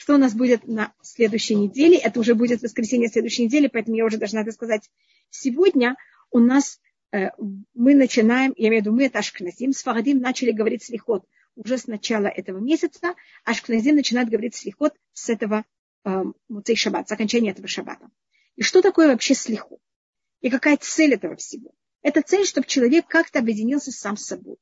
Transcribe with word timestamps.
что 0.00 0.14
у 0.14 0.16
нас 0.16 0.32
будет 0.32 0.66
на 0.66 0.94
следующей 1.02 1.56
неделе. 1.56 1.98
Это 1.98 2.20
уже 2.20 2.34
будет 2.34 2.62
воскресенье 2.62 3.10
следующей 3.10 3.44
недели, 3.44 3.66
поэтому 3.66 3.98
я 3.98 4.06
уже 4.06 4.16
должна 4.16 4.40
это 4.40 4.50
сказать. 4.50 4.88
Сегодня 5.28 5.94
у 6.30 6.38
нас 6.38 6.80
э, 7.12 7.28
мы 7.74 7.94
начинаем, 7.94 8.54
я 8.56 8.68
имею 8.68 8.82
в 8.82 8.86
виду, 8.86 8.96
мы 8.96 9.04
это 9.04 9.18
Ашкназим, 9.18 9.74
с 9.74 9.82
Фарадим 9.82 10.18
начали 10.18 10.52
говорить 10.52 10.84
слихот 10.84 11.26
уже 11.54 11.76
с 11.76 11.86
начала 11.86 12.28
этого 12.28 12.60
месяца, 12.60 13.14
Ашкназим 13.44 13.96
начинает 13.96 14.30
говорить 14.30 14.54
слихот 14.54 14.94
с 15.12 15.28
этого 15.28 15.66
э, 16.06 16.22
Муцей 16.48 16.76
Шаббат, 16.76 17.06
с 17.06 17.12
окончания 17.12 17.50
этого 17.50 17.68
Шаббата. 17.68 18.08
И 18.56 18.62
что 18.62 18.80
такое 18.80 19.08
вообще 19.08 19.34
слихот? 19.34 19.82
И 20.40 20.48
какая 20.48 20.78
цель 20.78 21.12
этого 21.12 21.36
всего? 21.36 21.72
Это 22.00 22.22
цель, 22.22 22.46
чтобы 22.46 22.66
человек 22.66 23.06
как-то 23.06 23.40
объединился 23.40 23.92
сам 23.92 24.16
с 24.16 24.24
собой. 24.24 24.56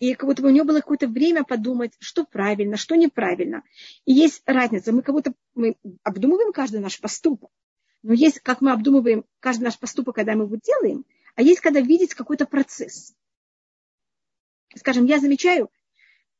И 0.00 0.14
как 0.14 0.26
будто 0.26 0.42
бы 0.42 0.48
у 0.48 0.50
него 0.50 0.64
было 0.64 0.78
какое-то 0.78 1.06
время 1.06 1.44
подумать, 1.44 1.92
что 2.00 2.24
правильно, 2.24 2.78
что 2.78 2.94
неправильно. 2.94 3.62
И 4.06 4.12
есть 4.12 4.42
разница. 4.46 4.92
Мы 4.92 5.02
как 5.02 5.14
будто 5.14 5.34
мы 5.54 5.76
обдумываем 6.02 6.52
каждый 6.52 6.80
наш 6.80 6.98
поступок. 6.98 7.50
Но 8.02 8.14
есть, 8.14 8.40
как 8.40 8.62
мы 8.62 8.72
обдумываем 8.72 9.26
каждый 9.40 9.64
наш 9.64 9.78
поступок, 9.78 10.14
когда 10.14 10.34
мы 10.34 10.44
его 10.44 10.56
делаем, 10.56 11.04
а 11.36 11.42
есть, 11.42 11.60
когда 11.60 11.80
видеть 11.80 12.14
какой-то 12.14 12.46
процесс. 12.46 13.14
Скажем, 14.74 15.04
я 15.04 15.18
замечаю, 15.18 15.70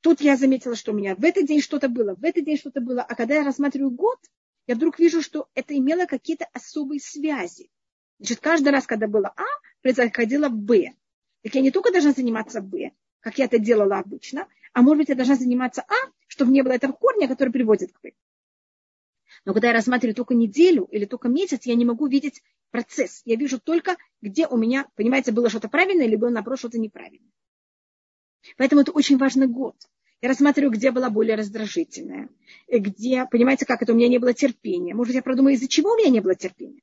тут 0.00 0.22
я 0.22 0.38
заметила, 0.38 0.74
что 0.74 0.92
у 0.92 0.94
меня 0.94 1.14
в 1.14 1.22
этот 1.22 1.44
день 1.44 1.60
что-то 1.60 1.90
было, 1.90 2.14
в 2.14 2.24
этот 2.24 2.46
день 2.46 2.56
что-то 2.56 2.80
было, 2.80 3.02
а 3.02 3.14
когда 3.14 3.34
я 3.34 3.44
рассматриваю 3.44 3.90
год, 3.90 4.18
я 4.66 4.74
вдруг 4.74 4.98
вижу, 4.98 5.20
что 5.20 5.48
это 5.54 5.76
имело 5.76 6.06
какие-то 6.06 6.46
особые 6.54 7.00
связи. 7.00 7.70
Значит, 8.18 8.40
каждый 8.40 8.68
раз, 8.70 8.86
когда 8.86 9.06
было 9.06 9.34
А, 9.36 9.44
происходило 9.82 10.48
Б. 10.48 10.92
Так 11.42 11.54
я 11.54 11.60
не 11.60 11.70
только 11.70 11.92
должна 11.92 12.12
заниматься 12.12 12.62
Б, 12.62 12.92
как 13.20 13.38
я 13.38 13.46
это 13.46 13.58
делала 13.58 13.98
обычно, 13.98 14.48
а 14.72 14.82
может 14.82 14.98
быть, 14.98 15.08
я 15.08 15.14
должна 15.14 15.36
заниматься 15.36 15.82
А, 15.82 16.10
чтобы 16.26 16.52
не 16.52 16.62
было 16.62 16.72
этого 16.72 16.92
корня, 16.92 17.28
который 17.28 17.50
приводит 17.50 17.92
к 17.92 18.00
Б. 18.00 18.12
Но 19.44 19.52
когда 19.52 19.68
я 19.68 19.74
рассматриваю 19.74 20.14
только 20.14 20.34
неделю 20.34 20.84
или 20.90 21.04
только 21.04 21.28
месяц, 21.28 21.64
я 21.64 21.74
не 21.74 21.84
могу 21.84 22.06
видеть 22.06 22.42
процесс. 22.70 23.22
Я 23.24 23.36
вижу 23.36 23.58
только, 23.58 23.96
где 24.20 24.46
у 24.46 24.56
меня, 24.56 24.88
понимаете, 24.96 25.32
было 25.32 25.48
что-то 25.48 25.68
правильное, 25.68 26.06
либо 26.06 26.28
наоборот 26.28 26.58
что-то 26.58 26.78
неправильное. 26.78 27.32
Поэтому 28.56 28.82
это 28.82 28.92
очень 28.92 29.18
важный 29.18 29.46
год. 29.46 29.76
Я 30.20 30.28
рассматриваю, 30.28 30.72
где 30.72 30.90
была 30.90 31.08
более 31.08 31.34
раздражительная, 31.36 32.28
где, 32.68 33.26
понимаете, 33.26 33.64
как 33.64 33.80
это, 33.82 33.92
у 33.92 33.96
меня 33.96 34.08
не 34.08 34.18
было 34.18 34.34
терпения. 34.34 34.94
Может, 34.94 35.14
я 35.14 35.22
продумаю, 35.22 35.54
из-за 35.54 35.68
чего 35.68 35.92
у 35.92 35.96
меня 35.96 36.10
не 36.10 36.20
было 36.20 36.34
терпения. 36.34 36.82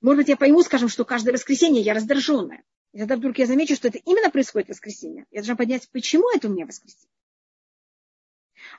Может 0.00 0.20
быть, 0.20 0.28
я 0.28 0.36
пойму, 0.36 0.62
скажем, 0.62 0.88
что 0.88 1.04
каждое 1.04 1.32
воскресенье 1.32 1.82
я 1.82 1.92
раздраженная. 1.92 2.64
И 2.92 2.98
тогда 2.98 3.16
вдруг 3.16 3.38
я 3.38 3.46
замечу, 3.46 3.76
что 3.76 3.88
это 3.88 3.98
именно 3.98 4.30
происходит 4.30 4.68
в 4.68 4.70
воскресенье. 4.72 5.26
Я 5.30 5.40
должна 5.40 5.56
понять, 5.56 5.88
почему 5.90 6.28
это 6.34 6.48
у 6.48 6.52
меня 6.52 6.66
воскресенье. 6.66 7.08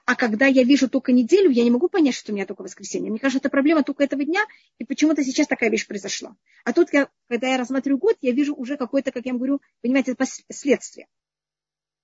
А 0.05 0.15
когда 0.15 0.47
я 0.47 0.63
вижу 0.63 0.89
только 0.89 1.11
неделю, 1.11 1.49
я 1.49 1.63
не 1.63 1.71
могу 1.71 1.87
понять, 1.87 2.15
что 2.15 2.31
у 2.31 2.35
меня 2.35 2.45
только 2.45 2.61
воскресенье. 2.63 3.09
Мне 3.09 3.19
кажется, 3.19 3.39
это 3.39 3.49
проблема 3.49 3.83
только 3.83 4.03
этого 4.03 4.23
дня, 4.23 4.45
и 4.77 4.85
почему-то 4.85 5.23
сейчас 5.23 5.47
такая 5.47 5.69
вещь 5.69 5.87
произошла. 5.87 6.35
А 6.65 6.73
тут, 6.73 6.91
я, 6.93 7.09
когда 7.27 7.47
я 7.47 7.57
рассматриваю 7.57 7.99
год, 7.99 8.17
я 8.21 8.31
вижу 8.31 8.53
уже 8.53 8.77
какое-то, 8.77 9.11
как 9.11 9.25
я 9.25 9.31
вам 9.31 9.39
говорю, 9.39 9.61
понимаете, 9.81 10.15
последствие. 10.15 11.07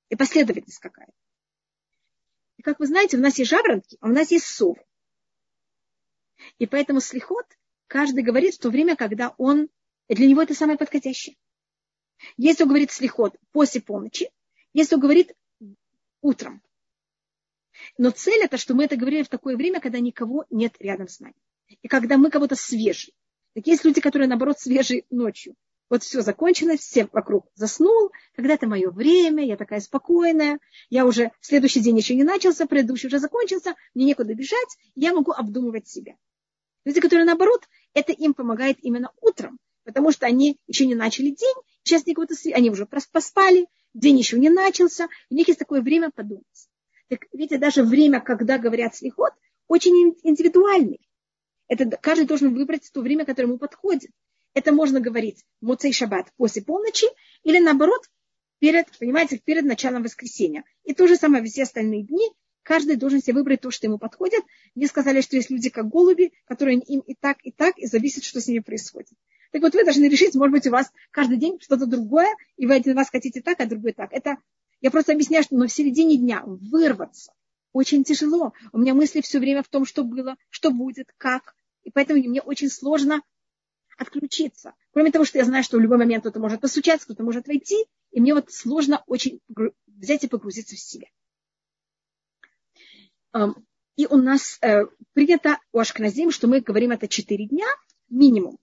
И 0.10 0.16
последовательность 0.16 0.80
какая-то. 0.80 1.14
И 2.58 2.62
как 2.62 2.80
вы 2.80 2.88
знаете, 2.88 3.18
у 3.18 3.20
нас 3.20 3.38
есть 3.38 3.52
жаворонки, 3.52 3.98
а 4.00 4.08
у 4.08 4.12
нас 4.12 4.32
есть 4.32 4.46
совы. 4.46 4.84
И 6.58 6.66
поэтому 6.66 7.02
слихот 7.02 7.46
каждый 7.88 8.24
говорит 8.24 8.56
в 8.56 8.60
то 8.60 8.70
время, 8.70 8.96
когда 8.96 9.34
он, 9.38 9.70
для 10.08 10.28
него 10.28 10.42
это 10.42 10.54
самое 10.54 10.78
подходящее. 10.78 11.36
Если 12.38 12.64
он 12.64 12.70
говорит 12.70 12.92
слихот 12.92 13.36
после 13.52 13.82
полночи, 13.82 14.30
если 14.74 14.96
он 14.96 15.02
говорит 15.02 15.34
утром. 16.22 16.62
Но 17.98 18.10
цель 18.10 18.44
это, 18.44 18.58
что 18.58 18.74
мы 18.74 18.86
это 18.86 18.96
говорили 18.96 19.24
в 19.24 19.30
такое 19.30 19.56
время, 19.56 19.80
когда 19.80 20.00
никого 20.00 20.46
нет 20.50 20.76
рядом 20.80 21.08
с 21.08 21.20
нами. 21.20 21.36
И 21.82 21.88
когда 21.88 22.18
мы 22.18 22.30
кого-то 22.30 22.56
свежие. 22.56 23.14
Так 23.54 23.68
есть 23.68 23.86
люди, 23.86 24.02
которые, 24.02 24.28
наоборот, 24.28 24.60
свежие 24.60 25.06
ночью. 25.10 25.56
Вот 25.90 26.04
все 26.04 26.22
закончено, 26.22 26.76
все 26.76 27.08
вокруг 27.14 27.48
заснул, 27.56 28.12
когда-то 28.36 28.68
мое 28.68 28.92
время, 28.92 29.46
я 29.46 29.56
такая 29.56 29.80
спокойная, 29.80 30.60
я 30.90 31.06
уже, 31.06 31.32
следующий 31.40 31.80
день 31.80 31.98
еще 31.98 32.14
не 32.14 32.24
начался, 32.24 32.66
предыдущий 32.66 33.08
уже 33.08 33.20
закончился, 33.20 33.76
мне 33.94 34.06
некуда 34.06 34.34
бежать, 34.34 34.78
я 34.96 35.14
могу 35.14 35.32
обдумывать 35.32 35.88
себя. 35.88 36.18
Люди, 36.84 37.00
которые 37.00 37.26
наоборот, 37.26 37.68
это 37.94 38.12
им 38.12 38.34
помогает 38.34 38.78
именно 38.82 39.12
утром, 39.22 39.60
потому 39.88 40.12
что 40.12 40.26
они 40.26 40.60
еще 40.68 40.86
не 40.86 40.96
начали 40.96 41.30
день, 41.30 41.56
сейчас 41.82 42.06
никого-то, 42.06 42.36
они 42.54 42.70
уже 42.70 42.86
поспали, 42.86 43.68
день 43.94 44.18
еще 44.18 44.38
не 44.38 44.50
начался, 44.50 45.08
у 45.30 45.34
них 45.34 45.48
есть 45.48 45.60
такое 45.60 45.82
время 45.82 46.12
подумать. 46.12 46.44
Так 47.08 47.22
видите, 47.32 47.58
даже 47.58 47.84
время, 47.84 48.20
когда 48.20 48.58
говорят 48.58 48.98
слихот, 48.98 49.32
очень 49.70 50.14
индивидуальный. 50.24 51.00
Это 51.70 51.90
каждый 52.02 52.26
должен 52.26 52.54
выбрать 52.54 52.92
то 52.92 53.00
время, 53.02 53.24
которое 53.26 53.48
ему 53.48 53.58
подходит. 53.58 54.12
Это 54.54 54.74
можно 54.74 55.00
говорить 55.00 55.46
Муцей 55.62 55.94
Шаббат 55.94 56.34
после 56.36 56.62
полночи 56.62 57.08
или 57.44 57.60
наоборот, 57.60 58.02
перед, 58.60 58.88
понимаете, 59.00 59.38
перед 59.38 59.64
началом 59.64 60.04
воскресенья. 60.04 60.66
И 60.84 60.94
то 60.94 61.08
же 61.08 61.16
самое 61.16 61.46
все 61.46 61.64
остальные 61.64 62.04
дни. 62.04 62.30
Каждый 62.64 62.98
должен 62.98 63.22
себе 63.22 63.36
выбрать 63.36 63.62
то, 63.62 63.72
что 63.72 63.88
ему 63.88 63.98
подходит. 63.98 64.44
Мне 64.76 64.88
сказали, 64.88 65.22
что 65.22 65.38
есть 65.38 65.50
люди, 65.50 65.70
как 65.70 65.88
голуби, 65.88 66.34
которые 66.46 66.78
им 66.80 67.00
и 67.00 67.14
так, 67.14 67.38
и 67.44 67.52
так, 67.52 67.78
и 67.78 67.86
зависит, 67.86 68.26
что 68.26 68.42
с 68.42 68.48
ними 68.48 68.60
происходит. 68.60 69.14
Так 69.52 69.62
вот, 69.62 69.74
вы 69.74 69.84
должны 69.84 70.06
решить, 70.06 70.36
может 70.36 70.52
быть, 70.52 70.68
у 70.68 70.72
вас 70.72 70.92
каждый 71.12 71.38
день 71.38 71.60
что-то 71.62 71.86
другое, 71.86 72.36
и 72.58 72.66
вы 72.66 72.76
один 72.76 72.98
раз 72.98 73.10
хотите 73.10 73.42
так, 73.42 73.60
а 73.60 73.66
другой 73.66 73.94
так. 73.94 74.12
Это 74.12 74.38
я 74.82 74.92
просто 74.92 75.14
объясняю, 75.14 75.44
что 75.44 75.56
но 75.56 75.68
в 75.68 75.72
середине 75.72 76.18
дня 76.18 76.44
вырваться 76.46 77.34
очень 77.74 78.04
тяжело. 78.04 78.54
У 78.72 78.80
меня 78.80 78.94
мысли 78.94 79.22
все 79.22 79.40
время 79.40 79.64
в 79.64 79.68
том, 79.68 79.86
что 79.86 80.04
было, 80.04 80.36
что 80.50 80.72
будет, 80.72 81.08
как. 81.18 81.56
И 81.84 81.92
поэтому 81.92 82.20
мне 82.20 82.42
очень 82.42 82.70
сложно 82.70 83.22
отключиться. 83.98 84.74
Кроме 84.92 85.12
того, 85.12 85.26
что 85.26 85.38
я 85.38 85.46
знаю, 85.46 85.64
что 85.64 85.78
в 85.78 85.82
любой 85.82 85.98
момент 85.98 86.24
кто-то 86.24 86.40
может 86.40 86.62
постучаться, 86.62 87.06
кто-то 87.06 87.24
может 87.24 87.48
войти, 87.48 87.86
и 88.12 88.20
мне 88.20 88.34
вот 88.34 88.52
сложно 88.52 89.04
очень 89.08 89.40
взять 89.88 90.24
и 90.24 90.28
погрузиться 90.28 90.76
в 90.76 90.80
себя. 90.80 91.08
И 93.96 94.06
у 94.06 94.18
нас 94.18 94.60
э, 94.62 94.86
принято 95.14 95.60
у 95.72 95.80
Ашкназим, 95.80 96.30
что 96.32 96.48
мы 96.48 96.62
говорим 96.62 96.92
это 96.92 97.08
4 97.08 97.48
дня 97.48 97.66
минимум. 98.10 98.60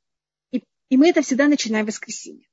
И, 0.94 0.96
мы 0.96 1.08
это 1.08 1.22
всегда 1.22 1.48
начинаем 1.48 1.86
в 1.86 1.88
воскресенье. 1.88 2.46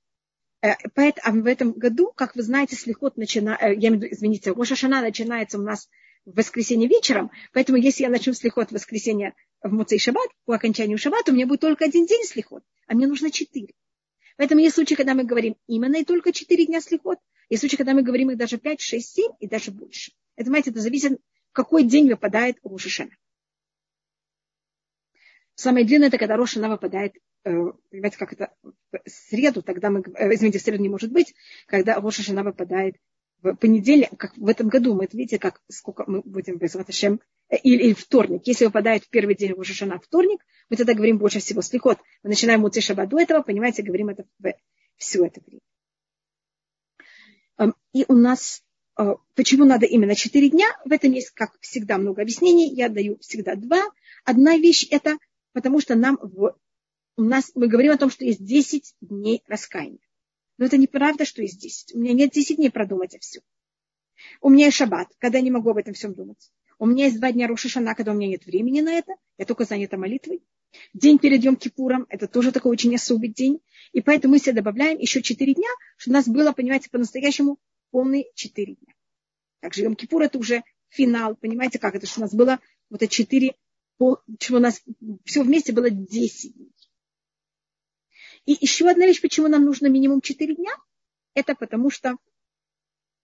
Э, 0.63 0.69
поэтому 0.95 1.43
в 1.43 1.45
этом 1.45 1.73
году, 1.73 2.11
как 2.11 2.35
вы 2.35 2.41
знаете, 2.41 2.75
слихот 2.75 3.15
начинается, 3.15 3.67
э, 3.67 3.75
я 3.75 3.89
имею 3.89 3.99
в 3.99 4.03
виду, 4.03 4.15
извините, 4.15 4.51
Рошашана 4.51 4.99
начинается 4.99 5.59
у 5.59 5.61
нас 5.61 5.87
в 6.25 6.35
воскресенье 6.35 6.89
вечером, 6.89 7.29
поэтому 7.53 7.77
если 7.77 8.01
я 8.01 8.09
начну 8.09 8.33
слихот 8.33 8.69
в 8.69 8.71
воскресенье 8.71 9.35
в 9.61 9.71
Муцей 9.71 9.99
Шаббат, 9.99 10.27
по 10.45 10.55
окончанию 10.55 10.97
Шаббата, 10.97 11.31
у 11.31 11.35
меня 11.35 11.45
будет 11.45 11.59
только 11.59 11.85
один 11.85 12.07
день 12.07 12.23
слихот, 12.23 12.63
а 12.87 12.95
мне 12.95 13.05
нужно 13.05 13.29
четыре. 13.29 13.75
Поэтому 14.37 14.59
есть 14.59 14.73
случаи, 14.73 14.95
когда 14.95 15.13
мы 15.13 15.23
говорим 15.23 15.55
именно 15.67 15.97
и 15.97 16.03
только 16.03 16.33
четыре 16.33 16.65
дня 16.65 16.81
слихот, 16.81 17.19
есть 17.49 17.59
случаи, 17.61 17.77
когда 17.77 17.93
мы 17.93 18.01
говорим 18.01 18.31
их 18.31 18.37
даже 18.37 18.57
пять, 18.57 18.81
шесть, 18.81 19.13
семь 19.13 19.33
и 19.39 19.47
даже 19.47 19.69
больше. 19.69 20.13
Это, 20.35 20.45
понимаете, 20.45 20.71
это 20.71 20.79
зависит, 20.79 21.19
в 21.51 21.53
какой 21.53 21.83
день 21.83 22.09
выпадает 22.09 22.57
Рошашана. 22.63 23.11
Самое 25.53 25.85
длинное, 25.85 26.07
это 26.07 26.17
когда 26.17 26.37
Рошана 26.37 26.69
выпадает 26.69 27.13
понимаете, 27.43 28.17
как 28.17 28.33
это, 28.33 28.53
в 28.63 28.73
среду, 29.07 29.61
тогда 29.61 29.89
мы, 29.89 30.03
э, 30.15 30.33
извините, 30.33 30.59
в 30.59 30.61
среду 30.61 30.81
не 30.81 30.89
может 30.89 31.11
быть, 31.11 31.33
когда 31.65 31.99
Роша 31.99 32.21
Шана 32.23 32.43
выпадает 32.43 32.95
в 33.41 33.55
понедельник, 33.55 34.15
как 34.17 34.37
в 34.37 34.47
этом 34.47 34.69
году, 34.69 34.93
мы 34.93 35.05
это 35.05 35.17
видите, 35.17 35.39
как 35.39 35.61
сколько 35.67 36.03
мы 36.07 36.21
будем 36.21 36.57
без 36.57 36.75
Раташем, 36.75 37.19
э, 37.49 37.57
или, 37.57 37.83
или 37.83 37.93
вторник. 37.93 38.41
Если 38.45 38.65
выпадает 38.65 39.05
в 39.05 39.09
первый 39.09 39.35
день 39.35 39.53
Роша 39.53 39.73
Шана 39.73 39.99
вторник, 39.99 40.45
мы 40.69 40.77
тогда 40.77 40.93
говорим 40.93 41.17
больше 41.17 41.39
всего 41.39 41.61
слихот. 41.61 41.99
Мы 42.23 42.29
начинаем 42.29 42.61
Муцей 42.61 42.81
Шаба 42.81 43.07
до 43.07 43.19
этого, 43.19 43.41
понимаете, 43.41 43.81
говорим 43.81 44.09
это 44.09 44.25
в 44.39 44.53
все 44.97 45.25
это 45.25 45.41
время. 45.45 45.61
Эм, 47.57 47.75
и 47.93 48.05
у 48.07 48.13
нас, 48.13 48.63
почему 49.33 49.65
надо 49.65 49.87
именно 49.87 50.13
4 50.13 50.49
дня, 50.49 50.67
в 50.85 50.91
этом 50.91 51.11
есть, 51.11 51.31
как 51.31 51.59
всегда, 51.59 51.97
много 51.97 52.21
объяснений, 52.21 52.71
я 52.71 52.87
даю 52.87 53.17
всегда 53.19 53.55
два. 53.55 53.81
Одна 54.23 54.57
вещь 54.57 54.85
это, 54.91 55.17
потому 55.53 55.79
что 55.79 55.95
нам 55.95 56.19
в 56.21 56.55
у 57.17 57.23
нас, 57.23 57.51
мы 57.55 57.67
говорим 57.67 57.91
о 57.91 57.97
том, 57.97 58.09
что 58.09 58.25
есть 58.25 58.43
10 58.43 58.95
дней 59.01 59.43
раскаяния. 59.47 59.99
Но 60.57 60.65
это 60.65 60.77
неправда, 60.77 61.25
что 61.25 61.41
есть 61.41 61.59
10. 61.59 61.95
У 61.95 61.99
меня 61.99 62.13
нет 62.13 62.31
10 62.31 62.57
дней 62.57 62.69
продумать 62.69 63.17
все. 63.19 63.41
У 64.41 64.49
меня 64.49 64.65
есть 64.65 64.77
шаббат, 64.77 65.09
когда 65.17 65.39
я 65.39 65.43
не 65.43 65.51
могу 65.51 65.71
об 65.71 65.77
этом 65.77 65.93
всем 65.93 66.13
думать. 66.13 66.51
У 66.77 66.85
меня 66.85 67.05
есть 67.05 67.17
два 67.17 67.31
дня 67.31 67.47
Рошишана, 67.47 67.95
когда 67.95 68.11
у 68.11 68.15
меня 68.15 68.29
нет 68.29 68.45
времени 68.45 68.81
на 68.81 68.93
это. 68.93 69.13
Я 69.37 69.45
только 69.45 69.65
занята 69.65 69.97
молитвой. 69.97 70.43
День 70.93 71.19
перед 71.19 71.43
Йом 71.43 71.55
Кипуром, 71.55 72.05
это 72.09 72.27
тоже 72.27 72.51
такой 72.51 72.71
очень 72.71 72.95
особый 72.95 73.29
день. 73.29 73.61
И 73.91 74.01
поэтому 74.01 74.33
мы 74.33 74.39
себе 74.39 74.53
добавляем 74.53 74.97
еще 74.97 75.21
4 75.21 75.53
дня, 75.53 75.67
чтобы 75.97 76.15
у 76.15 76.17
нас 76.17 76.27
было, 76.27 76.53
понимаете, 76.53 76.89
по-настоящему 76.89 77.59
полные 77.91 78.25
4 78.35 78.75
дня. 78.75 78.93
Также 79.59 79.83
Йом 79.83 79.95
Кипур 79.95 80.21
это 80.21 80.39
уже 80.39 80.63
финал, 80.89 81.35
понимаете, 81.35 81.77
как 81.77 81.95
это, 81.95 82.07
что 82.07 82.21
у 82.21 82.23
нас 82.23 82.33
было 82.33 82.59
вот 82.89 83.01
это 83.01 83.11
4, 83.11 83.53
что 83.97 84.55
у 84.55 84.59
нас 84.59 84.81
все 85.25 85.43
вместе 85.43 85.73
было 85.73 85.89
10 85.89 86.55
дней. 86.55 86.71
И 88.45 88.57
еще 88.59 88.89
одна 88.89 89.05
вещь, 89.05 89.21
почему 89.21 89.47
нам 89.47 89.65
нужно 89.65 89.87
минимум 89.87 90.21
4 90.21 90.55
дня, 90.55 90.71
это 91.33 91.55
потому 91.55 91.89
что 91.89 92.17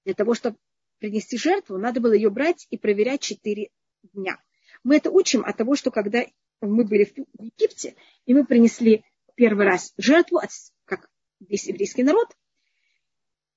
для 0.05 0.13
того, 0.13 0.33
чтобы 0.33 0.57
принести 0.99 1.37
жертву, 1.37 1.77
надо 1.77 1.99
было 1.99 2.13
ее 2.13 2.29
брать 2.29 2.67
и 2.69 2.77
проверять 2.77 3.21
4 3.21 3.69
дня. 4.13 4.41
Мы 4.83 4.97
это 4.97 5.11
учим 5.11 5.43
от 5.43 5.57
того, 5.57 5.75
что 5.75 5.91
когда 5.91 6.25
мы 6.61 6.85
были 6.85 7.05
в 7.05 7.43
Египте, 7.43 7.95
и 8.25 8.33
мы 8.33 8.45
принесли 8.45 9.03
первый 9.35 9.65
раз 9.65 9.93
жертву, 9.97 10.41
как 10.85 11.09
весь 11.39 11.67
еврейский 11.67 12.03
народ, 12.03 12.35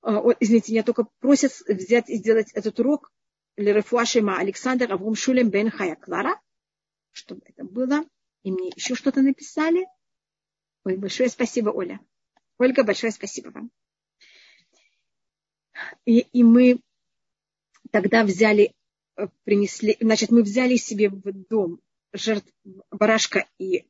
а, 0.02 0.22
извините, 0.40 0.72
меня 0.72 0.82
только 0.82 1.06
просят 1.20 1.52
взять 1.68 2.08
и 2.08 2.16
сделать 2.16 2.50
этот 2.52 2.78
урок 2.80 3.12
Лерефуашима 3.56 4.38
Александр 4.38 4.92
Аврум 4.92 5.14
Шулем 5.14 5.50
Бен 5.50 5.70
Хая 5.70 5.96
Клара, 5.96 6.40
чтобы 7.12 7.42
это 7.44 7.64
было. 7.64 8.04
И 8.42 8.50
мне 8.50 8.70
еще 8.74 8.94
что-то 8.94 9.20
написали. 9.20 9.86
Ой, 10.90 10.96
большое 10.96 11.28
спасибо, 11.28 11.70
Оля. 11.70 12.00
Ольга, 12.58 12.82
большое 12.82 13.12
спасибо 13.12 13.50
вам. 13.50 13.70
И, 16.04 16.18
и 16.18 16.42
мы 16.42 16.80
тогда 17.92 18.24
взяли, 18.24 18.74
э, 19.16 19.28
принесли, 19.44 19.96
значит, 20.00 20.32
мы 20.32 20.42
взяли 20.42 20.74
себе 20.74 21.08
в 21.08 21.22
дом 21.48 21.80
жертв 22.12 22.52
барашка 22.90 23.46
и, 23.58 23.86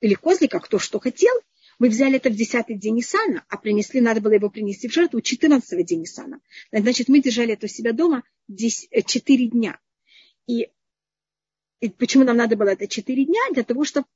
или 0.00 0.14
козлика, 0.14 0.60
кто 0.60 0.78
что 0.78 1.00
хотел. 1.00 1.34
Мы 1.80 1.88
взяли 1.88 2.18
это 2.18 2.30
в 2.30 2.36
десятый 2.36 2.78
день 2.78 3.00
Исана, 3.00 3.44
а 3.48 3.56
принесли, 3.56 4.00
надо 4.00 4.20
было 4.20 4.34
его 4.34 4.48
принести 4.48 4.86
в 4.86 4.92
жертву 4.92 5.20
14 5.20 5.84
день 5.84 6.04
Исана. 6.04 6.40
Значит, 6.70 7.08
мы 7.08 7.20
держали 7.20 7.54
это 7.54 7.66
у 7.66 7.68
себя 7.68 7.92
дома 7.92 8.22
4 8.48 8.86
э, 8.92 9.48
дня. 9.48 9.80
И, 10.46 10.70
и 11.80 11.88
почему 11.88 12.22
нам 12.22 12.36
надо 12.36 12.54
было 12.54 12.68
это 12.68 12.86
4 12.86 13.24
дня? 13.24 13.40
Для 13.52 13.64
того, 13.64 13.84
чтобы 13.84 14.06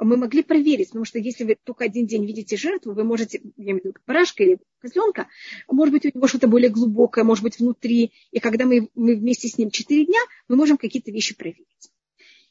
мы 0.00 0.16
могли 0.16 0.42
проверить, 0.42 0.88
потому 0.88 1.04
что 1.04 1.18
если 1.18 1.44
вы 1.44 1.56
только 1.62 1.84
один 1.84 2.06
день 2.06 2.26
видите 2.26 2.56
жертву, 2.56 2.94
вы 2.94 3.04
можете, 3.04 3.40
я 3.56 3.72
имею 3.72 3.82
в 3.82 3.84
виду 3.84 3.94
барашка 4.06 4.42
или 4.42 4.58
козленка, 4.80 5.28
может 5.68 5.92
быть, 5.92 6.04
у 6.06 6.16
него 6.16 6.26
что-то 6.26 6.48
более 6.48 6.70
глубокое, 6.70 7.24
может 7.24 7.44
быть, 7.44 7.58
внутри, 7.58 8.12
и 8.30 8.40
когда 8.40 8.64
мы, 8.64 8.88
мы 8.94 9.14
вместе 9.14 9.48
с 9.48 9.56
ним 9.56 9.70
четыре 9.70 10.06
дня, 10.06 10.20
мы 10.48 10.56
можем 10.56 10.76
какие-то 10.78 11.12
вещи 11.12 11.36
проверить. 11.36 11.90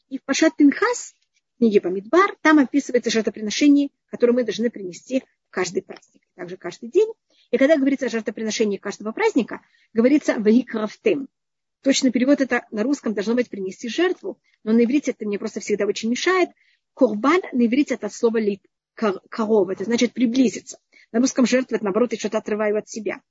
И 0.10 0.20
в 0.20 0.24
Пашат 0.24 0.56
Пинхас, 0.56 1.16
книге 1.58 1.82
Бамидбар, 1.82 2.36
там 2.42 2.60
описывается 2.60 3.10
жертвоприношение, 3.10 3.90
которое 4.08 4.34
мы 4.34 4.44
должны 4.44 4.70
принести 4.70 5.24
каждый 5.50 5.82
праздник, 5.82 6.22
также 6.36 6.56
каждый 6.56 6.90
день. 6.90 7.12
И 7.52 7.58
когда 7.58 7.78
говорится 7.78 8.06
о 8.06 8.10
жертвоприношении 8.10 8.78
каждого 8.78 9.12
праздника, 9.12 9.62
говорится 9.94 10.36
«ваикрафтем». 10.40 11.28
Точно 11.82 12.12
перевод 12.12 12.40
это 12.40 12.66
на 12.72 12.84
русском 12.84 13.14
должно 13.14 13.36
быть 13.36 13.50
«принести 13.50 13.90
жертву», 13.90 14.40
но 14.64 14.72
на 14.72 14.86
иврите 14.86 15.12
это 15.12 15.26
мне 15.26 15.38
просто 15.38 15.60
всегда 15.60 15.86
очень 15.86 16.10
мешает– 16.10 16.50
Курбан 16.94 17.42
на 17.52 17.66
иврите 17.66 17.96
это 17.96 18.10
слово 18.10 18.38
лит, 18.38 18.62
корова, 18.94 19.72
это 19.72 19.84
значит 19.84 20.14
приблизиться. 20.14 20.78
На 21.12 21.20
русском 21.20 21.46
жертва, 21.46 21.76
это 21.76 21.86
наоборот, 21.86 22.12
я 22.12 22.20
что-то 22.20 22.38
отрываю 22.38 22.78
от 22.78 22.88
себя. 22.88 23.22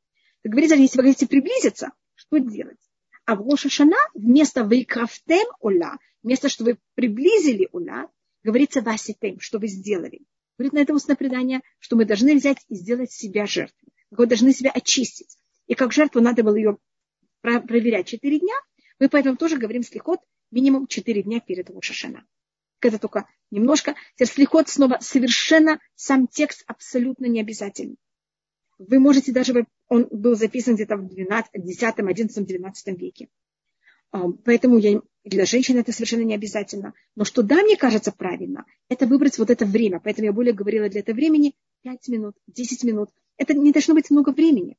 Как 0.42 0.52
говорится, 0.52 0.76
если 0.76 0.98
вы 0.98 1.04
хотите 1.04 1.28
приблизиться, 1.28 1.92
что 2.14 2.38
делать? 2.38 2.78
А 3.24 3.36
в 3.36 3.48
Рошашана 3.48 3.96
вместо 4.14 4.62
вейкрафтем 4.62 5.46
ула, 5.60 5.98
вместо 6.22 6.48
что 6.48 6.64
вы 6.64 6.78
приблизили 6.94 7.68
ула, 7.70 8.08
говорится 8.42 8.82
васитем, 8.82 9.38
что 9.38 9.60
вы 9.60 9.68
сделали. 9.68 10.22
Говорит 10.58 10.72
на 10.72 10.78
это 10.80 10.94
устное 10.94 11.16
предание, 11.16 11.60
что 11.78 11.94
мы 11.94 12.04
должны 12.04 12.34
взять 12.34 12.58
и 12.68 12.74
сделать 12.74 13.12
себя 13.12 13.46
жертвой. 13.46 13.88
Мы 14.10 14.26
должны 14.26 14.52
себя 14.52 14.70
очистить. 14.70 15.36
И 15.68 15.74
как 15.74 15.92
жертву 15.92 16.20
надо 16.20 16.42
было 16.42 16.56
ее 16.56 16.78
проверять 17.40 18.08
4 18.08 18.40
дня, 18.40 18.54
мы 18.98 19.08
поэтому 19.08 19.36
тоже 19.36 19.56
говорим 19.56 19.82
слихот 19.84 20.18
минимум 20.50 20.88
4 20.88 21.22
дня 21.22 21.40
перед 21.40 21.70
Рошашана 21.70 22.24
это 22.88 22.98
только 22.98 23.26
немножко. 23.50 23.94
Терслихот 24.16 24.68
снова 24.68 24.98
совершенно 25.00 25.80
сам 25.94 26.26
текст 26.26 26.64
абсолютно 26.66 27.26
не 27.26 27.40
обязательный. 27.40 27.96
Вы 28.78 28.98
можете 28.98 29.32
даже, 29.32 29.66
он 29.88 30.08
был 30.10 30.34
записан 30.34 30.74
где-то 30.74 30.96
в 30.96 31.06
12, 31.06 31.50
10, 31.54 31.82
11, 31.98 32.46
12 32.46 33.00
веке. 33.00 33.28
А, 34.10 34.28
поэтому 34.44 34.78
я, 34.78 35.00
для 35.24 35.44
женщин 35.46 35.78
это 35.78 35.92
совершенно 35.92 36.22
не 36.22 36.34
обязательно. 36.34 36.94
Но 37.14 37.24
что 37.24 37.42
да, 37.42 37.62
мне 37.62 37.76
кажется 37.76 38.12
правильно, 38.12 38.64
это 38.88 39.06
выбрать 39.06 39.38
вот 39.38 39.50
это 39.50 39.64
время. 39.64 40.00
Поэтому 40.00 40.26
я 40.26 40.32
более 40.32 40.52
говорила 40.52 40.88
для 40.88 41.00
этого 41.00 41.16
времени 41.16 41.54
5 41.82 42.08
минут, 42.08 42.36
10 42.48 42.84
минут. 42.84 43.10
Это 43.36 43.54
не 43.54 43.72
должно 43.72 43.94
быть 43.94 44.10
много 44.10 44.30
времени. 44.30 44.76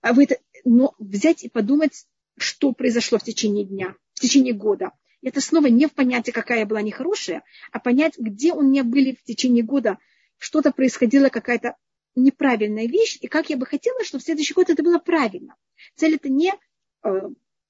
А 0.00 0.12
вы 0.12 0.24
это, 0.24 0.38
но 0.64 0.94
взять 0.98 1.44
и 1.44 1.48
подумать, 1.48 2.06
что 2.38 2.72
произошло 2.72 3.18
в 3.18 3.24
течение 3.24 3.64
дня, 3.64 3.94
в 4.14 4.20
течение 4.20 4.54
года 4.54 4.92
это 5.22 5.40
снова 5.40 5.66
не 5.66 5.86
в 5.86 5.92
понятии, 5.92 6.30
какая 6.30 6.64
была 6.66 6.82
нехорошая, 6.82 7.42
а 7.72 7.78
понять, 7.78 8.18
где 8.18 8.52
у 8.52 8.62
меня 8.62 8.84
были 8.84 9.14
в 9.14 9.22
течение 9.22 9.62
года, 9.62 9.98
что-то 10.38 10.72
происходило, 10.72 11.28
какая-то 11.28 11.76
неправильная 12.14 12.86
вещь, 12.86 13.18
и 13.20 13.28
как 13.28 13.50
я 13.50 13.56
бы 13.56 13.66
хотела, 13.66 14.02
чтобы 14.04 14.22
в 14.22 14.24
следующий 14.24 14.54
год 14.54 14.70
это 14.70 14.82
было 14.82 14.98
правильно. 14.98 15.54
Цель 15.96 16.16
это 16.16 16.28
не 16.28 16.52
э, 17.04 17.08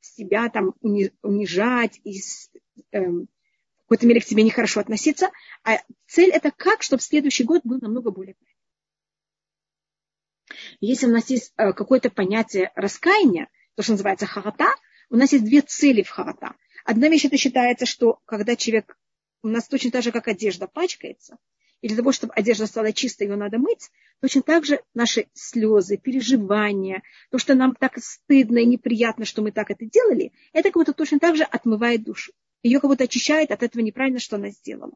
себя 0.01 0.49
там 0.49 0.75
унижать 0.81 2.01
и 2.05 2.21
э, 2.93 3.01
в 3.01 3.27
какой-то 3.83 4.07
мере 4.07 4.21
к 4.21 4.25
тебе 4.25 4.45
нехорошо 4.45 4.81
относиться, 4.81 5.31
а 5.65 5.79
цель 6.07 6.31
это 6.31 6.53
как, 6.53 6.83
чтобы 6.83 7.03
следующий 7.03 7.45
год 7.45 7.63
был 7.65 7.79
намного 7.81 8.11
более 8.11 8.35
правильным. 8.35 8.51
Если 10.81 11.07
у 11.07 11.11
нас 11.11 11.29
есть 11.31 11.53
э, 11.57 11.73
какое-то 11.73 12.11
понятие 12.11 12.73
раскаяния, 12.75 13.49
то, 13.75 13.83
что 13.83 13.93
называется 13.93 14.27
харата, 14.27 14.75
у 15.11 15.17
нас 15.17 15.33
есть 15.33 15.45
две 15.45 15.61
цели 15.61 16.03
в 16.03 16.09
харата. 16.09 16.55
Одна 16.85 17.09
вещь 17.09 17.25
это 17.25 17.37
считается, 17.37 17.87
что 17.87 18.21
когда 18.25 18.57
человек, 18.57 18.99
у 19.43 19.49
нас 19.49 19.69
точно 19.69 19.91
так 19.91 20.03
же, 20.03 20.13
как 20.13 20.29
одежда 20.29 20.67
пачкается, 20.67 21.39
и 21.81 21.89
для 21.89 21.97
того, 21.97 22.13
чтобы 22.13 22.35
одежда 22.35 22.67
стала 22.67 22.93
чистой, 22.93 23.27
ее 23.27 23.37
надо 23.37 23.59
мыть, 23.59 23.91
точно 24.21 24.43
так 24.43 24.65
же 24.65 24.83
наши 24.93 25.29
слезы, 25.33 25.97
переживания, 25.97 27.03
то, 27.31 27.39
что 27.39 27.55
нам 27.55 27.75
так 27.75 27.99
стыдно 27.99 28.59
и 28.59 28.67
неприятно, 28.67 29.25
что 29.25 29.41
мы 29.41 29.51
так 29.51 29.71
это 29.71 29.87
делали, 29.87 30.33
это 30.53 30.65
как 30.69 30.75
будто 30.75 30.93
точно 30.93 31.19
так 31.19 31.37
же 31.37 31.45
отмывает 31.45 32.03
душу. 32.03 32.33
Ее 32.63 32.81
как 32.81 32.91
будто 32.91 33.05
очищает 33.05 33.51
от 33.51 33.63
этого 33.63 33.83
неправильно, 33.83 34.19
что 34.19 34.37
она 34.37 34.51
сделала. 34.51 34.93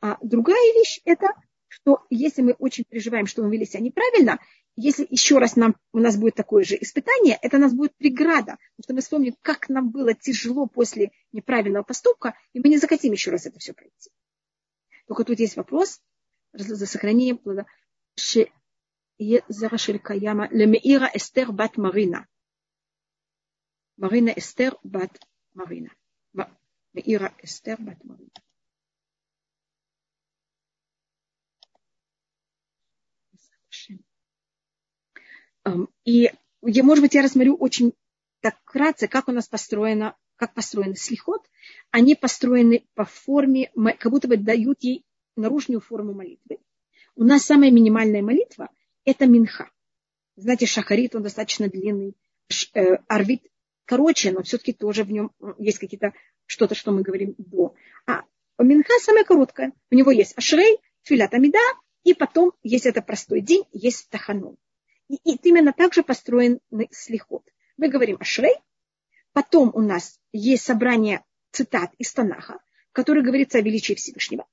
А 0.00 0.18
другая 0.22 0.72
вещь 0.74 1.00
это, 1.04 1.28
что 1.68 2.04
если 2.10 2.42
мы 2.42 2.52
очень 2.52 2.84
переживаем, 2.84 3.26
что 3.26 3.42
мы 3.42 3.52
вели 3.52 3.64
себя 3.64 3.80
неправильно, 3.80 4.40
если 4.76 5.06
еще 5.08 5.38
раз 5.38 5.56
нам, 5.56 5.74
у 5.92 5.98
нас 5.98 6.16
будет 6.18 6.34
такое 6.34 6.62
же 6.62 6.76
испытание, 6.80 7.38
это 7.40 7.58
нас 7.58 7.72
будет 7.72 7.96
преграда, 7.96 8.58
потому 8.76 8.82
что 8.82 8.94
мы 8.94 9.00
вспомним, 9.00 9.36
как 9.42 9.68
нам 9.70 9.90
было 9.90 10.12
тяжело 10.14 10.66
после 10.66 11.12
неправильного 11.32 11.82
поступка, 11.82 12.38
и 12.52 12.60
мы 12.60 12.68
не 12.68 12.76
захотим 12.78 13.12
еще 13.12 13.30
раз 13.30 13.46
это 13.46 13.58
все 13.58 13.72
пройти. 13.72 14.10
Только 15.08 15.24
тут 15.24 15.40
есть 15.40 15.56
вопрос 15.56 16.02
за 16.52 16.86
сохранение 16.86 17.36
плода. 17.36 17.64
Лемеира 20.50 21.10
Эстер 21.14 21.52
бат 21.52 21.76
Марина. 21.78 22.26
Марина 23.96 24.28
Эстер 24.30 24.76
бат 24.82 25.18
Марина. 25.54 25.90
Меира 26.92 27.34
Эстер 27.42 27.80
бат 27.80 28.04
Марина. 28.04 28.30
И, 36.04 36.30
я, 36.62 36.82
может 36.82 37.02
быть, 37.02 37.14
я 37.14 37.22
рассмотрю 37.22 37.56
очень 37.56 37.92
так 38.40 38.56
вкратце, 38.64 39.08
как 39.08 39.28
у 39.28 39.32
нас 39.32 39.48
построено, 39.48 40.16
как 40.36 40.54
построен 40.54 40.94
слихот. 40.94 41.42
Они 41.90 42.14
построены 42.14 42.86
по 42.94 43.04
форме, 43.04 43.70
как 43.98 44.12
будто 44.12 44.28
бы 44.28 44.36
дают 44.36 44.82
ей 44.82 45.04
наружную 45.36 45.80
форму 45.80 46.14
молитвы. 46.14 46.58
У 47.14 47.24
нас 47.24 47.42
самая 47.42 47.70
минимальная 47.70 48.22
молитва– 48.22 48.70
это 49.04 49.26
минха. 49.26 49.70
Знаете, 50.36 50.66
шахарит, 50.66 51.14
он 51.14 51.22
достаточно 51.22 51.68
длинный. 51.68 52.14
Э, 52.74 52.98
арвит 53.08 53.42
короче, 53.86 54.32
но 54.32 54.42
все-таки 54.42 54.72
тоже 54.72 55.04
в 55.04 55.10
нем 55.10 55.32
есть 55.58 55.78
какие-то 55.78 56.12
что-то, 56.44 56.74
что 56.74 56.92
мы 56.92 57.02
говорим 57.02 57.34
до. 57.38 57.74
А 58.06 58.22
минха 58.58 58.92
самая 59.00 59.24
короткая. 59.24 59.72
У 59.90 59.94
него 59.94 60.10
есть 60.10 60.36
ашрей, 60.36 60.78
филат 61.02 61.32
амида, 61.32 61.58
и 62.04 62.12
потом 62.14 62.52
есть 62.62 62.86
это 62.86 63.00
простой 63.00 63.40
день, 63.40 63.64
есть 63.72 64.08
таханун. 64.10 64.56
И, 65.08 65.14
и 65.24 65.36
именно 65.42 65.72
так 65.72 65.94
же 65.94 66.02
построен 66.02 66.60
слихот. 66.90 67.44
Мы 67.76 67.88
говорим 67.88 68.16
о 68.20 68.24
Шрей, 68.24 68.56
потом 69.32 69.70
у 69.74 69.80
нас 69.80 70.18
есть 70.32 70.64
собрание 70.64 71.24
цитат 71.52 71.92
из 71.98 72.12
Танаха, 72.12 72.58
в 72.90 72.92
которых 72.92 73.24
говорится 73.24 73.58
о 73.58 73.62
величии 73.62 73.94
Всевышнего. 73.94 74.46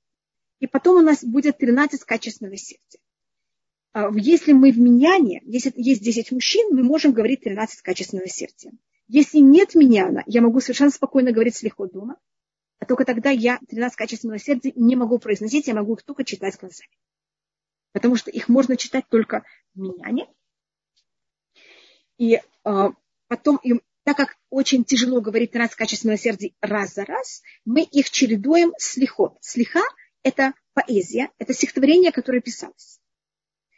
И 0.59 0.67
потом 0.67 0.97
у 0.97 1.01
нас 1.01 1.23
будет 1.23 1.57
13 1.57 2.03
качественного 2.03 2.57
сердца. 2.57 2.99
А, 3.93 4.09
если 4.15 4.53
мы 4.53 4.71
в 4.71 4.79
миньяне, 4.79 5.41
если 5.45 5.73
есть 5.75 6.01
10 6.01 6.31
мужчин, 6.31 6.75
мы 6.75 6.83
можем 6.83 7.13
говорить 7.13 7.41
13 7.41 7.81
качественного 7.81 8.27
сердца. 8.27 8.71
Если 9.07 9.39
нет 9.39 9.75
миньяна, 9.75 10.23
я 10.25 10.41
могу 10.41 10.59
совершенно 10.61 10.91
спокойно 10.91 11.31
говорить 11.31 11.55
слихот 11.55 11.91
дома, 11.91 12.17
а 12.79 12.85
только 12.85 13.05
тогда 13.05 13.29
я 13.29 13.59
13 13.67 13.95
качественного 13.95 14.39
сердца 14.39 14.71
не 14.75 14.95
могу 14.95 15.19
произносить, 15.19 15.67
я 15.67 15.73
могу 15.73 15.93
их 15.93 16.03
только 16.03 16.23
читать 16.23 16.57
глазами. 16.59 16.89
Потому 17.91 18.15
что 18.15 18.31
их 18.31 18.49
можно 18.49 18.75
читать 18.75 19.05
только 19.09 19.43
в 19.75 19.79
миньяне, 19.79 20.27
и 22.23 22.35
э, 22.35 22.89
потом 23.27 23.57
им, 23.57 23.81
так 24.05 24.15
как 24.15 24.37
очень 24.49 24.85
тяжело 24.85 25.19
говорить 25.19 25.51
13 25.51 25.75
качеств 25.75 26.05
милосердия 26.05 26.53
раз 26.61 26.93
за 26.93 27.03
раз, 27.03 27.41
мы 27.65 27.81
их 27.83 28.09
чередуем 28.09 28.71
с 28.77 28.95
лихот. 28.95 29.37
Слиха– 29.41 29.81
это 30.23 30.53
поэзия, 30.73 31.31
это 31.37 31.53
стихотворение, 31.53 32.13
которое 32.13 32.39
писалось. 32.39 33.01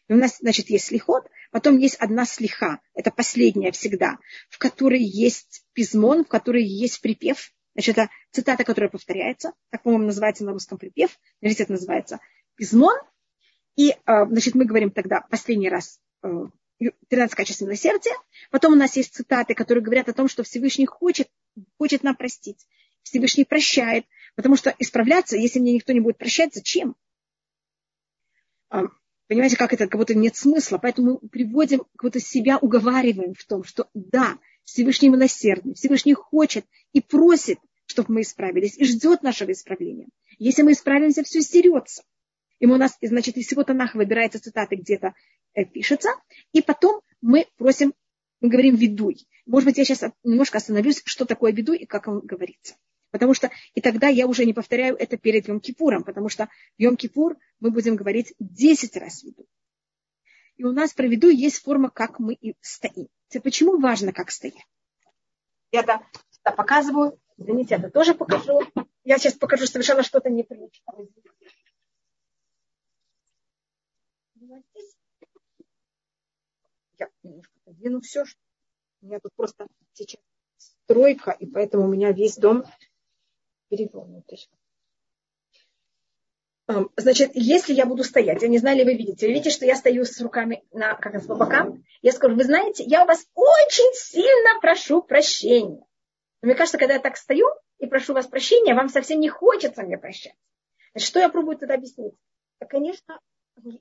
И 0.08 0.14
у 0.14 0.18
нас, 0.18 0.38
значит, 0.38 0.70
есть 0.70 0.86
слихот, 0.86 1.28
потом 1.52 1.80
есть 1.80 1.96
одна 1.96 2.26
слиха, 2.26 2.82
это 2.94 3.10
последняя 3.10 3.72
всегда, 3.72 4.20
в 4.50 4.60
которой 4.60 5.02
есть 5.02 5.66
пизмон, 5.74 6.24
в 6.24 6.28
которой 6.28 6.64
есть 6.64 7.02
припев. 7.02 7.52
Значит, 7.74 7.98
это 7.98 8.12
цитата, 8.30 8.64
которая 8.64 8.92
повторяется, 8.92 9.54
так, 9.72 9.82
по-моему, 9.82 10.06
называется 10.06 10.46
на 10.46 10.52
русском 10.52 10.78
припев, 10.78 11.18
на 11.42 11.48
это 11.48 11.72
называется 11.72 12.20
пизмон. 12.54 12.96
И, 13.76 13.96
а, 14.06 14.28
значит, 14.28 14.54
мы 14.54 14.66
говорим 14.66 14.92
тогда 14.92 15.22
последний 15.32 15.68
раз 15.68 16.00
13 16.80 17.34
э, 17.34 17.36
качеств 17.36 17.62
милосердия. 17.62 18.16
Потом 18.52 18.74
у 18.74 18.76
нас 18.76 18.96
есть 18.96 19.14
цитаты, 19.14 19.54
которые 19.54 19.84
говорят 19.84 20.10
о 20.10 20.14
том, 20.14 20.28
что 20.28 20.44
Всевышний 20.44 20.86
хочет, 20.86 21.30
хочет 21.78 22.04
нам 22.04 22.16
простить. 22.16 22.68
Всевышний 23.04 23.46
прощает, 23.46 24.06
потому 24.36 24.56
что 24.56 24.74
исправляться, 24.80 25.38
если 25.38 25.60
мне 25.60 25.74
никто 25.74 25.94
не 25.94 26.00
будет 26.00 26.18
прощать, 26.18 26.54
зачем? 26.54 26.96
А, 28.70 28.86
понимаете, 29.28 29.58
как 29.58 29.74
это, 29.74 29.88
как 29.88 30.00
будто 30.00 30.16
нет 30.16 30.36
смысла. 30.36 30.80
Поэтому 30.80 31.20
мы 31.22 31.30
приводим, 31.30 31.80
как 31.96 32.04
будто 32.04 32.20
себя 32.20 32.58
уговариваем 32.58 33.34
в 33.36 33.46
том, 33.46 33.64
что 33.64 33.88
да, 33.94 34.38
Всевышний 34.64 35.10
милосердный, 35.10 35.76
Всевышний 35.76 36.14
хочет 36.14 36.66
и 36.92 37.02
просит, 37.02 37.60
чтобы 37.86 38.16
мы 38.16 38.22
исправились, 38.22 38.78
и 38.78 38.86
ждет 38.86 39.22
нашего 39.22 39.52
исправления. 39.52 40.08
Если 40.40 40.64
мы 40.64 40.74
исправимся, 40.74 41.24
все 41.24 41.42
стерется. 41.42 42.04
И 42.60 42.66
у 42.66 42.76
нас, 42.78 42.98
значит, 43.02 43.38
из 43.38 43.48
всего 43.48 43.64
Танаха 43.64 43.98
выбирается 43.98 44.40
цитаты 44.40 44.76
где-то 44.76 45.14
э, 45.54 45.66
пишется, 45.66 46.10
и 46.54 46.62
потом 46.62 47.02
мы 47.22 47.48
просим, 47.58 47.94
мы 48.40 48.50
говорим 48.50 48.76
«ведуй». 48.76 49.28
Может 49.46 49.68
быть, 49.68 49.78
я 49.78 49.86
сейчас 49.86 50.12
немножко 50.24 50.58
остановлюсь, 50.58 51.02
что 51.06 51.26
такое 51.26 51.52
«ведуй» 51.52 51.78
и 51.80 51.86
как 51.86 52.08
он 52.08 52.20
говорится. 52.22 52.76
Потому 53.12 53.34
что 53.34 53.50
и 53.74 53.82
тогда 53.82 54.08
я 54.08 54.28
уже 54.28 54.46
не 54.46 54.54
повторяю 54.54 54.96
это 54.96 55.18
перед 55.18 55.48
Йом-Кипуром, 55.48 56.04
потому 56.04 56.30
что 56.30 56.50
в 56.78 56.82
Йом-Кипур 56.82 57.38
мы 57.60 57.72
будем 57.72 57.96
говорить 57.96 58.34
10 58.40 58.98
раз 58.98 59.24
«ведуй». 59.24 59.48
И 60.58 60.64
у 60.64 60.72
нас 60.72 60.94
про 60.94 61.08
«ведуй» 61.08 61.36
есть 61.36 61.62
форма, 61.62 61.90
как 61.90 62.20
мы 62.20 62.34
и 62.34 62.56
стоим. 62.62 63.08
Почему 63.44 63.80
важно, 63.80 64.14
как 64.14 64.32
стоим? 64.32 64.56
Я 65.72 65.82
это 65.82 66.02
показываю. 66.56 67.20
Извините, 67.38 67.76
это 67.76 67.90
тоже 67.90 68.14
покажу. 68.14 68.62
Я 69.04 69.18
сейчас 69.18 69.34
покажу 69.34 69.66
совершенно 69.66 70.04
что-то 70.04 70.30
неприличное. 70.30 71.08
Я 76.98 77.10
немножко 77.24 77.54
подвину 77.64 78.02
все. 78.02 78.24
У 79.02 79.08
меня 79.08 79.20
тут 79.20 79.34
просто 79.36 79.68
сейчас 79.94 80.22
стройка, 80.58 81.32
и 81.32 81.46
поэтому 81.46 81.86
у 81.86 81.88
меня 81.88 82.12
весь 82.12 82.38
дом 82.38 82.64
перевернутый. 83.70 84.48
Значит, 86.98 87.32
если 87.36 87.74
я 87.74 87.86
буду 87.86 88.04
стоять, 88.04 88.42
я 88.42 88.48
не 88.48 88.58
знаю, 88.58 88.78
ли 88.78 88.84
вы 88.84 88.96
видите, 88.96 89.28
вы 89.28 89.34
видите, 89.34 89.52
что 89.52 89.66
я 89.66 89.76
стою 89.76 90.04
с 90.04 90.20
руками 90.20 90.64
на, 90.72 90.96
как 90.96 91.14
это, 91.14 91.28
по 91.28 91.36
бокам, 91.36 91.84
я 92.02 92.12
скажу, 92.12 92.36
вы 92.36 92.44
знаете, 92.44 92.84
я 92.84 93.04
у 93.04 93.06
вас 93.08 93.28
очень 93.36 93.94
сильно 93.94 94.60
прошу 94.62 95.04
прощения. 95.04 95.86
Но 96.42 96.48
мне 96.48 96.56
кажется, 96.56 96.80
когда 96.80 96.96
я 96.96 97.00
так 97.00 97.18
стою 97.18 97.48
и 97.78 97.86
прошу 97.86 98.14
вас 98.14 98.26
прощения, 98.26 98.74
вам 98.74 98.90
совсем 98.90 99.20
не 99.20 99.30
хочется 99.30 99.84
мне 99.84 100.00
прощать. 100.00 100.36
Значит, 100.94 101.08
что 101.08 101.20
я 101.20 101.30
пробую 101.30 101.58
тогда 101.58 101.76
объяснить? 101.76 102.16
Да, 102.60 102.66
конечно, 102.66 103.20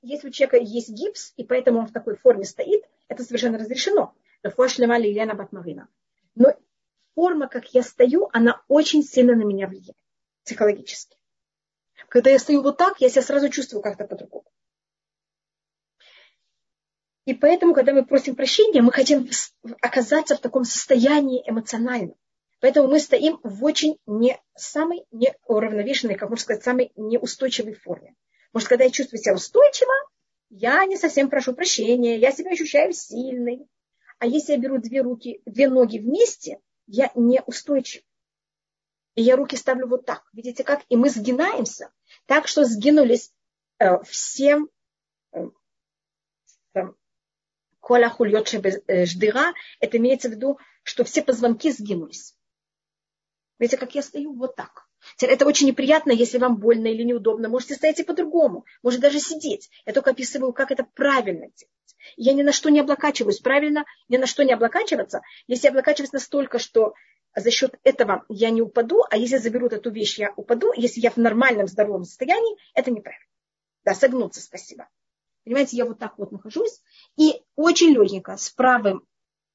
если 0.01 0.29
у 0.29 0.31
человека 0.31 0.57
есть 0.57 0.89
гипс, 0.89 1.33
и 1.37 1.43
поэтому 1.43 1.79
он 1.79 1.87
в 1.87 1.91
такой 1.91 2.15
форме 2.15 2.45
стоит, 2.45 2.83
это 3.07 3.23
совершенно 3.23 3.57
разрешено. 3.57 4.13
Но 6.35 6.53
форма, 7.13 7.47
как 7.47 7.73
я 7.73 7.83
стою, 7.83 8.29
она 8.33 8.61
очень 8.67 9.03
сильно 9.03 9.35
на 9.35 9.43
меня 9.43 9.67
влияет 9.67 9.97
психологически. 10.43 11.17
Когда 12.09 12.29
я 12.29 12.39
стою 12.39 12.61
вот 12.61 12.77
так, 12.77 13.01
я 13.01 13.09
себя 13.09 13.21
сразу 13.21 13.49
чувствую 13.49 13.81
как-то 13.81 14.05
по-другому. 14.05 14.45
И 17.25 17.33
поэтому, 17.33 17.73
когда 17.73 17.93
мы 17.93 18.05
просим 18.05 18.35
прощения, 18.35 18.81
мы 18.83 18.91
хотим 18.91 19.27
оказаться 19.81 20.35
в 20.35 20.41
таком 20.41 20.63
состоянии 20.63 21.43
эмоциональном. 21.45 22.15
Поэтому 22.59 22.87
мы 22.87 22.99
стоим 22.99 23.39
в 23.43 23.63
очень 23.63 23.97
не 24.05 24.39
самой 24.55 25.05
неуравновешенной, 25.11 26.15
как 26.15 26.29
можно 26.29 26.43
сказать, 26.43 26.63
самой 26.63 26.91
неустойчивой 26.95 27.73
форме. 27.73 28.15
Может, 28.55 28.69
когда 28.69 28.85
я 28.85 28.89
чувствую 28.89 29.21
себя 29.21 29.33
устойчиво, 29.33 29.91
я 30.49 30.85
не 30.85 30.95
совсем 30.95 31.29
прошу 31.29 31.53
прощения, 31.53 32.17
я 32.17 32.31
себя 32.31 32.51
ощущаю 32.51 32.93
сильной. 32.93 33.67
А 34.17 34.27
если 34.27 34.53
я 34.53 34.57
беру 34.57 34.77
две 34.77 35.01
руки, 35.01 35.41
две 35.45 35.67
ноги 35.67 35.99
вместе, 35.99 36.61
я 36.87 37.11
не 37.15 37.41
устойчив. 37.45 38.01
И 39.15 39.23
я 39.23 39.35
руки 39.35 39.57
ставлю 39.57 39.87
вот 39.87 40.05
так. 40.05 40.23
Видите 40.31 40.63
как? 40.63 40.85
И 40.87 40.95
мы 40.95 41.09
сгинаемся. 41.09 41.91
Так 42.27 42.47
что 42.47 42.63
сгинулись 42.63 43.33
э, 43.79 44.01
всем 44.03 44.69
э, 45.33 45.41
хульот 47.81 48.53
э, 48.53 49.05
ждыра. 49.05 49.53
Это 49.81 49.97
имеется 49.97 50.29
в 50.29 50.31
виду, 50.31 50.59
что 50.83 51.03
все 51.03 51.21
позвонки 51.21 51.73
сгинулись. 51.73 52.37
Видите, 53.59 53.75
как 53.75 53.95
я 53.95 54.01
стою 54.01 54.33
вот 54.33 54.55
так. 54.55 54.84
Это 55.21 55.45
очень 55.45 55.67
неприятно, 55.67 56.11
если 56.11 56.37
вам 56.37 56.57
больно 56.57 56.87
или 56.87 57.03
неудобно. 57.03 57.49
Можете 57.49 57.75
стоять 57.75 57.99
и 57.99 58.03
по-другому. 58.03 58.65
Может 58.83 59.01
даже 59.01 59.19
сидеть. 59.19 59.69
Я 59.85 59.93
только 59.93 60.11
описываю, 60.11 60.53
как 60.53 60.71
это 60.71 60.83
правильно 60.83 61.47
делать. 61.47 61.95
Я 62.17 62.33
ни 62.33 62.43
на 62.43 62.51
что 62.51 62.69
не 62.69 62.79
облокачиваюсь. 62.79 63.39
Правильно 63.39 63.85
ни 64.09 64.17
на 64.17 64.27
что 64.27 64.43
не 64.43 64.53
облокачиваться. 64.53 65.21
Если 65.47 65.67
облокачиваться 65.67 66.15
настолько, 66.15 66.59
что 66.59 66.93
за 67.35 67.51
счет 67.51 67.75
этого 67.83 68.25
я 68.29 68.49
не 68.49 68.61
упаду, 68.61 69.03
а 69.09 69.17
если 69.17 69.37
заберут 69.37 69.73
эту 69.73 69.91
вещь, 69.91 70.17
я 70.17 70.33
упаду. 70.35 70.71
Если 70.75 71.01
я 71.01 71.11
в 71.11 71.17
нормальном 71.17 71.67
здоровом 71.67 72.05
состоянии, 72.05 72.57
это 72.73 72.91
неправильно. 72.91 73.25
Да, 73.83 73.93
согнуться, 73.93 74.41
спасибо. 74.41 74.87
Понимаете, 75.43 75.77
я 75.77 75.85
вот 75.85 75.99
так 75.99 76.17
вот 76.17 76.31
нахожусь 76.31 76.81
и 77.17 77.43
очень 77.55 77.91
легенько 77.91 78.35
с 78.35 78.49
правым 78.49 79.05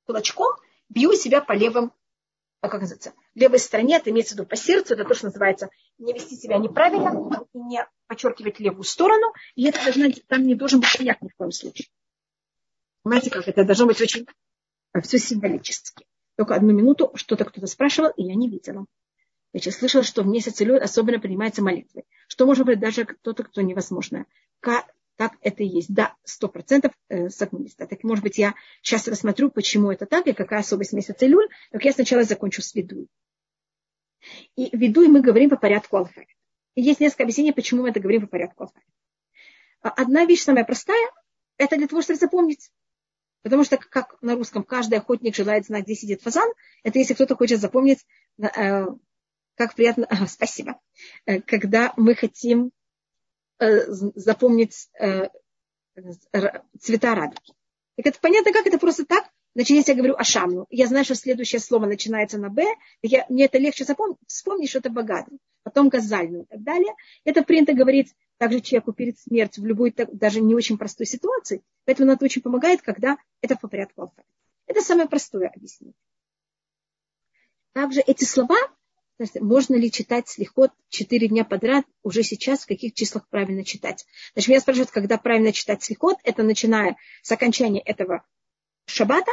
кулачком 0.07 0.54
бью 0.88 1.14
себя 1.14 1.40
по 1.40 1.52
левым 1.52 1.92
как 2.69 2.83
называется, 2.83 3.14
левой 3.35 3.59
стороне, 3.59 3.97
это 3.97 4.11
имеется 4.11 4.35
в 4.35 4.38
виду 4.38 4.49
по 4.49 4.57
сердцу, 4.57 4.95
это 4.95 5.05
то, 5.05 5.14
что 5.14 5.26
называется 5.26 5.71
не 5.99 6.12
вести 6.12 6.37
себя 6.37 6.59
неправильно, 6.59 7.47
не 7.55 7.87
подчеркивать 8.07 8.61
левую 8.61 8.85
сторону, 8.85 9.33
и 9.55 9.67
это 9.67 9.83
должно, 9.83 10.11
там 10.26 10.43
не 10.43 10.55
должен 10.55 10.81
быть 10.81 10.93
коньяк 10.93 11.23
ни 11.23 11.29
в 11.29 11.37
коем 11.37 11.52
случае. 11.52 11.88
Понимаете, 13.02 13.31
как 13.31 13.49
это 13.49 13.64
должно 13.64 13.87
быть 13.87 14.00
очень 14.00 14.26
э, 14.93 15.00
все 15.00 15.19
символически. 15.19 16.07
Только 16.37 16.55
одну 16.55 16.73
минуту 16.73 17.12
что-то 17.14 17.47
кто-то 17.47 17.67
спрашивал, 17.67 18.11
и 18.11 18.25
я 18.25 18.35
не 18.35 18.49
видела. 18.49 18.85
Я 19.52 19.61
сейчас 19.61 19.76
слышала, 19.76 20.05
что 20.05 20.23
в 20.23 20.26
месяц 20.26 20.61
Илюль 20.61 20.81
особенно 20.81 21.19
принимаются 21.19 21.62
молитвы. 21.62 22.05
Что 22.29 22.47
может 22.47 22.67
быть 22.67 22.79
даже 22.79 23.05
кто-то, 23.05 23.43
кто 23.43 23.62
невозможно 23.62 24.26
так 25.17 25.33
это 25.43 25.62
и 25.62 25.67
есть. 25.67 25.93
Да, 25.93 26.14
сто 26.25 26.49
процентов 26.49 26.93
э, 27.09 27.29
согнулись. 27.29 27.75
Да. 27.76 27.87
Так, 27.87 28.02
может 28.05 28.23
быть, 28.23 28.38
я 28.38 28.55
сейчас 28.83 29.07
рассмотрю, 29.09 29.50
почему 29.50 29.90
это 29.90 30.07
так 30.07 30.26
и 30.26 30.33
какая 30.33 30.61
особость 30.61 30.93
месяца 30.93 31.26
Илюль. 31.26 31.49
Так 31.71 31.85
я 31.85 31.93
сначала 31.93 32.23
закончу 32.23 32.62
с 32.62 32.75
Ведуй. 32.75 33.09
И 34.57 34.75
Ведуй 34.76 35.09
мы 35.09 35.21
говорим 35.21 35.50
по 35.50 35.57
порядку 35.57 35.99
алфавита. 35.99 36.33
И 36.75 36.83
есть 36.83 37.00
несколько 37.00 37.25
объяснений, 37.25 37.52
почему 37.52 37.83
мы 37.83 37.90
это 37.90 38.00
говорим 38.00 38.23
по 38.23 38.29
порядку 38.29 38.64
алфавита. 38.64 38.90
А 39.83 39.90
одна 39.90 40.25
вещь 40.25 40.43
самая 40.43 40.64
простая, 40.64 41.11
это 41.57 41.76
для 41.76 41.87
того, 41.87 42.02
чтобы 42.02 42.19
запомнить. 42.19 42.71
Потому 43.43 43.64
что, 43.64 43.79
как 43.79 44.21
на 44.21 44.35
русском, 44.35 44.62
каждый 44.62 44.99
охотник 44.99 45.35
желает 45.35 45.64
знать, 45.64 45.85
где 45.85 45.95
сидит 45.95 46.23
фазан, 46.23 46.50
это 46.83 46.99
если 46.99 47.14
кто-то 47.14 47.37
хочет 47.37 47.61
запомнить, 47.61 48.05
э, 48.38 48.87
как 49.55 49.75
приятно, 49.75 50.07
спасибо, 50.29 50.79
э, 51.25 51.40
когда 51.40 51.95
мы 51.97 52.14
хотим 52.14 52.71
запомнить 53.61 54.88
э, 54.99 55.29
цвета 56.81 57.14
радуги. 57.14 57.52
Так 57.97 58.07
это 58.07 58.19
понятно, 58.21 58.52
как 58.52 58.67
это 58.67 58.79
просто 58.79 59.05
так. 59.05 59.25
Значит, 59.55 59.71
если 59.71 59.93
я 59.93 59.97
говорю 59.97 60.14
Ашамну, 60.17 60.67
я 60.71 60.87
знаю, 60.87 61.05
что 61.05 61.14
следующее 61.17 61.61
слово 61.61 61.87
начинается 61.87 62.38
на 62.38 62.50
Б, 62.50 62.64
я, 63.02 63.26
мне 63.29 63.47
это 63.47 63.59
легче 63.59 63.85
запомнить, 63.85 64.19
вспомнить, 64.26 64.71
что 64.71 64.79
это 64.79 64.90
Багаду, 64.90 65.38
потом 65.64 65.88
Газальну 65.88 66.43
и 66.43 66.47
так 66.47 66.62
далее. 66.62 66.95
Это 67.25 67.43
принято 67.43 67.73
говорить 67.73 68.14
также 68.38 68.61
человеку 68.61 68.93
перед 68.93 69.19
смертью 69.19 69.64
в 69.64 69.67
любой, 69.67 69.93
даже 70.12 70.40
не 70.40 70.55
очень 70.55 70.79
простой 70.79 71.05
ситуации. 71.05 71.62
Поэтому 71.85 72.12
это 72.12 72.25
очень 72.25 72.43
помогает, 72.43 72.81
когда 72.81 73.19
это 73.43 73.57
по 73.57 73.69
порядку 73.69 74.02
алфавита. 74.02 74.25
Это 74.67 74.83
самое 74.83 75.09
простое 75.09 75.49
объяснение. 75.49 75.95
Также 77.73 78.00
эти 78.00 78.25
слова 78.25 78.57
можно 79.41 79.75
ли 79.75 79.91
читать 79.91 80.29
слихот 80.29 80.73
четыре 80.89 81.29
дня 81.29 81.45
подряд 81.45 81.85
уже 82.03 82.23
сейчас, 82.23 82.61
в 82.61 82.67
каких 82.67 82.95
числах 82.95 83.29
правильно 83.29 83.65
читать. 83.65 84.07
Значит, 84.33 84.49
меня 84.49 84.61
спрашивают, 84.61 84.91
когда 84.91 85.19
правильно 85.19 85.53
читать 85.53 85.83
слихот, 85.83 86.19
это 86.25 86.43
начиная 86.43 86.97
с 87.23 87.31
окончания 87.33 87.81
этого 87.81 88.25
шабата, 88.87 89.33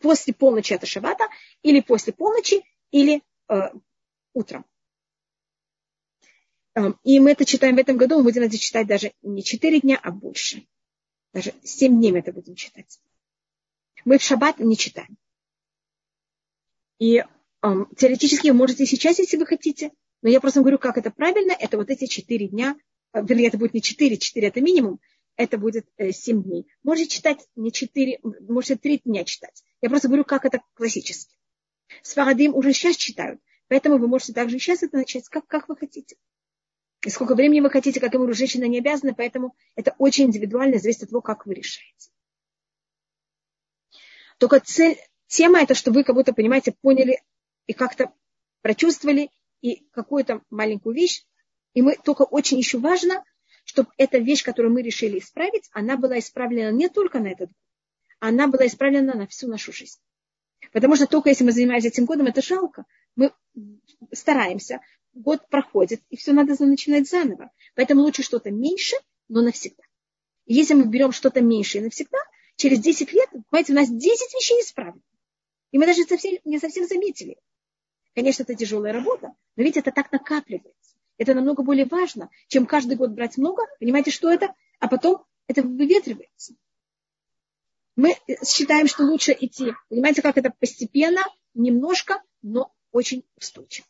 после 0.00 0.32
полночи 0.32 0.72
это 0.72 0.86
шабата, 0.86 1.28
или 1.62 1.80
после 1.80 2.12
полночи, 2.12 2.62
или 2.90 3.22
э, 3.48 3.54
утром. 4.32 4.64
Эм, 6.74 6.98
и 7.04 7.20
мы 7.20 7.32
это 7.32 7.44
читаем 7.44 7.76
в 7.76 7.78
этом 7.78 7.96
году, 7.96 8.18
мы 8.18 8.24
будем 8.24 8.42
это 8.42 8.58
читать 8.58 8.86
даже 8.86 9.12
не 9.22 9.42
четыре 9.42 9.80
дня, 9.80 9.98
а 10.02 10.10
больше. 10.10 10.66
Даже 11.32 11.54
семь 11.62 11.96
дней 11.96 12.12
мы 12.12 12.20
это 12.20 12.32
будем 12.32 12.54
читать. 12.54 13.00
Мы 14.04 14.18
в 14.18 14.22
шаббат 14.22 14.58
не 14.58 14.76
читаем. 14.76 15.16
И 16.98 17.24
Теоретически 17.96 18.48
можете 18.50 18.86
сейчас, 18.86 19.18
если 19.18 19.36
вы 19.36 19.46
хотите, 19.46 19.90
но 20.22 20.28
я 20.28 20.40
просто 20.40 20.60
говорю, 20.60 20.78
как 20.78 20.98
это 20.98 21.10
правильно. 21.10 21.52
Это 21.58 21.76
вот 21.76 21.90
эти 21.90 22.06
четыре 22.06 22.48
дня, 22.48 22.76
э, 23.12 23.22
вернее, 23.24 23.48
это 23.48 23.58
будет 23.58 23.74
не 23.74 23.82
четыре, 23.82 24.16
четыре 24.16 24.48
это 24.48 24.60
минимум. 24.60 25.00
это 25.36 25.58
будет 25.58 25.86
э, 25.98 26.12
7 26.12 26.42
дней. 26.42 26.66
Можете 26.82 27.08
читать 27.08 27.46
не 27.56 27.70
4, 27.70 28.20
можете 28.48 28.76
3 28.76 29.02
дня 29.04 29.24
читать. 29.24 29.62
Я 29.82 29.90
просто 29.90 30.08
говорю, 30.08 30.24
как 30.24 30.44
это 30.46 30.60
классически. 30.74 31.36
С 32.02 32.14
Фарадим 32.14 32.54
уже 32.54 32.72
сейчас 32.72 32.96
читают, 32.96 33.40
поэтому 33.68 33.98
вы 33.98 34.08
можете 34.08 34.32
также 34.32 34.58
сейчас 34.58 34.82
это 34.82 34.96
начать, 34.96 35.28
как, 35.28 35.46
как 35.46 35.68
вы 35.68 35.76
хотите. 35.76 36.16
И 37.04 37.10
сколько 37.10 37.34
времени 37.34 37.60
вы 37.60 37.70
хотите, 37.70 38.00
как 38.00 38.12
говорю, 38.12 38.32
женщина 38.32 38.64
не 38.64 38.78
обязана, 38.78 39.14
поэтому 39.14 39.54
это 39.74 39.94
очень 39.98 40.24
индивидуально, 40.24 40.78
зависит 40.78 41.04
от 41.04 41.10
того, 41.10 41.20
как 41.20 41.46
вы 41.46 41.54
решаете. 41.54 42.10
Только 44.38 44.60
цель, 44.60 44.98
тема 45.26 45.60
это, 45.60 45.74
что 45.74 45.92
вы 45.92 46.02
как 46.02 46.16
будто, 46.16 46.32
понимаете, 46.32 46.74
поняли 46.80 47.20
и 47.66 47.72
как-то 47.72 48.12
прочувствовали 48.62 49.30
и 49.60 49.86
какую-то 49.92 50.42
маленькую 50.50 50.94
вещь. 50.94 51.24
И 51.74 51.82
мы 51.82 51.96
только 51.96 52.22
очень 52.22 52.58
еще 52.58 52.78
важно, 52.78 53.24
чтобы 53.64 53.90
эта 53.96 54.18
вещь, 54.18 54.44
которую 54.44 54.72
мы 54.72 54.82
решили 54.82 55.18
исправить, 55.18 55.68
она 55.72 55.96
была 55.96 56.18
исправлена 56.18 56.70
не 56.70 56.88
только 56.88 57.18
на 57.18 57.28
этот 57.28 57.48
год, 57.48 57.56
она 58.20 58.46
была 58.46 58.66
исправлена 58.66 59.14
на 59.14 59.26
всю 59.26 59.48
нашу 59.48 59.72
жизнь. 59.72 59.98
Потому 60.72 60.96
что 60.96 61.06
только 61.06 61.28
если 61.28 61.44
мы 61.44 61.52
занимаемся 61.52 61.88
этим 61.88 62.06
годом, 62.06 62.26
это 62.26 62.42
жалко. 62.42 62.84
Мы 63.14 63.32
стараемся, 64.12 64.80
год 65.14 65.48
проходит, 65.48 66.02
и 66.10 66.16
все 66.16 66.32
надо 66.32 66.54
начинать 66.64 67.08
заново. 67.08 67.50
Поэтому 67.74 68.02
лучше 68.02 68.22
что-то 68.22 68.50
меньше, 68.50 68.96
но 69.28 69.42
навсегда. 69.42 69.82
И 70.46 70.54
если 70.54 70.74
мы 70.74 70.84
берем 70.84 71.12
что-то 71.12 71.40
меньше 71.40 71.78
и 71.78 71.82
навсегда, 71.82 72.18
через 72.56 72.80
10 72.80 73.12
лет, 73.12 73.28
понимаете, 73.50 73.72
у 73.72 73.76
нас 73.76 73.88
10 73.88 74.00
вещей 74.34 74.60
исправлены. 74.62 75.02
И 75.72 75.78
мы 75.78 75.86
даже 75.86 76.04
совсем, 76.04 76.38
не 76.44 76.58
совсем 76.58 76.86
заметили. 76.86 77.36
Конечно, 78.16 78.44
это 78.44 78.54
тяжелая 78.54 78.94
работа, 78.94 79.34
но 79.56 79.62
ведь 79.62 79.76
это 79.76 79.92
так 79.92 80.10
накапливается. 80.10 80.96
Это 81.18 81.34
намного 81.34 81.62
более 81.62 81.84
важно, 81.84 82.30
чем 82.48 82.64
каждый 82.64 82.96
год 82.96 83.10
брать 83.10 83.36
много. 83.36 83.62
Понимаете, 83.78 84.10
что 84.10 84.30
это? 84.30 84.54
А 84.78 84.88
потом 84.88 85.22
это 85.48 85.62
выветривается. 85.62 86.54
Мы 87.94 88.14
считаем, 88.42 88.86
что 88.86 89.04
лучше 89.04 89.36
идти. 89.38 89.74
Понимаете, 89.90 90.22
как 90.22 90.38
это 90.38 90.50
постепенно, 90.50 91.20
немножко, 91.52 92.22
но 92.40 92.72
очень 92.90 93.22
устойчиво. 93.36 93.86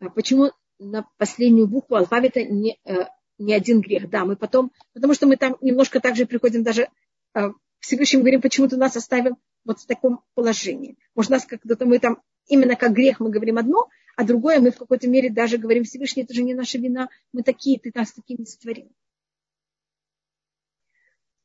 А 0.00 0.10
почему 0.10 0.50
на 0.80 1.08
последнюю 1.18 1.68
букву 1.68 1.94
алфавита 1.94 2.42
не, 2.42 2.80
э, 2.84 3.06
не 3.38 3.54
один 3.54 3.80
грех? 3.80 4.10
Да, 4.10 4.24
мы 4.24 4.34
потом, 4.34 4.72
потому 4.92 5.14
что 5.14 5.28
мы 5.28 5.36
там 5.36 5.56
немножко 5.60 6.00
также 6.00 6.26
приходим 6.26 6.64
даже 6.64 6.88
э, 7.34 7.50
Всевышним 7.78 8.22
говорим, 8.22 8.40
почему 8.40 8.66
ты 8.66 8.76
нас 8.76 8.96
оставил 8.96 9.38
вот 9.64 9.80
в 9.80 9.86
таком 9.86 10.20
положении. 10.34 10.96
Может, 11.14 11.30
нас 11.30 11.46
как-то 11.46 11.84
мы 11.86 11.98
там 11.98 12.20
именно 12.46 12.76
как 12.76 12.92
грех 12.92 13.20
мы 13.20 13.30
говорим 13.30 13.58
одно, 13.58 13.88
а 14.16 14.24
другое 14.24 14.60
мы 14.60 14.70
в 14.70 14.78
какой-то 14.78 15.08
мере 15.08 15.30
даже 15.30 15.58
говорим 15.58 15.84
Всевышний, 15.84 16.22
это 16.22 16.34
же 16.34 16.42
не 16.42 16.54
наша 16.54 16.78
вина, 16.78 17.08
мы 17.32 17.42
такие, 17.42 17.80
ты 17.80 17.90
нас 17.94 18.12
такими 18.12 18.44
сотворил. 18.44 18.90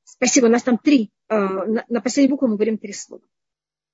Спасибо, 0.04 0.48
у 0.48 0.50
нас 0.50 0.64
там 0.64 0.78
три, 0.78 1.12
э, 1.30 1.36
на, 1.36 2.02
последнюю 2.02 2.32
букву 2.32 2.48
мы 2.48 2.56
говорим 2.56 2.78
три 2.78 2.94
слова. 2.94 3.24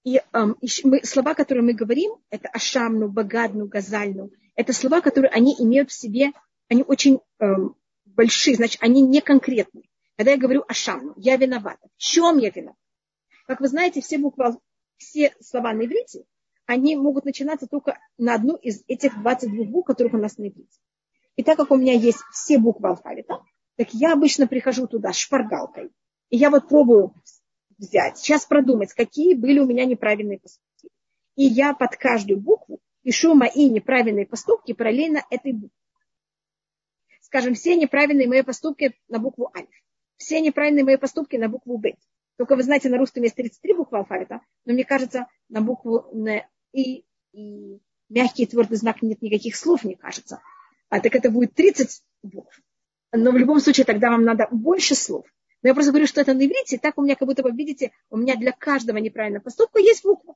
И, 0.04 0.22
эм, 0.34 0.58
мы, 0.84 1.04
слова, 1.04 1.34
которые 1.34 1.64
мы 1.64 1.74
говорим, 1.74 2.16
это 2.30 2.48
ашамну, 2.50 3.10
багадну, 3.10 3.68
газальну, 3.68 4.32
это 4.56 4.72
слова, 4.72 5.02
которые 5.02 5.32
они 5.32 5.56
имеют 5.58 5.90
в 5.90 5.94
себе, 5.94 6.32
они 6.70 6.84
очень 6.84 7.20
эм, 7.40 7.76
большие, 8.06 8.56
значит, 8.56 8.82
они 8.82 9.02
не 9.02 9.22
конкретные. 9.22 9.90
Когда 10.16 10.32
я 10.32 10.38
говорю 10.38 10.64
ашамну, 10.68 11.14
я 11.18 11.36
виновата. 11.38 11.88
В 11.98 11.98
чем 11.98 12.38
я 12.38 12.50
виновата? 12.50 12.80
Как 13.46 13.62
вы 13.62 13.68
знаете, 13.68 14.02
все 14.02 14.18
буквы, 14.18 14.58
все 14.98 15.34
слова 15.40 15.74
на 15.74 15.86
иврите, 15.86 16.26
они 16.66 16.96
могут 16.96 17.26
начинаться 17.26 17.68
только 17.68 18.00
на 18.18 18.34
одну 18.34 18.56
из 18.56 18.84
этих 18.88 19.20
22 19.20 19.66
букв, 19.66 19.88
которых 19.88 20.14
у 20.14 20.18
нас 20.18 20.38
на 20.38 20.48
иврите. 20.48 20.80
И 21.36 21.44
так 21.44 21.58
как 21.58 21.72
у 21.72 21.78
меня 21.78 21.94
есть 21.94 22.20
все 22.32 22.58
буквы 22.58 22.90
алфавита, 22.90 23.44
так 23.76 23.94
я 23.94 24.14
обычно 24.14 24.48
прихожу 24.48 24.88
туда 24.88 25.14
шпаргалкой. 25.14 25.92
И 26.30 26.38
я 26.38 26.50
вот 26.50 26.68
пробую 26.68 27.14
взять, 27.78 28.18
сейчас 28.18 28.46
продумать, 28.46 28.94
какие 28.94 29.36
были 29.36 29.60
у 29.60 29.66
меня 29.66 29.86
неправильные 29.86 30.40
поступки. 30.40 30.90
И 31.36 31.44
я 31.44 31.74
под 31.74 31.98
каждую 31.98 32.40
букву 32.40 32.80
пишу 33.04 33.36
мои 33.36 33.70
неправильные 33.70 34.26
поступки 34.26 34.74
параллельно 34.74 35.24
этой 35.30 35.52
букве. 35.52 35.78
Скажем, 37.22 37.54
все 37.54 37.76
неправильные 37.76 38.28
мои 38.28 38.42
поступки 38.42 38.96
на 39.10 39.20
букву 39.20 39.52
Алиф. 39.54 39.84
Все 40.18 40.40
неправильные 40.40 40.86
мои 40.86 40.96
поступки 40.96 41.36
на 41.36 41.50
букву 41.50 41.78
Б. 41.78 41.96
Только 42.38 42.56
вы 42.56 42.64
знаете, 42.64 42.90
на 42.90 42.98
русском 42.98 43.24
есть 43.24 43.36
33 43.36 43.74
буквы 43.74 44.00
алфавита, 44.00 44.42
но 44.66 44.74
мне 44.74 44.84
кажется, 44.84 45.28
на 45.50 45.62
букву 45.62 46.10
Н 46.12 46.42
и, 46.74 47.06
и 47.32 47.80
мягкий 48.10 48.46
твердый 48.46 48.78
знак 48.78 49.02
нет 49.02 49.22
никаких 49.22 49.56
слов, 49.56 49.84
мне 49.84 49.96
кажется. 49.96 50.42
А 50.90 51.00
так 51.00 51.16
это 51.16 51.30
будет 51.30 51.54
30 51.54 52.04
букв. 52.24 52.62
Но 53.12 53.32
в 53.32 53.38
любом 53.38 53.60
случае 53.60 53.86
тогда 53.86 54.10
вам 54.10 54.24
надо 54.24 54.48
больше 54.52 54.96
слов. 54.96 55.26
Но 55.62 55.70
я 55.70 55.74
просто 55.74 55.92
говорю, 55.92 56.08
что 56.08 56.22
это 56.22 56.34
на 56.34 56.46
иврите, 56.46 56.78
так 56.78 56.98
у 56.98 57.02
меня 57.02 57.16
как 57.16 57.28
будто 57.28 57.42
вы 57.42 57.52
видите, 57.52 57.92
у 58.10 58.18
меня 58.18 58.36
для 58.36 58.52
каждого 58.52 58.98
неправильного 58.98 59.44
поступка 59.44 59.80
есть 59.80 60.04
буква. 60.04 60.36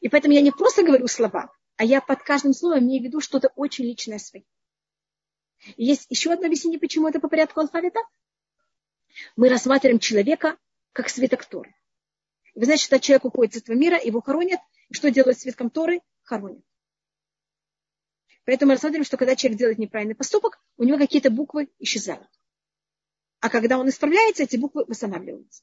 И 0.00 0.08
поэтому 0.08 0.34
я 0.34 0.40
не 0.40 0.50
просто 0.50 0.82
говорю 0.82 1.06
слова, 1.06 1.52
а 1.76 1.84
я 1.84 2.00
под 2.00 2.22
каждым 2.22 2.54
словом 2.54 2.80
имею 2.80 3.02
в 3.02 3.04
виду 3.04 3.20
что-то 3.20 3.52
очень 3.54 3.84
личное 3.84 4.18
свое. 4.18 4.44
И 5.76 5.84
есть 5.84 6.06
еще 6.08 6.32
одно 6.32 6.46
объяснение, 6.46 6.80
почему 6.80 7.08
это 7.08 7.20
по 7.20 7.28
порядку 7.28 7.60
алфавита. 7.60 8.00
Мы 9.36 9.50
рассматриваем 9.50 9.98
человека 9.98 10.56
как 10.92 11.08
свиток 11.08 11.44
Торы. 11.44 11.74
Вы 12.54 12.64
знаете, 12.64 12.84
что 12.84 13.00
человек 13.00 13.24
уходит 13.24 13.56
из 13.56 13.62
этого 13.62 13.76
мира, 13.76 13.98
его 14.02 14.20
хоронят. 14.20 14.60
И 14.88 14.94
что 14.94 15.10
делают 15.10 15.38
с 15.38 15.42
свитком 15.42 15.70
Торы? 15.70 16.00
Хоронят. 16.22 16.64
Поэтому 18.44 18.70
мы 18.70 18.74
рассматриваем, 18.74 19.04
что 19.04 19.16
когда 19.16 19.36
человек 19.36 19.58
делает 19.58 19.78
неправильный 19.78 20.14
поступок, 20.14 20.60
у 20.76 20.84
него 20.84 20.98
какие-то 20.98 21.30
буквы 21.30 21.68
исчезают. 21.78 22.28
А 23.40 23.48
когда 23.48 23.78
он 23.78 23.88
исправляется, 23.88 24.42
эти 24.42 24.56
буквы 24.56 24.84
восстанавливаются. 24.84 25.62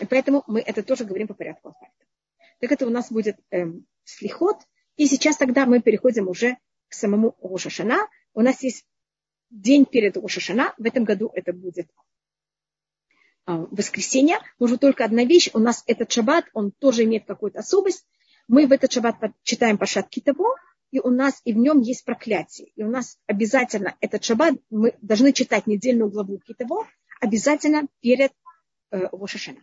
И 0.00 0.06
поэтому 0.06 0.44
мы 0.46 0.60
это 0.60 0.82
тоже 0.82 1.04
говорим 1.04 1.26
по 1.28 1.34
порядку 1.34 1.68
алфавита. 1.68 2.06
Так 2.60 2.72
это 2.72 2.86
у 2.86 2.90
нас 2.90 3.10
будет 3.10 3.38
эм, 3.50 3.86
слихот. 4.04 4.56
И 4.96 5.06
сейчас 5.06 5.36
тогда 5.36 5.66
мы 5.66 5.82
переходим 5.82 6.28
уже 6.28 6.56
к 6.88 6.94
самому 6.94 7.36
Рошашана. 7.40 7.98
У 8.34 8.40
нас 8.40 8.62
есть 8.62 8.86
день 9.50 9.84
перед 9.84 10.16
Рошашана. 10.16 10.74
В 10.78 10.86
этом 10.86 11.04
году 11.04 11.30
это 11.34 11.52
будет 11.52 11.90
э, 13.46 13.66
воскресенье. 13.70 14.38
Может 14.58 14.80
только 14.80 15.04
одна 15.04 15.24
вещь. 15.24 15.50
У 15.54 15.58
нас 15.58 15.84
этот 15.86 16.10
шаббат, 16.10 16.46
он 16.52 16.72
тоже 16.72 17.04
имеет 17.04 17.26
какую-то 17.26 17.60
особость. 17.60 18.06
Мы 18.48 18.66
в 18.66 18.72
этот 18.72 18.92
шаббат 18.92 19.16
читаем 19.42 19.78
Пашат 19.78 20.08
Китаво, 20.08 20.56
и 20.90 21.00
у 21.00 21.10
нас 21.10 21.40
и 21.44 21.52
в 21.52 21.56
нем 21.56 21.80
есть 21.80 22.04
проклятие. 22.04 22.68
И 22.76 22.82
у 22.82 22.88
нас 22.88 23.18
обязательно 23.26 23.96
этот 24.00 24.24
шаббат, 24.24 24.54
мы 24.70 24.94
должны 25.00 25.32
читать 25.32 25.66
недельную 25.66 26.10
главу 26.10 26.38
Китаво, 26.38 26.86
обязательно 27.20 27.86
перед 28.00 28.32
э, 28.90 29.08
Рошашана. 29.12 29.60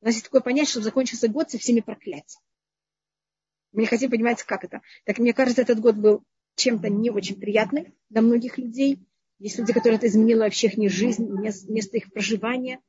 У 0.00 0.06
нас 0.06 0.14
есть 0.14 0.24
такое 0.24 0.40
понятие, 0.40 0.70
что 0.70 0.80
закончился 0.80 1.28
год 1.28 1.50
со 1.50 1.58
всеми 1.58 1.80
проклятиями. 1.80 2.44
Мы 3.72 3.82
не 3.82 3.86
хотим 3.86 4.10
понимать, 4.10 4.42
как 4.42 4.64
это. 4.64 4.82
Так 5.04 5.18
мне 5.18 5.32
кажется, 5.32 5.62
этот 5.62 5.80
год 5.80 5.96
был 5.96 6.24
чем-то 6.56 6.88
не 6.88 7.10
очень 7.10 7.40
приятным 7.40 7.94
для 8.10 8.20
многих 8.20 8.58
людей. 8.58 8.98
Есть 9.38 9.58
люди, 9.58 9.72
которые 9.72 9.96
это 9.96 10.06
изменило 10.06 10.40
вообще 10.40 10.68
их 10.68 10.90
жизнь, 10.90 11.26
место 11.28 11.96
их 11.96 12.12
проживания. 12.12 12.80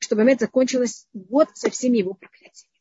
Чтобы 0.00 0.22
момент 0.22 0.40
закончилось 0.40 1.06
год 1.12 1.48
со 1.54 1.70
всеми 1.70 1.98
его 1.98 2.14
проклятиями. 2.14 2.74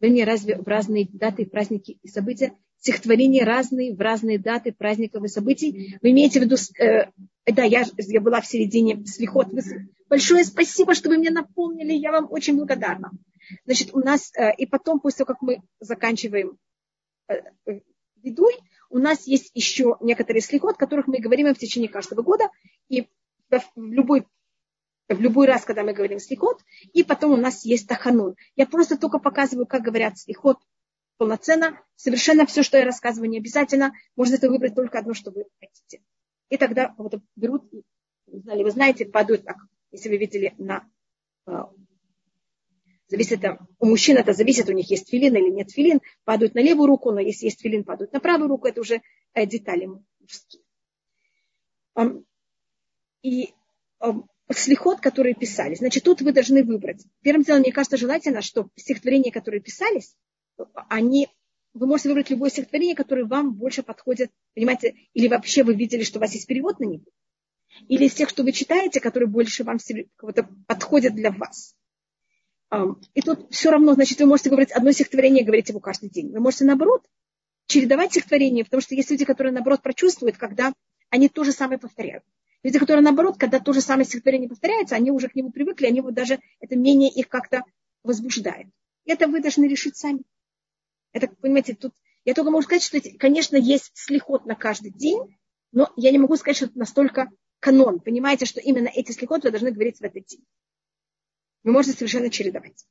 Вернее, 0.00 0.24
разве 0.24 0.56
в 0.56 0.66
разные 0.66 1.08
даты, 1.10 1.46
праздники 1.46 1.98
и 2.02 2.08
события 2.08 2.56
стихотворения 2.82 3.44
разные, 3.44 3.94
в 3.94 4.00
разные 4.00 4.40
даты 4.40 4.72
праздников 4.72 5.22
и 5.22 5.28
событий. 5.28 5.96
Вы 6.02 6.10
имеете 6.10 6.40
в 6.40 6.42
виду, 6.42 6.56
э, 6.80 7.06
да, 7.46 7.62
я, 7.62 7.84
я 7.96 8.20
была 8.20 8.40
в 8.40 8.46
середине 8.46 9.04
слихот. 9.06 9.48
Большое 10.08 10.44
спасибо, 10.44 10.94
что 10.94 11.08
вы 11.08 11.18
мне 11.18 11.30
напомнили, 11.30 11.92
я 11.92 12.10
вам 12.10 12.26
очень 12.28 12.56
благодарна. 12.56 13.12
Значит, 13.66 13.94
у 13.94 14.00
нас, 14.00 14.32
э, 14.36 14.52
и 14.56 14.66
потом, 14.66 14.98
после 14.98 15.24
того, 15.24 15.34
как 15.34 15.42
мы 15.42 15.62
заканчиваем 15.78 16.58
э, 17.28 17.34
ведуй, 18.20 18.54
у 18.90 18.98
нас 18.98 19.28
есть 19.28 19.52
еще 19.54 19.96
некоторые 20.00 20.42
слихот, 20.42 20.74
о 20.74 20.78
которых 20.78 21.06
мы 21.06 21.18
говорим 21.18 21.54
в 21.54 21.58
течение 21.58 21.88
каждого 21.88 22.22
года. 22.22 22.50
И 22.88 23.06
в 23.48 23.62
любой 23.76 24.26
в 25.14 25.20
любой 25.20 25.46
раз, 25.46 25.64
когда 25.64 25.82
мы 25.82 25.92
говорим 25.92 26.18
слихот, 26.18 26.62
и 26.92 27.02
потом 27.02 27.32
у 27.32 27.36
нас 27.36 27.64
есть 27.64 27.88
таханун. 27.88 28.36
Я 28.56 28.66
просто 28.66 28.96
только 28.96 29.18
показываю, 29.18 29.66
как 29.66 29.82
говорят 29.82 30.18
слихот 30.18 30.58
полноценно. 31.16 31.80
Совершенно 31.96 32.46
все, 32.46 32.62
что 32.62 32.78
я 32.78 32.84
рассказываю, 32.84 33.30
не 33.30 33.38
обязательно. 33.38 33.92
Можно 34.16 34.34
это 34.36 34.50
выбрать 34.50 34.74
только 34.74 34.98
одно, 34.98 35.14
что 35.14 35.30
вы 35.30 35.44
хотите. 35.60 36.02
И 36.48 36.56
тогда 36.56 36.94
вот 36.98 37.14
берут, 37.36 37.64
знали, 38.26 38.62
вы 38.62 38.70
знаете, 38.70 39.06
падают 39.06 39.44
так, 39.44 39.56
если 39.90 40.08
вы 40.08 40.16
видели 40.16 40.54
на 40.58 40.88
а, 41.46 41.70
зависит 43.12 43.40
у 43.78 43.86
мужчин 43.86 44.16
это 44.16 44.32
зависит, 44.32 44.68
у 44.68 44.72
них 44.72 44.90
есть 44.90 45.10
филин 45.10 45.36
или 45.36 45.50
нет 45.50 45.70
филин, 45.70 46.00
падают 46.24 46.54
на 46.54 46.60
левую 46.60 46.86
руку, 46.86 47.12
но 47.12 47.20
если 47.20 47.46
есть 47.46 47.60
филин, 47.60 47.84
падают 47.84 48.12
на 48.12 48.20
правую 48.20 48.48
руку, 48.48 48.66
это 48.66 48.80
уже 48.80 49.02
э, 49.34 49.46
детали 49.46 49.88
мужские. 50.18 50.62
И 53.22 53.54
слихот, 54.58 55.00
которые 55.00 55.34
писались. 55.34 55.78
Значит, 55.78 56.04
тут 56.04 56.22
вы 56.22 56.32
должны 56.32 56.62
выбрать. 56.64 57.04
Первым 57.22 57.42
делом, 57.42 57.60
мне 57.60 57.72
кажется, 57.72 57.96
желательно, 57.96 58.42
что 58.42 58.68
стихотворения, 58.76 59.30
которые 59.32 59.60
писались, 59.60 60.16
они, 60.88 61.28
вы 61.74 61.86
можете 61.86 62.10
выбрать 62.10 62.30
любое 62.30 62.50
стихотворение, 62.50 62.94
которое 62.94 63.24
вам 63.24 63.54
больше 63.54 63.82
подходит, 63.82 64.30
понимаете, 64.54 64.94
или 65.14 65.28
вообще 65.28 65.62
вы 65.64 65.74
видели, 65.74 66.02
что 66.02 66.18
у 66.18 66.20
вас 66.20 66.34
есть 66.34 66.46
перевод 66.46 66.80
на 66.80 66.84
него. 66.84 67.04
или 67.88 68.04
из 68.06 68.14
тех, 68.14 68.28
что 68.28 68.42
вы 68.42 68.52
читаете, 68.52 69.00
которые 69.00 69.28
больше 69.28 69.64
вам 69.64 69.78
подходят 70.66 71.14
для 71.14 71.30
вас. 71.30 71.74
И 73.14 73.20
тут 73.20 73.52
все 73.52 73.70
равно, 73.70 73.94
значит, 73.94 74.18
вы 74.20 74.26
можете 74.26 74.50
выбрать 74.50 74.72
одно 74.72 74.92
стихотворение 74.92 75.42
и 75.42 75.46
говорить 75.46 75.68
его 75.68 75.80
каждый 75.80 76.08
день. 76.08 76.32
Вы 76.32 76.40
можете, 76.40 76.64
наоборот, 76.64 77.06
чередовать 77.66 78.12
стихотворения, 78.12 78.64
потому 78.64 78.80
что 78.80 78.94
есть 78.94 79.10
люди, 79.10 79.24
которые, 79.24 79.52
наоборот, 79.52 79.82
прочувствуют, 79.82 80.38
когда 80.38 80.72
они 81.10 81.28
то 81.28 81.44
же 81.44 81.52
самое 81.52 81.78
повторяют. 81.78 82.24
Люди, 82.62 82.78
которые, 82.78 83.02
наоборот, 83.02 83.38
когда 83.38 83.58
то 83.58 83.72
же 83.72 83.80
самое 83.80 84.06
стихотворение 84.06 84.48
повторяется, 84.48 84.94
они 84.94 85.10
уже 85.10 85.28
к 85.28 85.34
нему 85.34 85.50
привыкли, 85.50 85.86
они 85.86 86.00
вот 86.00 86.14
даже, 86.14 86.40
это 86.60 86.76
менее 86.76 87.10
их 87.10 87.28
как-то 87.28 87.62
возбуждает. 88.04 88.68
Это 89.04 89.26
вы 89.26 89.40
должны 89.40 89.64
решить 89.64 89.96
сами. 89.96 90.22
Это, 91.12 91.28
понимаете, 91.28 91.74
тут 91.74 91.92
я 92.24 92.34
только 92.34 92.50
могу 92.50 92.62
сказать, 92.62 92.82
что, 92.82 93.00
конечно, 93.18 93.56
есть 93.56 93.90
слихот 93.94 94.46
на 94.46 94.54
каждый 94.54 94.92
день, 94.92 95.36
но 95.72 95.92
я 95.96 96.12
не 96.12 96.18
могу 96.18 96.36
сказать, 96.36 96.56
что 96.56 96.66
это 96.66 96.78
настолько 96.78 97.28
канон. 97.58 97.98
Понимаете, 98.00 98.46
что 98.46 98.60
именно 98.60 98.88
эти 98.88 99.10
слихот 99.12 99.42
вы 99.42 99.50
должны 99.50 99.72
говорить 99.72 99.98
в 99.98 100.02
этот 100.02 100.24
день. 100.26 100.44
Вы 101.64 101.72
можете 101.72 101.96
совершенно 101.96 102.30
чередовать. 102.30 102.86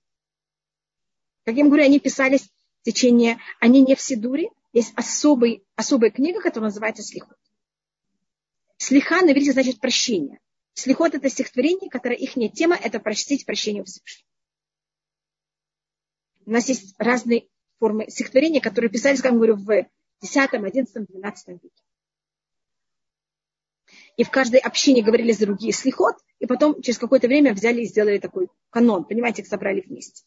Как 1.46 1.56
я 1.56 1.66
говорю, 1.66 1.84
они 1.84 2.00
писались 2.00 2.50
в 2.82 2.84
течение, 2.84 3.40
они 3.60 3.82
не 3.82 3.96
в 3.96 4.02
Сидуре, 4.02 4.50
есть 4.74 4.94
особый, 4.96 5.64
особая 5.76 6.12
книга, 6.12 6.42
которая 6.42 6.70
называется 6.70 7.04
Слихот. 7.04 7.38
Слиха 8.82 9.22
на 9.22 9.32
иврите 9.32 9.52
значит 9.52 9.80
прощение. 9.80 10.40
Слихот 10.74 11.14
это 11.14 11.30
стихотворение, 11.30 11.88
которое 11.88 12.16
их 12.16 12.34
тема, 12.52 12.76
это 12.76 13.00
простить 13.00 13.46
прощение 13.46 13.84
Всевышнего. 13.84 14.28
У 16.48 16.52
нас 16.52 16.68
есть 16.68 16.96
разные 16.98 17.48
формы 17.78 18.10
стихотворения, 18.10 18.60
которые 18.60 18.90
писались, 18.90 19.22
как 19.22 19.34
я 19.34 19.38
говорю, 19.38 19.56
в 19.58 19.86
10, 20.22 20.54
11, 20.54 21.06
12 21.06 21.48
веке. 21.50 21.70
И 24.18 24.24
в 24.24 24.32
каждой 24.32 24.60
общине 24.60 25.04
говорили 25.04 25.32
за 25.32 25.46
другие 25.46 25.74
слихот, 25.74 26.16
и 26.40 26.48
потом 26.48 26.82
через 26.82 26.98
какое-то 26.98 27.28
время 27.28 27.54
взяли 27.54 27.82
и 27.82 27.86
сделали 27.86 28.18
такой 28.18 28.48
канон, 28.72 29.06
понимаете, 29.06 29.44
их 29.44 29.48
собрали 29.48 29.82
вместе. 29.82 30.26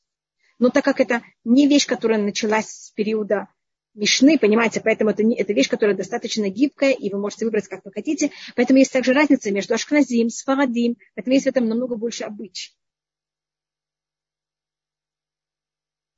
Но 0.61 0.71
так 0.71 0.85
как 0.85 1.01
это 1.01 1.25
не 1.43 1.67
вещь, 1.67 1.89
которая 1.89 2.23
началась 2.23 2.69
с 2.69 2.91
периода 2.93 3.49
Мишны, 3.95 4.39
понимаете, 4.39 4.81
поэтому 4.81 5.11
это, 5.11 5.23
не, 5.23 5.37
это 5.37 5.53
вещь, 5.53 5.69
которая 5.69 5.97
достаточно 5.97 6.49
гибкая, 6.51 6.93
и 6.93 7.11
вы 7.11 7.19
можете 7.19 7.45
выбрать, 7.45 7.69
как 7.69 7.85
вы 7.85 7.93
хотите. 7.93 8.33
Поэтому 8.57 8.81
есть 8.81 8.93
также 8.93 9.13
разница 9.13 9.53
между 9.53 9.75
Ашкназим, 9.75 10.31
Сфарадим, 10.31 10.97
поэтому 11.15 11.35
есть 11.35 11.47
в 11.47 11.49
этом 11.49 11.69
намного 11.69 11.95
больше 11.95 12.25
обычай. 12.25 12.75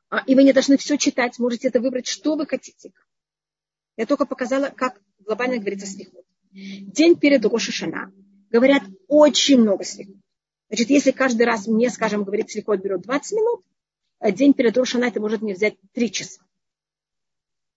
А, 0.09 0.23
и 0.27 0.35
вы 0.35 0.45
не 0.45 0.55
должны 0.55 0.79
все 0.79 0.97
читать, 0.97 1.39
можете 1.39 1.69
это 1.69 1.81
выбрать, 1.81 2.07
что 2.07 2.37
вы 2.37 2.47
хотите. 2.47 2.93
Я 3.99 4.07
только 4.07 4.25
показала, 4.25 4.71
как 4.71 4.99
глобально 5.19 5.59
говорится 5.59 5.87
слихот. 5.87 6.25
День 6.53 7.17
перед 7.17 7.45
Рошишана 7.45 8.11
говорят 8.51 8.85
очень 9.09 9.61
много 9.61 9.85
слихот. 9.85 10.17
Значит, 10.69 10.89
если 10.89 11.11
каждый 11.11 11.45
раз 11.45 11.67
мне, 11.67 11.91
скажем, 11.91 12.25
говорит 12.25 12.51
слихот 12.51 12.81
берет 12.81 13.03
20 13.03 13.33
минут, 13.33 13.65
а 14.19 14.33
день 14.33 14.55
перед 14.55 14.77
Рошишана 14.77 15.05
это 15.05 15.21
может 15.21 15.43
мне 15.43 15.53
взять 15.53 15.77
3 15.93 16.11
часа. 16.11 16.46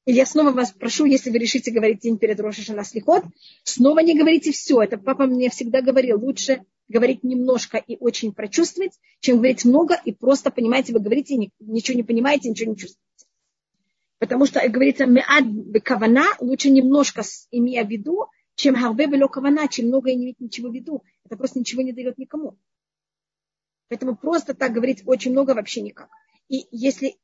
И 0.10 0.12
я 0.12 0.26
снова 0.26 0.50
вас 0.50 0.72
прошу, 0.72 1.06
если 1.06 1.30
вы 1.30 1.38
решите 1.38 1.70
говорить 1.70 2.00
день 2.00 2.18
перед 2.18 2.40
Рошишана 2.40 2.84
слихот, 2.84 3.26
снова 3.64 4.00
не 4.00 4.18
говорите 4.18 4.52
все. 4.52 4.82
Это 4.82 4.98
папа 4.98 5.28
мне 5.28 5.52
всегда 5.52 5.84
говорил, 5.84 6.20
лучше 6.20 6.66
говорить 6.88 7.24
немножко 7.24 7.78
и 7.78 7.96
очень 8.00 8.34
прочувствовать, 8.34 8.94
чем 9.20 9.36
говорить 9.36 9.66
много 9.66 10.02
и 10.04 10.12
просто, 10.12 10.50
понимаете, 10.50 10.94
вы 10.94 11.00
говорите, 11.00 11.36
ничего 11.60 11.96
не 11.96 12.02
понимаете, 12.02 12.50
ничего 12.50 12.72
не 12.72 12.76
чувствуете. 12.76 13.28
Потому 14.18 14.48
что, 14.48 14.68
говорится, 14.68 15.06
меад 15.06 15.46
кавана, 15.84 16.26
лучше 16.40 16.72
немножко 16.72 17.22
имея 17.52 17.86
в 17.86 17.90
виду, 17.92 18.26
чем 18.56 18.76
харбе 18.76 19.28
кавана, 19.28 19.68
чем 19.68 19.90
много 19.90 20.10
и 20.10 20.16
не 20.16 20.26
иметь 20.26 20.40
ничего 20.40 20.70
в 20.70 20.74
виду. 20.74 21.04
Это 21.24 21.38
просто 21.38 21.60
ничего 21.60 21.84
не 21.84 21.94
дает 21.94 22.18
никому. 22.18 22.58
Поэтому 23.90 24.18
просто 24.18 24.56
так 24.56 24.74
говорить 24.74 25.04
очень 25.06 25.34
много 25.34 25.52
вообще 25.54 25.82
никак. 25.82 26.10
И 26.48 26.66
если 26.72 27.20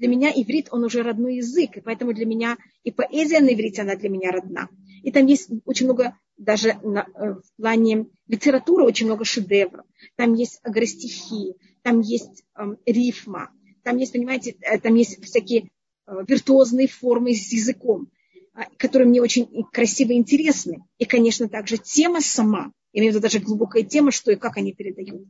для 0.00 0.08
меня 0.08 0.30
иврит, 0.30 0.68
он 0.70 0.82
уже 0.84 1.02
родной 1.02 1.36
язык, 1.36 1.76
и 1.76 1.80
поэтому 1.80 2.14
для 2.14 2.24
меня 2.24 2.56
и 2.84 2.90
поэзия 2.90 3.40
на 3.40 3.52
иврите, 3.52 3.82
она 3.82 3.96
для 3.96 4.08
меня 4.08 4.32
родна. 4.32 4.70
И 5.02 5.12
там 5.12 5.26
есть 5.26 5.50
очень 5.66 5.86
много 5.86 6.18
даже 6.38 6.78
на, 6.82 7.06
э, 7.14 7.34
в 7.34 7.56
плане 7.58 8.06
литературы 8.26 8.84
очень 8.84 9.06
много 9.06 9.26
шедевров. 9.26 9.84
Там 10.16 10.32
есть 10.32 10.58
агростихи, 10.62 11.54
там 11.82 12.00
есть 12.00 12.44
эм, 12.56 12.78
рифма, 12.86 13.50
там 13.82 13.98
есть, 13.98 14.12
понимаете, 14.12 14.56
э, 14.62 14.78
там 14.78 14.94
есть 14.94 15.22
всякие 15.22 15.68
э, 16.06 16.12
виртуозные 16.26 16.88
формы 16.88 17.34
с 17.34 17.52
языком, 17.52 18.08
э, 18.54 18.62
которые 18.78 19.06
мне 19.06 19.20
очень 19.20 19.48
красиво 19.70 20.12
интересны. 20.12 20.78
И, 20.96 21.04
конечно, 21.04 21.46
также 21.46 21.76
тема 21.76 22.22
сама, 22.22 22.72
имею 22.94 23.12
в 23.12 23.16
виду 23.16 23.22
даже 23.22 23.38
глубокая 23.38 23.82
тема, 23.82 24.12
что 24.12 24.32
и 24.32 24.36
как 24.36 24.56
они 24.56 24.72
передают. 24.72 25.28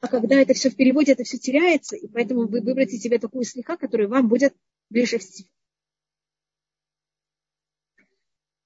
А 0.00 0.08
когда 0.08 0.36
это 0.36 0.54
все 0.54 0.70
в 0.70 0.76
переводе, 0.76 1.12
это 1.12 1.24
все 1.24 1.38
теряется, 1.38 1.96
и 1.96 2.06
поэтому 2.06 2.46
вы 2.46 2.60
выберете 2.60 2.98
себе 2.98 3.18
такую 3.18 3.44
слегка, 3.44 3.76
которая 3.76 4.06
вам 4.06 4.28
будет 4.28 4.54
ближе 4.90 5.18
всего. 5.18 5.48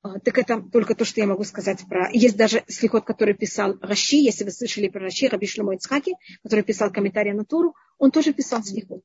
А, 0.03 0.19
так 0.19 0.37
это 0.37 0.61
только 0.61 0.95
то, 0.95 1.05
что 1.05 1.21
я 1.21 1.27
могу 1.27 1.45
сказать 1.45 1.87
про... 1.89 2.11
Есть 2.13 2.37
даже 2.37 2.65
слихот, 2.67 3.05
который 3.05 3.35
писал 3.35 3.79
Раши, 3.81 4.17
если 4.17 4.45
вы 4.45 4.51
слышали 4.51 4.89
про 4.89 5.01
Раши, 5.01 5.29
Раби 5.29 5.47
Шломо 5.47 5.75
Ицхаки, 5.75 6.15
который 6.43 6.65
писал 6.65 6.93
комментарий 6.93 7.33
на 7.33 7.45
Туру, 7.45 7.77
он 7.99 8.11
тоже 8.11 8.33
писал 8.35 8.63
слихот. 8.63 9.03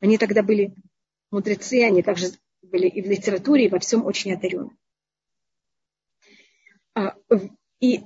Они 0.00 0.16
тогда 0.16 0.42
были 0.42 0.74
мудрецы, 1.30 1.82
они 1.82 2.02
также 2.02 2.28
были 2.62 2.88
и 2.88 3.02
в 3.02 3.10
литературе, 3.10 3.66
и 3.66 3.68
во 3.68 3.80
всем 3.80 4.06
очень 4.06 4.32
одарены. 4.32 4.70
А, 6.94 7.16
и 7.80 8.00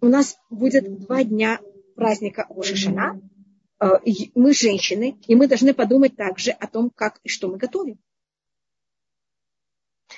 у 0.00 0.06
нас 0.06 0.38
будет 0.50 1.00
два 1.00 1.22
дня 1.22 1.60
праздника 2.02 2.46
Ошишана. 2.48 3.20
А, 3.78 4.00
мы 4.34 4.52
женщины, 4.54 5.18
и 5.28 5.36
мы 5.36 5.46
должны 5.46 5.72
подумать 5.72 6.16
также 6.16 6.50
о 6.50 6.66
том, 6.66 6.90
как 6.90 7.20
и 7.22 7.28
что 7.28 7.48
мы 7.48 7.58
готовим. 7.58 8.00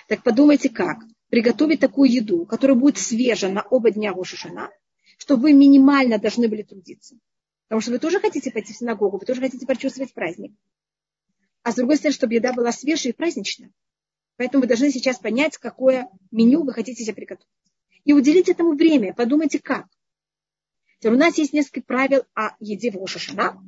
Так 0.09 0.23
подумайте 0.23 0.70
как 0.70 0.99
приготовить 1.29 1.81
такую 1.81 2.11
еду, 2.11 2.47
которая 2.47 2.75
будет 2.75 2.97
свежа 2.97 3.51
на 3.51 3.62
оба 3.62 3.90
дня 3.90 4.14
Рошашана, 4.14 4.70
чтобы 5.18 5.42
вы 5.42 5.53
минимально 5.53 6.18
должны 6.18 6.49
были 6.49 6.62
трудиться. 6.62 7.16
Потому 7.68 7.83
что 7.83 7.90
вы 7.90 7.99
тоже 7.99 8.18
хотите 8.18 8.51
пойти 8.51 8.73
в 8.73 8.77
синагогу, 8.77 9.18
вы 9.18 9.27
тоже 9.27 9.42
хотите 9.42 9.66
почувствовать 9.66 10.14
праздник. 10.14 10.55
А 11.64 11.73
с 11.73 11.75
другой 11.75 11.97
стороны, 11.97 12.14
чтобы 12.14 12.35
еда 12.35 12.55
была 12.55 12.73
свежая 12.73 13.12
и 13.12 13.16
праздничная. 13.16 13.70
Поэтому 14.37 14.62
вы 14.62 14.68
должны 14.68 14.90
сейчас 14.90 15.18
понять, 15.18 15.59
какое 15.59 16.09
меню 16.31 16.64
вы 16.64 16.73
хотите 16.73 17.05
себе 17.05 17.14
приготовить. 17.14 17.49
И 18.05 18.14
уделить 18.14 18.49
этому 18.49 18.75
время. 18.75 19.12
Подумайте, 19.12 19.59
как. 19.59 19.87
У 21.11 21.17
нас 21.17 21.37
есть 21.38 21.53
несколько 21.53 21.83
правил 21.83 22.23
о 22.35 22.51
еде 22.61 22.90
в 22.90 22.97
Рошашана. 22.97 23.62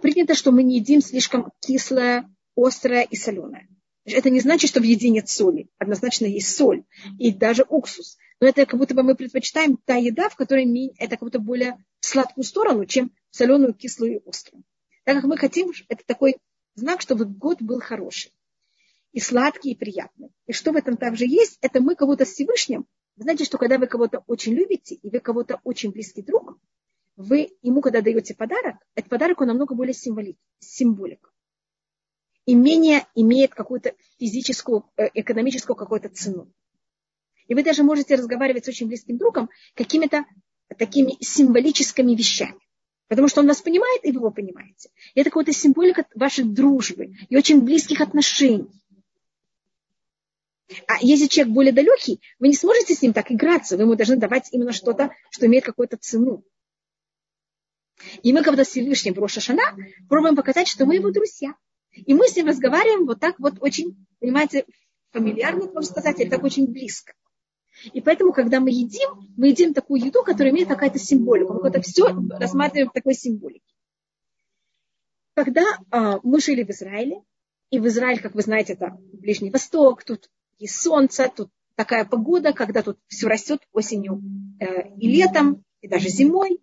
Принято, 0.00 0.34
что 0.34 0.52
мы 0.52 0.62
не 0.62 0.78
едим 0.78 1.00
слишком 1.00 1.52
кислое, 1.60 2.28
острое 2.56 3.02
и 3.02 3.16
соленое. 3.16 3.68
Это 4.04 4.30
не 4.30 4.40
значит, 4.40 4.70
что 4.70 4.80
в 4.80 4.84
еде 4.84 5.08
нет 5.10 5.28
соли. 5.28 5.68
Однозначно 5.78 6.26
есть 6.26 6.56
соль 6.56 6.84
и 7.18 7.32
даже 7.32 7.64
уксус. 7.68 8.18
Но 8.40 8.48
это 8.48 8.66
как 8.66 8.78
будто 8.78 8.94
бы 8.94 9.04
мы 9.04 9.14
предпочитаем 9.14 9.76
та 9.84 9.94
еда, 9.94 10.28
в 10.28 10.36
которой 10.36 10.92
это 10.98 11.10
как 11.10 11.20
будто 11.20 11.38
более 11.38 11.84
в 12.00 12.06
сладкую 12.06 12.44
сторону, 12.44 12.84
чем 12.86 13.12
соленую, 13.30 13.74
кислую 13.74 14.16
и 14.16 14.28
острую. 14.28 14.64
Так 15.04 15.16
как 15.16 15.24
мы 15.24 15.36
хотим, 15.36 15.72
это 15.88 16.02
такой 16.04 16.36
знак, 16.74 17.00
чтобы 17.00 17.24
год 17.24 17.62
был 17.62 17.80
хороший. 17.80 18.32
И 19.12 19.20
сладкий, 19.20 19.72
и 19.72 19.76
приятный. 19.76 20.30
И 20.46 20.52
что 20.52 20.72
в 20.72 20.76
этом 20.76 20.96
также 20.96 21.26
есть, 21.26 21.58
это 21.60 21.80
мы 21.80 21.94
кого-то 21.94 22.24
с 22.24 22.32
Всевышним. 22.32 22.86
Вы 23.16 23.24
знаете, 23.24 23.44
что 23.44 23.58
когда 23.58 23.78
вы 23.78 23.86
кого-то 23.86 24.24
очень 24.26 24.54
любите, 24.54 24.94
и 24.94 25.10
вы 25.10 25.20
кого-то 25.20 25.60
очень 25.64 25.90
близкий 25.90 26.22
друг, 26.22 26.58
вы 27.16 27.50
ему, 27.62 27.82
когда 27.82 28.00
даете 28.00 28.34
подарок, 28.34 28.76
этот 28.94 29.10
подарок, 29.10 29.40
он 29.40 29.48
намного 29.48 29.74
более 29.74 29.94
символик, 29.94 30.38
символик 30.58 31.32
и 32.46 32.54
менее 32.54 33.06
имеет 33.14 33.54
какую-то 33.54 33.94
физическую, 34.18 34.90
э, 34.96 35.08
экономическую 35.14 35.76
какую-то 35.76 36.08
цену. 36.08 36.52
И 37.46 37.54
вы 37.54 37.62
даже 37.62 37.82
можете 37.82 38.14
разговаривать 38.14 38.64
с 38.64 38.68
очень 38.68 38.88
близким 38.88 39.18
другом 39.18 39.50
какими-то 39.74 40.24
такими 40.78 41.16
символическими 41.20 42.14
вещами. 42.14 42.58
Потому 43.08 43.28
что 43.28 43.40
он 43.40 43.46
вас 43.46 43.60
понимает, 43.60 44.04
и 44.04 44.10
вы 44.10 44.20
его 44.20 44.30
понимаете. 44.30 44.90
И 45.14 45.20
это 45.20 45.30
какая-то 45.30 45.52
символика 45.52 46.06
вашей 46.14 46.44
дружбы 46.44 47.14
и 47.28 47.36
очень 47.36 47.60
близких 47.60 48.00
отношений. 48.00 48.70
А 50.86 50.98
если 51.00 51.26
человек 51.26 51.54
более 51.54 51.72
далекий, 51.72 52.20
вы 52.38 52.48
не 52.48 52.54
сможете 52.54 52.94
с 52.94 53.02
ним 53.02 53.12
так 53.12 53.30
играться. 53.30 53.76
Вы 53.76 53.82
ему 53.82 53.94
должны 53.94 54.16
давать 54.16 54.48
именно 54.52 54.72
что-то, 54.72 55.10
что 55.30 55.46
имеет 55.46 55.64
какую-то 55.64 55.96
цену. 55.96 56.44
И 58.22 58.32
мы, 58.32 58.42
когда 58.42 58.64
Всевышний 58.64 59.12
в 59.12 59.18
Рошашана, 59.18 59.62
пробуем 60.08 60.34
показать, 60.34 60.68
что 60.68 60.86
мы 60.86 60.96
его 60.96 61.10
друзья. 61.10 61.54
И 61.92 62.14
мы 62.14 62.26
с 62.28 62.36
ним 62.36 62.46
разговариваем 62.46 63.06
вот 63.06 63.20
так 63.20 63.38
вот 63.38 63.54
очень, 63.60 64.06
понимаете, 64.18 64.64
фамильярно, 65.10 65.66
можно 65.66 65.82
сказать, 65.82 66.20
или 66.20 66.28
так 66.28 66.42
очень 66.42 66.66
близко. 66.66 67.12
И 67.92 68.00
поэтому, 68.00 68.32
когда 68.32 68.60
мы 68.60 68.70
едим, 68.70 69.32
мы 69.36 69.48
едим 69.48 69.74
такую 69.74 70.04
еду, 70.04 70.22
которая 70.22 70.52
имеет 70.52 70.68
какая-то 70.68 70.98
символику. 70.98 71.54
Мы 71.54 71.68
это 71.68 71.80
все 71.80 72.06
рассматриваем 72.38 72.90
в 72.90 72.92
такой 72.92 73.14
символике. 73.14 73.64
Когда 75.34 75.62
э, 75.62 76.18
мы 76.22 76.40
жили 76.40 76.62
в 76.62 76.70
Израиле, 76.70 77.22
и 77.70 77.78
в 77.78 77.86
Израиле, 77.86 78.20
как 78.20 78.34
вы 78.34 78.42
знаете, 78.42 78.74
это 78.74 78.98
Ближний 79.12 79.50
Восток, 79.50 80.04
тут 80.04 80.28
есть 80.62 80.80
солнце, 80.80 81.30
тут 81.34 81.50
такая 81.74 82.04
погода, 82.04 82.52
когда 82.52 82.82
тут 82.82 82.98
все 83.08 83.26
растет 83.26 83.60
осенью 83.72 84.22
э, 84.60 84.94
и 84.96 85.08
летом, 85.08 85.64
и 85.80 85.88
даже 85.88 86.08
зимой. 86.08 86.60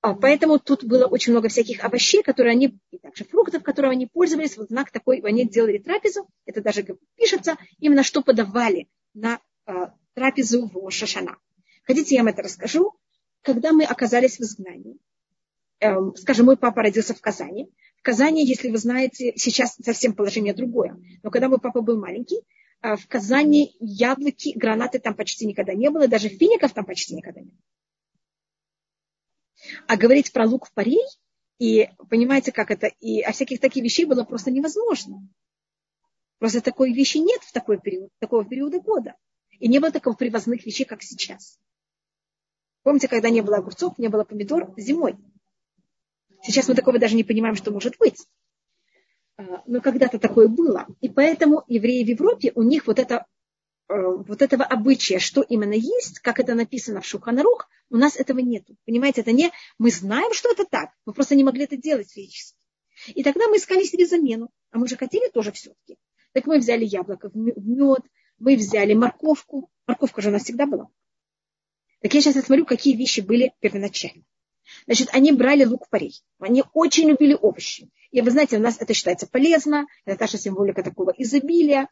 А, 0.00 0.14
поэтому 0.14 0.58
тут 0.58 0.84
было 0.84 1.06
очень 1.06 1.32
много 1.32 1.48
всяких 1.48 1.84
овощей, 1.84 2.22
которые 2.22 2.52
они, 2.52 2.78
и 2.90 2.98
также 2.98 3.24
фруктов, 3.24 3.62
которыми 3.62 3.94
они 3.94 4.06
пользовались. 4.06 4.56
Вот 4.56 4.68
знак 4.68 4.90
такой, 4.90 5.20
они 5.20 5.48
делали 5.48 5.78
трапезу, 5.78 6.28
это 6.44 6.60
даже 6.60 6.84
пишется, 7.16 7.56
именно 7.78 8.02
что 8.02 8.22
подавали 8.22 8.88
на 9.14 9.40
а, 9.66 9.94
трапезу 10.14 10.70
в 10.72 10.90
Шашана. 10.90 11.36
Хотите, 11.84 12.16
я 12.16 12.22
вам 12.22 12.32
это 12.32 12.42
расскажу? 12.42 12.94
Когда 13.42 13.72
мы 13.72 13.84
оказались 13.84 14.38
в 14.38 14.40
изгнании, 14.40 14.98
эм, 15.80 16.14
скажем, 16.16 16.46
мой 16.46 16.56
папа 16.56 16.82
родился 16.82 17.14
в 17.14 17.20
Казани. 17.20 17.70
В 17.96 18.02
Казани, 18.02 18.44
если 18.44 18.70
вы 18.70 18.78
знаете, 18.78 19.32
сейчас 19.36 19.76
совсем 19.82 20.14
положение 20.14 20.54
другое. 20.54 20.98
Но 21.22 21.30
когда 21.30 21.48
мой 21.48 21.58
папа 21.60 21.80
был 21.80 21.98
маленький, 21.98 22.40
в 22.82 23.06
Казани 23.08 23.76
яблоки, 23.80 24.52
гранаты 24.56 24.98
там 24.98 25.14
почти 25.14 25.46
никогда 25.46 25.74
не 25.74 25.90
было, 25.90 26.08
даже 26.08 26.28
фиников 26.28 26.72
там 26.72 26.84
почти 26.84 27.14
никогда 27.14 27.40
не 27.40 27.50
было. 27.50 27.58
А 29.86 29.96
говорить 29.96 30.32
про 30.32 30.46
лук 30.46 30.66
в 30.66 30.72
парей, 30.72 31.04
и 31.58 31.90
понимаете, 32.08 32.52
как 32.52 32.70
это, 32.70 32.86
и 32.86 33.20
о 33.20 33.32
всяких 33.32 33.60
таких 33.60 33.82
вещей 33.82 34.04
было 34.04 34.24
просто 34.24 34.50
невозможно. 34.50 35.28
Просто 36.38 36.60
такой 36.60 36.92
вещи 36.92 37.18
нет 37.18 37.42
в 37.42 37.52
такой 37.52 37.80
период, 37.80 38.10
такого 38.20 38.44
периода 38.44 38.80
года. 38.80 39.16
И 39.58 39.66
не 39.66 39.80
было 39.80 39.90
такого 39.90 40.14
привозных 40.14 40.64
вещей, 40.64 40.84
как 40.84 41.02
сейчас. 41.02 41.58
Помните, 42.84 43.08
когда 43.08 43.28
не 43.28 43.40
было 43.40 43.56
огурцов, 43.56 43.98
не 43.98 44.08
было 44.08 44.22
помидор 44.22 44.72
зимой. 44.76 45.16
Сейчас 46.42 46.68
мы 46.68 46.76
такого 46.76 47.00
даже 47.00 47.16
не 47.16 47.24
понимаем, 47.24 47.56
что 47.56 47.72
может 47.72 47.98
быть. 47.98 48.24
А, 49.38 49.62
но 49.66 49.80
когда-то 49.80 50.18
такое 50.18 50.48
было. 50.48 50.86
И 51.00 51.08
поэтому 51.08 51.64
евреи 51.66 52.04
в 52.04 52.08
Европе, 52.08 52.52
у 52.54 52.62
них 52.62 52.86
вот 52.86 52.98
это 52.98 53.26
Э, 53.88 53.94
вот 53.94 54.42
этого 54.42 54.64
обычая, 54.64 55.18
что 55.18 55.40
именно 55.40 55.72
есть, 55.72 56.18
как 56.18 56.40
это 56.40 56.54
написано 56.54 57.00
в 57.00 57.06
Шуханарух, 57.06 57.68
у 57.88 57.96
нас 57.96 58.16
этого 58.16 58.40
нет. 58.40 58.64
Понимаете, 58.84 59.22
это 59.22 59.32
не 59.32 59.50
мы 59.78 59.90
знаем, 59.90 60.34
что 60.34 60.50
это 60.50 60.66
так, 60.66 60.90
мы 61.06 61.14
просто 61.14 61.34
не 61.34 61.44
могли 61.44 61.64
это 61.64 61.76
делать 61.76 62.10
физически. 62.12 62.58
И 63.14 63.22
тогда 63.22 63.48
мы 63.48 63.56
искали 63.56 63.84
себе 63.84 64.06
замену, 64.06 64.50
а 64.70 64.78
мы 64.78 64.88
же 64.88 64.96
хотели 64.96 65.30
тоже 65.30 65.52
все-таки. 65.52 65.96
Так 66.32 66.46
мы 66.46 66.58
взяли 66.58 66.84
яблоко 66.84 67.30
в 67.30 67.36
мед, 67.36 68.02
мы 68.38 68.56
взяли 68.56 68.92
морковку. 68.92 69.70
Морковка 69.86 70.20
же 70.20 70.28
у 70.28 70.32
нас 70.32 70.42
всегда 70.42 70.66
была. 70.66 70.88
Так 72.00 72.12
я 72.12 72.20
сейчас 72.20 72.44
смотрю, 72.44 72.66
какие 72.66 72.94
вещи 72.94 73.20
были 73.20 73.54
первоначально. 73.60 74.24
Значит, 74.86 75.08
они 75.12 75.32
брали 75.32 75.64
лук-порей. 75.64 76.22
Они 76.38 76.64
очень 76.72 77.08
любили 77.08 77.36
овощи. 77.40 77.90
И 78.10 78.20
вы 78.20 78.30
знаете, 78.30 78.56
у 78.56 78.60
нас 78.60 78.80
это 78.80 78.94
считается 78.94 79.26
полезно, 79.26 79.86
это 80.04 80.22
наша 80.22 80.38
символика 80.38 80.82
такого 80.82 81.10
изобилия. 81.16 81.88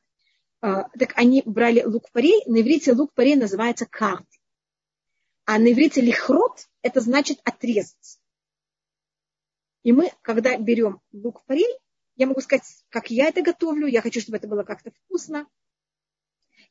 А, 0.60 0.88
так 0.98 1.12
они 1.16 1.42
брали 1.44 1.82
лук-парей, 1.82 2.42
на 2.46 2.60
иврите 2.60 2.92
лук-парей 2.92 3.36
называется 3.36 3.86
карт. 3.86 4.26
А 5.44 5.58
на 5.58 5.72
иврите 5.72 6.00
лихрот 6.00 6.66
это 6.82 7.00
значит 7.00 7.38
отрезать. 7.44 8.18
И 9.82 9.92
мы, 9.92 10.10
когда 10.22 10.56
берем 10.56 11.00
лук-парей, 11.12 11.78
я 12.16 12.26
могу 12.26 12.40
сказать, 12.40 12.64
как 12.88 13.10
я 13.10 13.28
это 13.28 13.42
готовлю, 13.42 13.86
я 13.86 14.00
хочу, 14.00 14.20
чтобы 14.20 14.38
это 14.38 14.48
было 14.48 14.64
как-то 14.64 14.90
вкусно. 14.90 15.46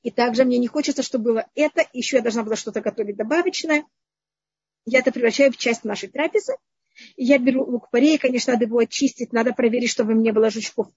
И 0.02 0.12
также 0.12 0.44
мне 0.44 0.58
не 0.58 0.68
хочется, 0.68 1.02
чтобы 1.04 1.26
было 1.26 1.50
это, 1.56 1.88
еще 1.94 2.18
я 2.18 2.24
должна 2.24 2.44
была 2.44 2.56
что-то 2.56 2.82
готовить 2.82 3.16
добавочное. 3.16 3.86
Я 4.86 5.00
это 5.00 5.12
превращаю 5.12 5.52
в 5.52 5.58
часть 5.58 5.84
нашей 5.84 6.10
трапезы. 6.10 6.54
И 7.16 7.26
я 7.26 7.38
беру 7.38 7.66
лук-порей, 7.66 8.18
конечно, 8.18 8.54
надо 8.54 8.66
его 8.66 8.78
очистить, 8.78 9.34
надо 9.34 9.54
проверить, 9.54 9.90
чтобы 9.90 10.14
не 10.14 10.32
было 10.32 10.50
жучков 10.50 10.88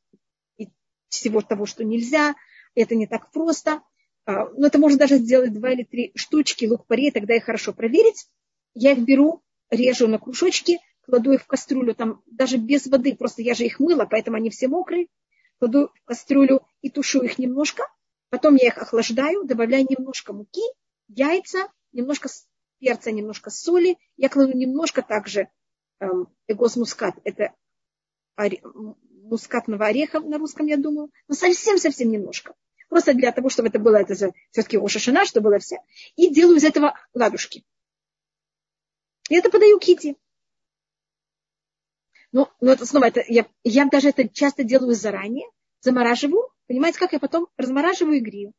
и 0.56 0.68
всего 1.08 1.40
того, 1.40 1.66
что 1.66 1.82
нельзя 1.84 2.36
это 2.74 2.94
не 2.94 3.06
так 3.06 3.30
просто. 3.32 3.82
А, 4.24 4.48
но 4.50 4.66
это 4.66 4.78
можно 4.78 4.98
даже 4.98 5.16
сделать 5.16 5.52
два 5.52 5.72
или 5.72 5.82
три 5.82 6.12
штучки 6.14 6.66
лук-порей, 6.66 7.10
тогда 7.10 7.34
их 7.34 7.44
хорошо 7.44 7.72
проверить. 7.72 8.28
Я 8.74 8.92
их 8.92 9.00
беру, 9.00 9.42
режу 9.70 10.06
на 10.06 10.18
кружочки, 10.18 10.78
кладу 11.02 11.32
их 11.32 11.42
в 11.42 11.46
кастрюлю, 11.46 11.94
там 11.94 12.22
даже 12.26 12.58
без 12.58 12.86
воды, 12.86 13.14
просто 13.16 13.42
я 13.42 13.54
же 13.54 13.64
их 13.64 13.80
мыла, 13.80 14.06
поэтому 14.08 14.36
они 14.36 14.50
все 14.50 14.68
мокрые. 14.68 15.08
Кладу 15.58 15.90
в 15.94 16.04
кастрюлю 16.04 16.60
и 16.82 16.90
тушу 16.90 17.22
их 17.22 17.38
немножко. 17.38 17.84
Потом 18.30 18.54
я 18.56 18.68
их 18.68 18.78
охлаждаю, 18.78 19.44
добавляю 19.44 19.86
немножко 19.88 20.32
муки, 20.32 20.62
яйца, 21.08 21.68
немножко 21.92 22.28
перца, 22.78 23.10
немножко 23.10 23.50
соли. 23.50 23.96
Я 24.16 24.28
кладу 24.28 24.56
немножко 24.56 25.02
также 25.02 25.48
эм, 26.00 26.28
эгоз 26.46 26.76
мускат, 26.76 27.14
это 27.24 27.54
мускатного 29.28 29.86
ореха 29.86 30.20
на 30.20 30.38
русском, 30.38 30.66
я 30.66 30.76
думаю, 30.76 31.10
но 31.26 31.34
совсем-совсем 31.34 32.10
немножко. 32.10 32.54
Просто 32.88 33.12
для 33.12 33.32
того, 33.32 33.50
чтобы 33.50 33.68
это 33.68 33.78
было, 33.78 33.96
это 33.96 34.14
все-таки 34.14 34.78
Ошашина, 34.78 35.26
чтобы 35.26 35.50
было 35.50 35.58
все. 35.58 35.78
И 36.16 36.32
делаю 36.32 36.56
из 36.56 36.64
этого 36.64 36.94
ладушки. 37.12 37.64
И 39.28 39.36
это 39.36 39.50
подаю 39.50 39.78
Кити. 39.78 40.16
Ну, 42.32 42.48
ну 42.60 42.72
это 42.72 42.86
снова, 42.86 43.06
это, 43.06 43.22
я, 43.26 43.46
я 43.62 43.86
даже 43.86 44.08
это 44.10 44.28
часто 44.28 44.64
делаю 44.64 44.94
заранее, 44.94 45.46
замораживаю. 45.80 46.50
Понимаете, 46.66 46.98
как 46.98 47.12
я 47.12 47.18
потом 47.18 47.48
размораживаю 47.56 48.18
и 48.18 48.20
грею. 48.20 48.52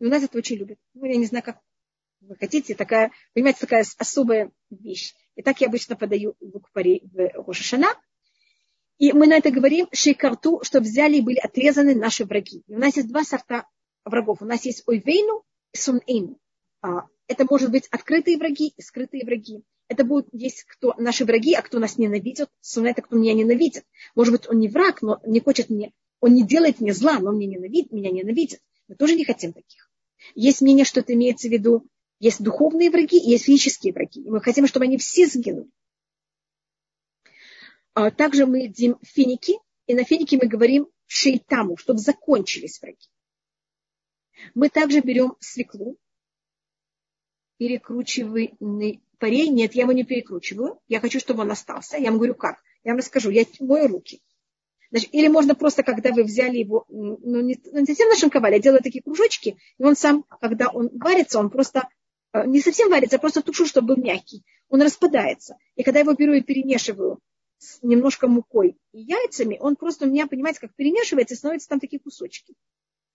И 0.00 0.06
у 0.06 0.08
нас 0.08 0.22
это 0.22 0.38
очень 0.38 0.56
любят. 0.56 0.78
Ну, 0.94 1.06
я 1.06 1.16
не 1.16 1.26
знаю, 1.26 1.44
как 1.44 1.60
вы 2.20 2.36
хотите, 2.36 2.74
такая, 2.74 3.12
понимаете, 3.34 3.60
такая 3.60 3.84
особая 3.98 4.50
вещь. 4.70 5.14
И 5.36 5.42
так 5.42 5.60
я 5.60 5.68
обычно 5.68 5.96
подаю 5.96 6.34
лук 6.40 6.70
парей 6.72 7.02
в 7.12 7.46
Рошашана. 7.46 7.88
И 8.98 9.12
мы 9.12 9.28
на 9.28 9.36
это 9.36 9.50
говорим 9.50 9.86
шейкарту, 9.92 10.60
что 10.64 10.80
взяли 10.80 11.16
и 11.18 11.20
были 11.20 11.36
отрезаны 11.36 11.94
наши 11.94 12.24
враги. 12.24 12.64
И 12.66 12.74
у 12.74 12.78
нас 12.78 12.96
есть 12.96 13.08
два 13.08 13.22
сорта 13.22 13.66
врагов. 14.04 14.42
У 14.42 14.44
нас 14.44 14.64
есть 14.64 14.82
ойвейну 14.86 15.44
и 15.72 15.76
сунэйну. 15.76 16.38
А, 16.80 17.06
это 17.28 17.46
может 17.48 17.70
быть 17.70 17.86
открытые 17.88 18.36
враги 18.36 18.72
и 18.76 18.82
скрытые 18.82 19.24
враги. 19.24 19.62
Это 19.86 20.04
будут 20.04 20.28
есть 20.32 20.64
кто 20.64 20.94
наши 20.98 21.24
враги, 21.24 21.54
а 21.54 21.62
кто 21.62 21.78
нас 21.78 21.96
ненавидит. 21.96 22.48
Сун 22.60 22.86
это 22.86 23.02
кто 23.02 23.16
меня 23.16 23.34
ненавидит. 23.34 23.84
Может 24.16 24.32
быть, 24.32 24.48
он 24.48 24.58
не 24.58 24.68
враг, 24.68 25.02
но 25.02 25.20
не 25.24 25.40
хочет 25.40 25.70
мне, 25.70 25.92
он 26.20 26.34
не 26.34 26.42
делает 26.42 26.80
мне 26.80 26.92
зла, 26.92 27.18
но 27.20 27.30
он 27.30 27.38
меня 27.38 27.56
ненавидит, 27.56 27.92
меня 27.92 28.10
ненавидит. 28.10 28.60
Мы 28.88 28.96
тоже 28.96 29.14
не 29.14 29.24
хотим 29.24 29.52
таких. 29.52 29.90
Есть 30.34 30.60
мнение, 30.60 30.84
что 30.84 31.00
это 31.00 31.14
имеется 31.14 31.48
в 31.48 31.52
виду, 31.52 31.86
есть 32.20 32.42
духовные 32.42 32.90
враги, 32.90 33.18
есть 33.18 33.44
физические 33.44 33.92
враги. 33.92 34.22
И 34.22 34.30
мы 34.30 34.40
хотим, 34.40 34.66
чтобы 34.66 34.84
они 34.84 34.98
все 34.98 35.26
сгинули. 35.26 35.70
А 37.94 38.10
также 38.10 38.46
мы 38.46 38.62
едим 38.62 38.96
финики, 39.02 39.54
и 39.86 39.94
на 39.94 40.04
финики 40.04 40.38
мы 40.40 40.48
говорим 40.48 40.88
шейтаму, 41.06 41.76
чтобы 41.76 42.00
закончились 42.00 42.80
враги. 42.80 43.08
Мы 44.54 44.68
также 44.68 45.00
берем 45.00 45.36
свеклу, 45.40 45.98
перекручиваемый 47.58 49.02
парей. 49.18 49.48
Нет, 49.48 49.74
я 49.74 49.82
его 49.82 49.92
не 49.92 50.04
перекручиваю. 50.04 50.80
Я 50.86 51.00
хочу, 51.00 51.18
чтобы 51.18 51.42
он 51.42 51.50
остался. 51.50 51.96
Я 51.96 52.10
вам 52.10 52.18
говорю, 52.18 52.34
как? 52.34 52.62
Я 52.84 52.92
вам 52.92 52.98
расскажу. 52.98 53.30
Я 53.30 53.44
мою 53.60 53.88
руки. 53.88 54.22
Значит, 54.90 55.12
или 55.12 55.28
можно 55.28 55.54
просто, 55.54 55.82
когда 55.82 56.12
вы 56.12 56.22
взяли 56.22 56.58
его, 56.58 56.86
ну 56.88 57.40
не, 57.42 57.60
ну, 57.72 57.80
не 57.80 57.86
совсем 57.86 58.08
нашинковали, 58.08 58.54
я 58.54 58.60
делаю 58.60 58.82
такие 58.82 59.02
кружочки, 59.02 59.58
и 59.76 59.84
он 59.84 59.94
сам, 59.96 60.24
когда 60.40 60.68
он 60.68 60.88
варится, 60.94 61.38
он 61.38 61.50
просто 61.50 61.88
не 62.34 62.60
совсем 62.60 62.90
варится, 62.90 63.16
а 63.16 63.18
просто 63.18 63.42
тушу, 63.42 63.66
чтобы 63.66 63.94
был 63.94 64.02
мягкий. 64.02 64.44
Он 64.68 64.82
распадается. 64.82 65.56
И 65.76 65.82
когда 65.82 66.00
его 66.00 66.12
беру 66.12 66.34
и 66.34 66.42
перемешиваю 66.42 67.20
с 67.58 67.82
немножко 67.82 68.28
мукой 68.28 68.78
и 68.92 69.00
яйцами, 69.00 69.56
он 69.58 69.76
просто 69.76 70.04
у 70.04 70.08
меня, 70.08 70.26
понимаете, 70.26 70.60
как 70.60 70.74
перемешивается, 70.74 71.34
и 71.34 71.38
становятся 71.38 71.68
там 71.68 71.80
такие 71.80 72.00
кусочки. 72.00 72.54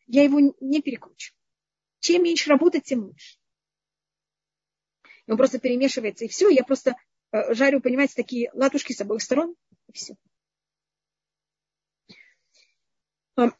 Я 0.07 0.23
его 0.23 0.39
не 0.39 0.81
перекручу. 0.81 1.33
Чем 1.99 2.23
меньше 2.23 2.49
работать, 2.49 2.83
тем 2.83 3.05
лучше. 3.05 3.37
И 5.25 5.31
он 5.31 5.37
просто 5.37 5.59
перемешивается, 5.59 6.25
и 6.25 6.27
все. 6.27 6.49
Я 6.49 6.63
просто 6.63 6.95
э, 7.31 7.53
жарю, 7.53 7.79
понимаете, 7.81 8.13
такие 8.15 8.51
латушки 8.53 8.91
с 8.93 9.01
обоих 9.01 9.21
сторон, 9.21 9.55
и 9.87 9.93
все. 9.93 10.15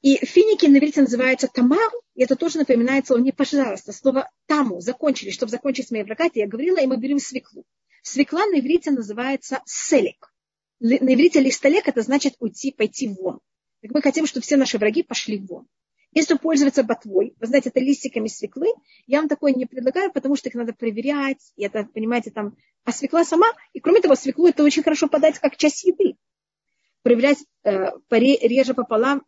И 0.02 0.18
финики 0.26 0.68
на 0.68 0.78
иврите 0.78 1.02
называются 1.02 1.48
тамар, 1.48 1.92
и 2.16 2.24
это 2.24 2.36
тоже 2.36 2.60
напоминает 2.60 3.08
слово 3.08 3.22
«не 3.22 3.32
пожалуйста». 3.32 3.92
Слово 3.92 4.30
таму, 4.46 4.82
закончили, 4.82 5.32
чтобы 5.32 5.50
закончить 5.50 5.88
с 5.88 5.92
моей 5.92 6.04
врагами, 6.04 6.32
я 6.36 6.48
говорила, 6.48 6.78
и 6.78 6.86
мы 6.86 6.98
берем 6.98 7.20
свеклу. 7.20 7.66
Свекла 8.04 8.46
на 8.46 8.60
иврите 8.60 8.92
называется 8.92 9.62
селик 9.66 10.34
на 10.84 11.14
иврите 11.14 11.40
листолек 11.40 11.88
это 11.88 12.02
значит 12.02 12.36
уйти, 12.40 12.72
пойти 12.72 13.08
вон. 13.08 13.40
Так 13.82 13.92
мы 13.92 14.02
хотим, 14.02 14.26
чтобы 14.26 14.44
все 14.44 14.58
наши 14.58 14.78
враги 14.78 15.02
пошли 15.02 15.40
вон. 15.40 15.66
Если 16.12 16.36
пользоваться 16.36 16.84
ботвой, 16.84 17.36
вы 17.40 17.48
знаете, 17.48 17.70
это 17.70 17.80
листиками 17.80 18.28
свеклы, 18.28 18.68
я 19.08 19.20
вам 19.20 19.30
такое 19.30 19.54
не 19.54 19.66
предлагаю, 19.66 20.12
потому 20.12 20.36
что 20.36 20.50
их 20.50 20.56
надо 20.56 20.74
проверять, 20.74 21.54
и 21.56 21.64
это, 21.64 21.86
понимаете, 21.86 22.32
там, 22.32 22.56
а 22.84 22.92
свекла 22.92 23.24
сама, 23.24 23.48
и 23.72 23.80
кроме 23.80 24.02
того, 24.02 24.16
свеклу 24.16 24.48
это 24.48 24.64
очень 24.64 24.84
хорошо 24.84 25.08
подать 25.08 25.40
как 25.40 25.56
часть 25.56 25.86
еды. 25.86 26.18
Проверять 27.02 27.40
э, 27.64 27.92
реже 28.12 28.74
пополам 28.74 29.24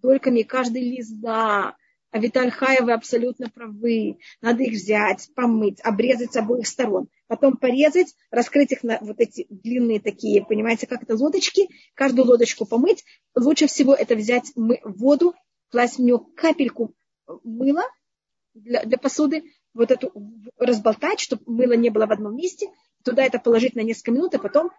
дольками 0.00 0.42
каждый 0.42 0.82
лист, 0.82 1.12
да, 1.20 1.76
а 2.10 2.18
Виталь 2.18 2.50
Хая, 2.50 2.82
вы 2.82 2.92
абсолютно 2.92 3.50
правы. 3.50 4.18
Надо 4.40 4.62
их 4.62 4.72
взять, 4.72 5.28
помыть, 5.34 5.78
обрезать 5.82 6.32
с 6.32 6.36
обоих 6.36 6.66
сторон. 6.66 7.08
Потом 7.26 7.58
порезать, 7.58 8.14
раскрыть 8.30 8.72
их 8.72 8.82
на 8.82 8.98
вот 9.02 9.20
эти 9.20 9.46
длинные 9.50 10.00
такие, 10.00 10.44
понимаете, 10.44 10.86
как 10.86 11.02
это 11.02 11.14
лодочки. 11.16 11.68
Каждую 11.94 12.26
лодочку 12.26 12.64
помыть. 12.64 13.04
Лучше 13.34 13.66
всего 13.66 13.94
это 13.94 14.14
взять 14.14 14.52
воду, 14.54 15.34
класть 15.70 15.96
в 15.96 16.02
нее 16.02 16.18
капельку 16.34 16.94
мыло 17.44 17.82
для, 18.54 18.84
для 18.84 18.96
посуды, 18.96 19.44
вот 19.74 19.90
эту 19.90 20.10
разболтать, 20.56 21.20
чтобы 21.20 21.42
мыло 21.46 21.74
не 21.74 21.90
было 21.90 22.06
в 22.06 22.12
одном 22.12 22.36
месте, 22.36 22.68
туда 23.04 23.22
это 23.22 23.38
положить 23.38 23.74
на 23.74 23.80
несколько 23.80 24.12
минут, 24.12 24.34
а 24.34 24.38
потом 24.38 24.70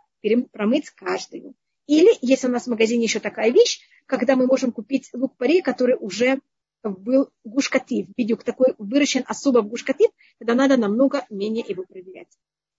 промыть 0.52 0.90
каждую. 0.90 1.54
Или 1.90 2.16
если 2.22 2.46
у 2.46 2.52
нас 2.52 2.66
в 2.66 2.70
магазине 2.70 3.06
еще 3.06 3.20
такая 3.20 3.50
вещь, 3.50 3.80
когда 4.06 4.36
мы 4.36 4.46
можем 4.46 4.72
купить 4.72 5.10
лук-порей, 5.12 5.64
который 5.64 5.98
уже 6.00 6.40
был 6.84 7.32
гушкатив, 7.44 8.10
бедюк 8.16 8.44
такой 8.44 8.76
выращен 8.78 9.24
особо 9.26 9.64
в 9.64 9.70
гушкатив, 9.70 10.12
тогда 10.38 10.54
надо 10.54 10.78
намного 10.78 11.26
менее 11.32 11.66
его 11.68 11.84
проверять. 11.84 12.28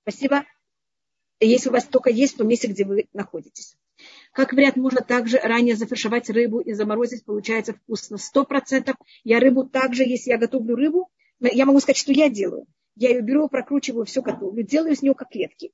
Спасибо. 0.02 0.44
Если 1.40 1.70
у 1.70 1.72
вас 1.72 1.86
только 1.86 2.08
есть 2.08 2.34
в 2.34 2.36
том 2.36 2.46
месте, 2.46 2.68
где 2.68 2.84
вы 2.84 3.08
находитесь. 3.12 3.76
Как 4.32 4.52
вариант, 4.52 4.76
можно 4.76 5.00
также 5.00 5.38
ранее 5.38 5.74
зафаршировать 5.74 6.30
рыбу 6.30 6.60
и 6.60 6.72
заморозить, 6.72 7.24
получается 7.24 7.72
вкусно. 7.72 8.16
Сто 8.16 8.44
процентов. 8.44 8.94
Я 9.24 9.40
рыбу 9.40 9.64
также, 9.64 10.04
если 10.04 10.30
я 10.30 10.38
готовлю 10.38 10.76
рыбу, 10.76 11.10
я 11.40 11.66
могу 11.66 11.80
сказать, 11.80 11.96
что 11.96 12.12
я 12.12 12.30
делаю. 12.30 12.66
Я 12.94 13.08
ее 13.08 13.22
беру, 13.22 13.48
прокручиваю, 13.48 14.04
все 14.04 14.22
готовлю, 14.22 14.62
делаю 14.62 14.92
из 14.92 15.02
нее 15.02 15.14
котлетки 15.14 15.72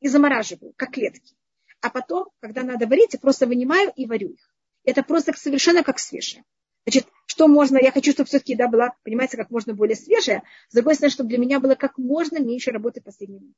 и 0.00 0.08
замораживаю, 0.08 0.72
котлетки. 0.78 1.34
А 1.80 1.90
потом, 1.90 2.28
когда 2.40 2.62
надо 2.62 2.86
варить, 2.86 3.14
я 3.14 3.18
просто 3.18 3.46
вынимаю 3.46 3.92
и 3.96 4.06
варю 4.06 4.30
их. 4.30 4.54
Это 4.84 5.02
просто 5.02 5.32
совершенно 5.32 5.82
как 5.82 5.98
свежее. 5.98 6.44
Значит, 6.84 7.06
что 7.26 7.46
можно, 7.46 7.78
я 7.78 7.92
хочу, 7.92 8.12
чтобы 8.12 8.28
все-таки 8.28 8.54
еда 8.54 8.68
была, 8.68 8.94
понимаете, 9.02 9.36
как 9.36 9.50
можно 9.50 9.74
более 9.74 9.96
свежая. 9.96 10.42
С 10.70 10.74
другой 10.74 10.94
стороны, 10.94 11.12
чтобы 11.12 11.28
для 11.28 11.38
меня 11.38 11.60
было 11.60 11.74
как 11.74 11.98
можно 11.98 12.38
меньше 12.38 12.70
работы 12.70 13.00
последними. 13.00 13.54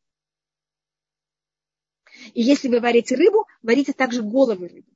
И 2.34 2.42
если 2.42 2.68
вы 2.68 2.80
варите 2.80 3.14
рыбу, 3.14 3.46
варите 3.62 3.92
также 3.92 4.22
головы 4.22 4.68
рыбы. 4.68 4.92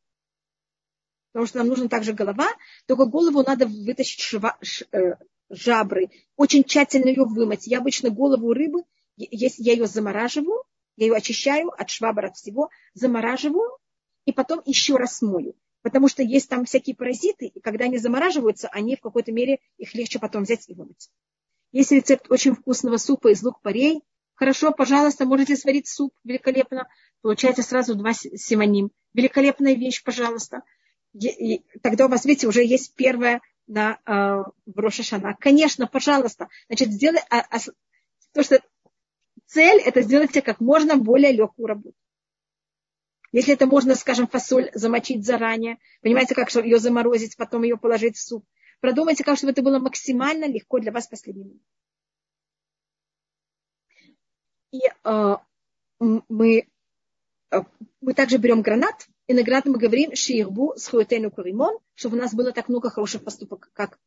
Потому 1.33 1.47
что 1.47 1.59
нам 1.59 1.69
нужна 1.69 1.89
также 1.89 2.13
голова, 2.13 2.49
только 2.87 3.05
голову 3.05 3.43
надо 3.43 3.67
вытащить 3.67 4.21
шва, 4.21 4.57
ш, 4.63 4.87
э, 4.93 5.17
жабры, 5.51 6.11
очень 6.37 6.65
тщательно 6.65 7.09
ее 7.09 7.25
вымыть. 7.25 7.67
Я 7.67 7.79
обычно 7.79 8.11
голову 8.11 8.53
рыбы, 8.53 8.85
если 9.17 9.63
я 9.63 9.73
ее 9.73 9.87
замораживаю, 9.87 10.63
я 10.97 11.07
ее 11.07 11.15
очищаю 11.15 11.71
от 11.71 11.91
швабр, 11.91 12.27
от 12.27 12.37
всего, 12.37 12.71
замораживаю 12.95 13.71
и 14.25 14.33
потом 14.33 14.63
еще 14.65 14.97
раз 14.97 15.23
мою. 15.23 15.55
Потому 15.83 16.09
что 16.09 16.23
есть 16.23 16.49
там 16.49 16.65
всякие 16.65 16.97
паразиты, 16.97 17.47
и 17.47 17.61
когда 17.61 17.85
они 17.85 17.99
замораживаются, 17.99 18.69
они 18.69 18.97
в 18.97 19.01
какой-то 19.01 19.31
мере, 19.31 19.61
их 19.77 19.95
легче 19.95 20.19
потом 20.19 20.43
взять 20.43 20.69
и 20.69 20.75
вымыть. 20.75 21.11
Есть 21.71 21.93
рецепт 21.93 22.27
очень 22.31 22.55
вкусного 22.55 22.97
супа 22.97 23.31
из 23.31 23.43
лук-порей. 23.43 24.03
Хорошо, 24.35 24.73
пожалуйста, 24.73 25.27
можете 25.27 25.57
сварить 25.57 25.87
суп 25.87 26.13
великолепно. 26.25 26.89
Получается 27.23 27.63
сразу 27.63 27.95
два 27.95 28.13
симоним. 28.15 28.91
Великолепная 29.15 29.75
вещь, 29.75 30.03
пожалуйста. 30.03 30.63
И 31.15 31.63
тогда 31.83 32.07
у 32.07 32.09
вас, 32.09 32.25
видите, 32.25 32.49
уже 32.49 32.65
есть 32.65 32.95
первое 32.95 33.41
на 33.67 33.99
э, 34.07 34.11
в 34.67 34.79
Рошашана. 34.79 35.37
Конечно, 35.39 35.87
пожалуйста. 35.87 36.49
Значит, 36.69 36.93
сделай, 36.93 37.21
а, 37.31 37.41
а, 37.41 37.59
то, 38.33 38.43
что 38.43 38.61
цель, 39.47 39.81
это 39.81 40.03
сделать 40.03 40.31
себе 40.31 40.43
как 40.43 40.61
можно 40.61 40.97
более 40.97 41.33
легкую 41.33 41.67
работу. 41.67 41.97
Если 43.33 43.53
это 43.53 43.67
можно, 43.67 43.95
скажем, 43.95 44.29
фасоль 44.29 44.71
замочить 44.73 45.27
заранее, 45.27 45.79
понимаете, 46.01 46.35
как 46.35 46.49
чтобы 46.49 46.67
ее 46.67 46.79
заморозить, 46.79 47.37
потом 47.37 47.65
ее 47.65 47.77
положить 47.77 48.17
в 48.17 48.23
суп. 48.23 48.45
Продумайте, 48.81 49.25
как 49.25 49.37
чтобы 49.37 49.53
это 49.53 49.63
было 49.63 49.79
максимально 49.79 50.47
легко 50.47 50.79
для 50.79 50.93
вас 50.93 51.07
последним. 51.07 51.61
И 54.71 54.81
э, 55.05 55.37
мы, 56.01 56.69
э, 57.51 57.61
мы 58.01 58.15
также 58.15 58.39
берем 58.39 58.63
гранат, 58.63 59.07
и 59.27 59.35
на 59.35 59.43
гранат 59.43 59.67
мы 59.67 59.79
говорим 59.79 60.15
шиирбу 60.15 60.75
с 60.77 60.89
хуэтену 60.89 61.31
куримон, 61.31 61.79
чтобы 61.95 62.17
у 62.17 62.21
нас 62.21 62.35
было 62.35 62.53
так 62.53 62.69
много 62.69 62.91
хороших 62.91 63.25
поступок, 63.25 63.71
как 63.73 63.99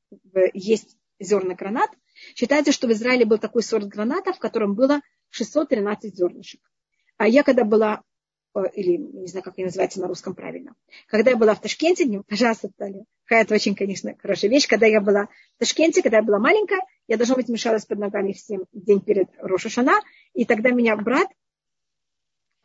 есть 0.53 0.97
зерна 1.19 1.55
гранат. 1.55 1.89
Считается, 2.35 2.71
что 2.71 2.87
в 2.87 2.91
Израиле 2.91 3.25
был 3.25 3.37
такой 3.37 3.63
сорт 3.63 3.87
граната, 3.87 4.33
в 4.33 4.39
котором 4.39 4.75
было 4.75 5.01
613 5.29 6.15
зернышек. 6.15 6.61
А 7.17 7.27
я 7.27 7.43
когда 7.43 7.63
была, 7.63 8.01
э, 8.55 8.61
или 8.73 8.97
не 8.97 9.27
знаю, 9.27 9.43
как 9.43 9.53
это 9.53 9.63
называется 9.63 9.99
на 9.99 10.07
русском 10.07 10.35
правильно, 10.35 10.75
когда 11.07 11.31
я 11.31 11.37
была 11.37 11.53
в 11.53 11.61
Ташкенте, 11.61 12.05
не, 12.05 12.21
пожалуйста, 12.21 12.69
Таля, 12.77 13.03
это 13.27 13.53
очень, 13.53 13.75
конечно, 13.75 14.15
хорошая 14.19 14.49
вещь, 14.49 14.67
когда 14.67 14.87
я 14.87 15.01
была 15.01 15.25
в 15.55 15.59
Ташкенте, 15.59 16.01
когда 16.01 16.17
я 16.17 16.23
была 16.23 16.39
маленькая, 16.39 16.79
я, 17.07 17.17
должна 17.17 17.35
быть, 17.35 17.49
мешалась 17.49 17.85
под 17.85 17.99
ногами 17.99 18.33
всем 18.33 18.65
день 18.71 19.01
перед 19.01 19.29
Рошашана, 19.37 19.99
и 20.33 20.45
тогда 20.45 20.71
меня 20.71 20.95
брат 20.95 21.27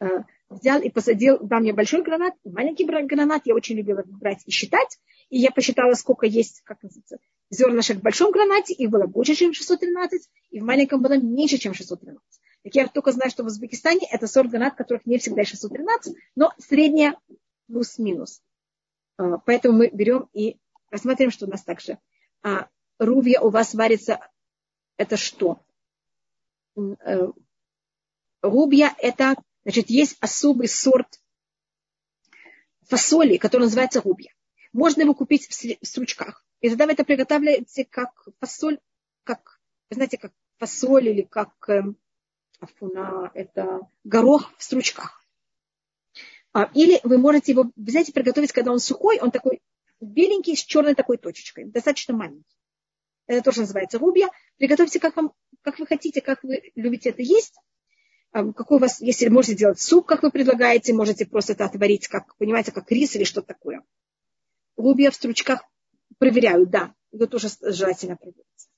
э, 0.00 0.07
взял 0.48 0.81
и 0.81 0.90
посадил, 0.90 1.38
дал 1.38 1.61
мне 1.61 1.72
большой 1.72 2.03
гранат, 2.03 2.35
маленький 2.44 2.85
гранат, 2.85 3.42
я 3.44 3.55
очень 3.55 3.77
любила 3.77 4.03
брать 4.07 4.42
и 4.46 4.50
считать, 4.50 4.98
и 5.31 5.38
я 5.38 5.50
посчитала, 5.50 5.94
сколько 5.94 6.27
есть, 6.27 6.62
как 6.64 6.83
называется, 6.83 7.18
зернышек 7.50 7.98
в 7.98 8.03
большом 8.03 8.31
гранате, 8.31 8.74
их 8.74 8.90
было 8.90 9.07
больше, 9.07 9.35
чем 9.35 9.53
613, 9.53 10.29
и 10.50 10.61
в 10.61 10.64
маленьком 10.64 11.03
было 11.03 11.16
меньше, 11.16 11.59
чем 11.59 11.74
613. 11.74 12.20
Так 12.64 12.74
я 12.74 12.88
только 12.88 13.12
знаю, 13.12 13.31
что 13.31 13.44
в 13.44 13.46
Узбекистане 13.46 14.09
это 14.11 14.27
сорт 14.27 14.50
гранат, 14.50 14.74
которых 14.74 15.05
не 15.05 15.18
всегда 15.18 15.44
613, 15.44 16.16
но 16.35 16.55
средняя 16.59 17.18
плюс-минус. 17.66 18.42
А, 19.18 19.37
поэтому 19.38 19.79
мы 19.79 19.90
берем 19.90 20.31
и 20.33 20.57
рассмотрим, 20.90 21.31
что 21.31 21.44
у 21.44 21.50
нас 21.50 21.62
также. 21.62 21.98
А 22.42 22.68
рувья 22.98 23.42
у 23.42 23.50
вас 23.50 23.74
варится, 23.74 24.18
это 24.96 25.18
что? 25.18 25.62
Э, 26.77 27.29
рубья 28.40 28.94
это, 28.98 29.37
значит, 29.64 29.90
есть 29.90 30.16
особый 30.20 30.68
сорт 30.68 31.20
фасоли, 32.83 33.37
который 33.37 33.64
называется 33.64 34.00
рубья. 34.00 34.33
Можно 34.72 35.03
его 35.03 35.14
купить 35.14 35.48
в 35.48 35.87
стручках. 35.87 36.46
И 36.61 36.70
тогда 36.70 36.87
вы 36.87 36.92
это 36.92 37.05
приготавливаете 37.05 37.85
как 37.85 38.27
фасоль, 38.40 38.81
как, 39.22 39.61
знаете, 39.90 40.16
как 40.16 40.33
фасоль 40.57 41.09
или 41.09 41.22
как 41.22 41.53
эм, 41.68 41.98
афуна, 42.61 43.31
это 43.35 43.81
горох 44.05 44.53
в 44.57 44.62
стручках. 44.62 45.25
А, 46.53 46.71
или 46.75 47.01
вы 47.03 47.19
можете 47.19 47.53
его 47.53 47.71
взять 47.77 48.09
и 48.09 48.12
приготовить, 48.12 48.53
когда 48.53 48.73
он 48.73 48.79
сухой, 48.79 49.19
он 49.21 49.31
такой 49.31 49.61
беленький, 50.01 50.57
с 50.57 50.62
черной 50.62 50.95
такой 50.95 51.17
точечкой, 51.17 51.64
достаточно 51.64 52.14
маленький. 52.14 52.57
Это 53.27 53.43
тоже 53.43 53.61
называется 53.61 53.99
рубья. 53.99 54.29
Приготовьте, 54.59 55.01
как, 55.01 55.17
вам, 55.17 55.33
как 55.62 55.79
вы 55.79 55.87
хотите, 55.87 56.21
как 56.21 56.43
вы 56.45 56.71
любите 56.75 57.11
это 57.11 57.23
есть. 57.23 57.55
А, 58.33 58.53
какой 58.53 58.79
у 58.79 58.81
вас, 58.81 59.01
если 59.01 59.29
можете 59.29 59.57
делать 59.57 59.81
суп, 59.81 60.07
как 60.07 60.23
вы 60.23 60.31
предлагаете, 60.31 60.93
можете 60.93 61.27
просто 61.27 61.53
это 61.53 61.64
отварить, 61.64 62.09
как, 62.09 62.37
понимаете, 62.37 62.73
как 62.73 62.90
рис 62.90 63.17
или 63.17 63.25
что-то 63.25 63.49
такое. 63.49 63.83
Рубья 64.77 65.11
в 65.11 65.14
стручках 65.14 65.64
проверяют, 66.19 66.71
да, 66.71 66.95
его 67.12 67.27
тоже 67.27 67.49
желательно 67.62 68.17
проверить. 68.17 68.69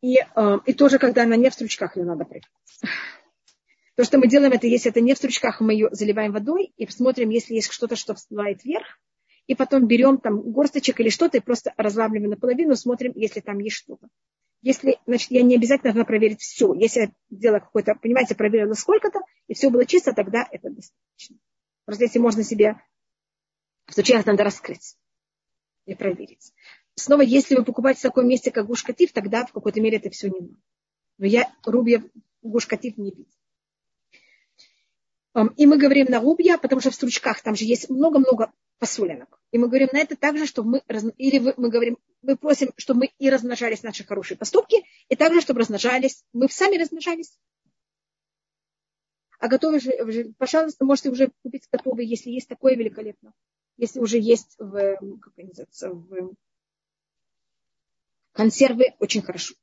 И, 0.00 0.18
э, 0.18 0.58
и 0.64 0.72
тоже, 0.74 0.98
когда 0.98 1.24
она 1.24 1.36
не 1.36 1.50
в 1.50 1.54
стручках, 1.54 1.96
ее 1.96 2.04
надо 2.04 2.24
проверить. 2.24 2.48
То, 3.96 4.04
что 4.04 4.18
мы 4.18 4.28
делаем, 4.28 4.52
это 4.52 4.68
если 4.68 4.90
это 4.92 5.00
не 5.00 5.14
в 5.14 5.18
стручках, 5.18 5.60
мы 5.60 5.72
ее 5.72 5.88
заливаем 5.90 6.32
водой 6.32 6.72
и 6.76 6.86
смотрим, 6.86 7.30
если 7.30 7.54
есть 7.54 7.72
что-то, 7.72 7.96
что 7.96 8.14
всплывает 8.14 8.64
вверх, 8.64 8.86
и 9.48 9.56
потом 9.56 9.88
берем 9.88 10.18
там 10.18 10.40
горсточек 10.52 11.00
или 11.00 11.08
что-то 11.08 11.38
и 11.38 11.40
просто 11.40 11.74
разламливаем 11.76 12.30
наполовину, 12.30 12.76
смотрим, 12.76 13.12
если 13.16 13.40
там 13.40 13.58
есть 13.58 13.76
что-то. 13.76 14.06
Если, 14.62 14.98
значит, 15.06 15.30
я 15.30 15.42
не 15.42 15.56
обязательно 15.56 15.92
должна 15.92 16.04
проверить 16.04 16.40
все. 16.40 16.74
Если 16.74 17.00
я 17.00 17.10
делала 17.30 17.60
какое-то, 17.60 17.94
понимаете, 17.94 18.34
проверила 18.34 18.74
сколько-то, 18.74 19.20
и 19.46 19.54
все 19.54 19.70
было 19.70 19.84
чисто, 19.84 20.12
тогда 20.12 20.46
это 20.50 20.70
достаточно. 20.70 21.36
Просто 21.84 22.04
если 22.04 22.18
можно 22.18 22.44
себе 22.44 22.76
в 23.86 23.94
случаях 23.94 24.26
надо 24.26 24.44
раскрыть 24.44 24.96
и 25.86 25.94
проверить 25.94 26.52
снова, 26.98 27.22
если 27.22 27.54
вы 27.54 27.64
покупаете 27.64 28.00
в 28.00 28.02
таком 28.02 28.28
месте, 28.28 28.50
как 28.50 28.66
гушкатив, 28.66 29.12
тогда 29.12 29.46
в 29.46 29.52
какой-то 29.52 29.80
мере 29.80 29.96
это 29.98 30.10
все 30.10 30.28
не 30.28 30.40
надо. 30.40 30.54
Но 31.18 31.26
я 31.26 31.52
рубья 31.64 32.02
гушкатив 32.42 32.96
не 32.98 33.10
видел. 33.10 33.26
И 35.56 35.66
мы 35.66 35.78
говорим 35.78 36.06
на 36.08 36.20
рубья, 36.20 36.58
потому 36.58 36.80
что 36.80 36.90
в 36.90 36.94
стручках 36.94 37.42
там 37.42 37.54
же 37.54 37.64
есть 37.64 37.88
много-много 37.90 38.52
посоленок. 38.78 39.40
И 39.50 39.58
мы 39.58 39.68
говорим 39.68 39.88
на 39.92 39.98
это 39.98 40.16
также, 40.16 40.46
что 40.46 40.62
мы, 40.64 40.82
или 41.16 41.54
мы 41.56 41.70
говорим, 41.70 41.98
мы 42.22 42.36
просим, 42.36 42.72
чтобы 42.76 43.00
мы 43.00 43.10
и 43.18 43.30
размножались 43.30 43.82
наши 43.82 44.04
хорошие 44.04 44.36
поступки, 44.36 44.84
и 45.08 45.16
также, 45.16 45.40
чтобы 45.40 45.60
размножались, 45.60 46.24
мы 46.32 46.48
сами 46.48 46.76
размножались. 46.76 47.38
А 49.38 49.46
готовы 49.46 49.80
пожалуйста, 50.36 50.84
можете 50.84 51.10
уже 51.10 51.30
купить 51.42 51.68
готовые, 51.70 52.08
если 52.08 52.30
есть 52.30 52.48
такое 52.48 52.74
великолепно. 52.74 53.32
Если 53.76 54.00
уже 54.00 54.18
есть 54.18 54.56
в, 54.58 54.96
как 55.20 55.36
называется, 55.36 55.90
в 55.90 56.34
консервы 58.38 58.94
очень 59.00 59.20
хорошо. 59.20 59.56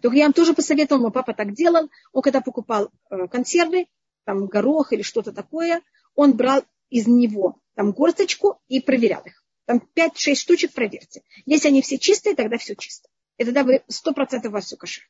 Только 0.00 0.16
я 0.16 0.24
вам 0.24 0.32
тоже 0.32 0.54
посоветовал, 0.54 1.02
мой 1.02 1.12
папа 1.12 1.34
так 1.34 1.52
делал, 1.52 1.90
он 2.12 2.22
когда 2.22 2.40
покупал 2.40 2.88
э, 3.10 3.28
консервы, 3.28 3.86
там 4.24 4.46
горох 4.46 4.94
или 4.94 5.02
что-то 5.02 5.30
такое, 5.30 5.82
он 6.14 6.34
брал 6.34 6.64
из 6.88 7.06
него 7.06 7.60
там 7.74 7.92
горсточку 7.92 8.62
и 8.66 8.80
проверял 8.80 9.22
их. 9.26 9.44
Там 9.66 9.86
5-6 9.94 10.34
штучек 10.36 10.72
проверьте. 10.72 11.22
Если 11.44 11.68
они 11.68 11.82
все 11.82 11.98
чистые, 11.98 12.34
тогда 12.34 12.56
все 12.56 12.74
чисто. 12.76 13.10
И 13.36 13.44
тогда 13.44 13.62
вы 13.62 13.82
100% 13.90 14.48
у 14.48 14.50
вас 14.50 14.64
все 14.64 14.76
кашер. 14.78 15.04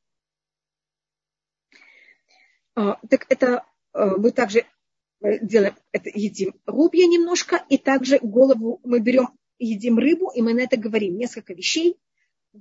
Так 2.74 3.26
это 3.28 3.64
э, 3.94 4.06
мы 4.16 4.32
также 4.32 4.66
э, 5.20 5.38
делаем, 5.40 5.76
это 5.92 6.10
едим 6.12 6.60
рубья 6.66 7.06
немножко, 7.06 7.64
и 7.68 7.78
также 7.78 8.18
голову 8.18 8.80
мы 8.82 8.98
берем 8.98 9.28
едим 9.60 9.98
рыбу, 9.98 10.32
и 10.34 10.42
мы 10.42 10.52
на 10.52 10.62
это 10.62 10.76
говорим 10.76 11.16
несколько 11.16 11.54
вещей. 11.54 11.96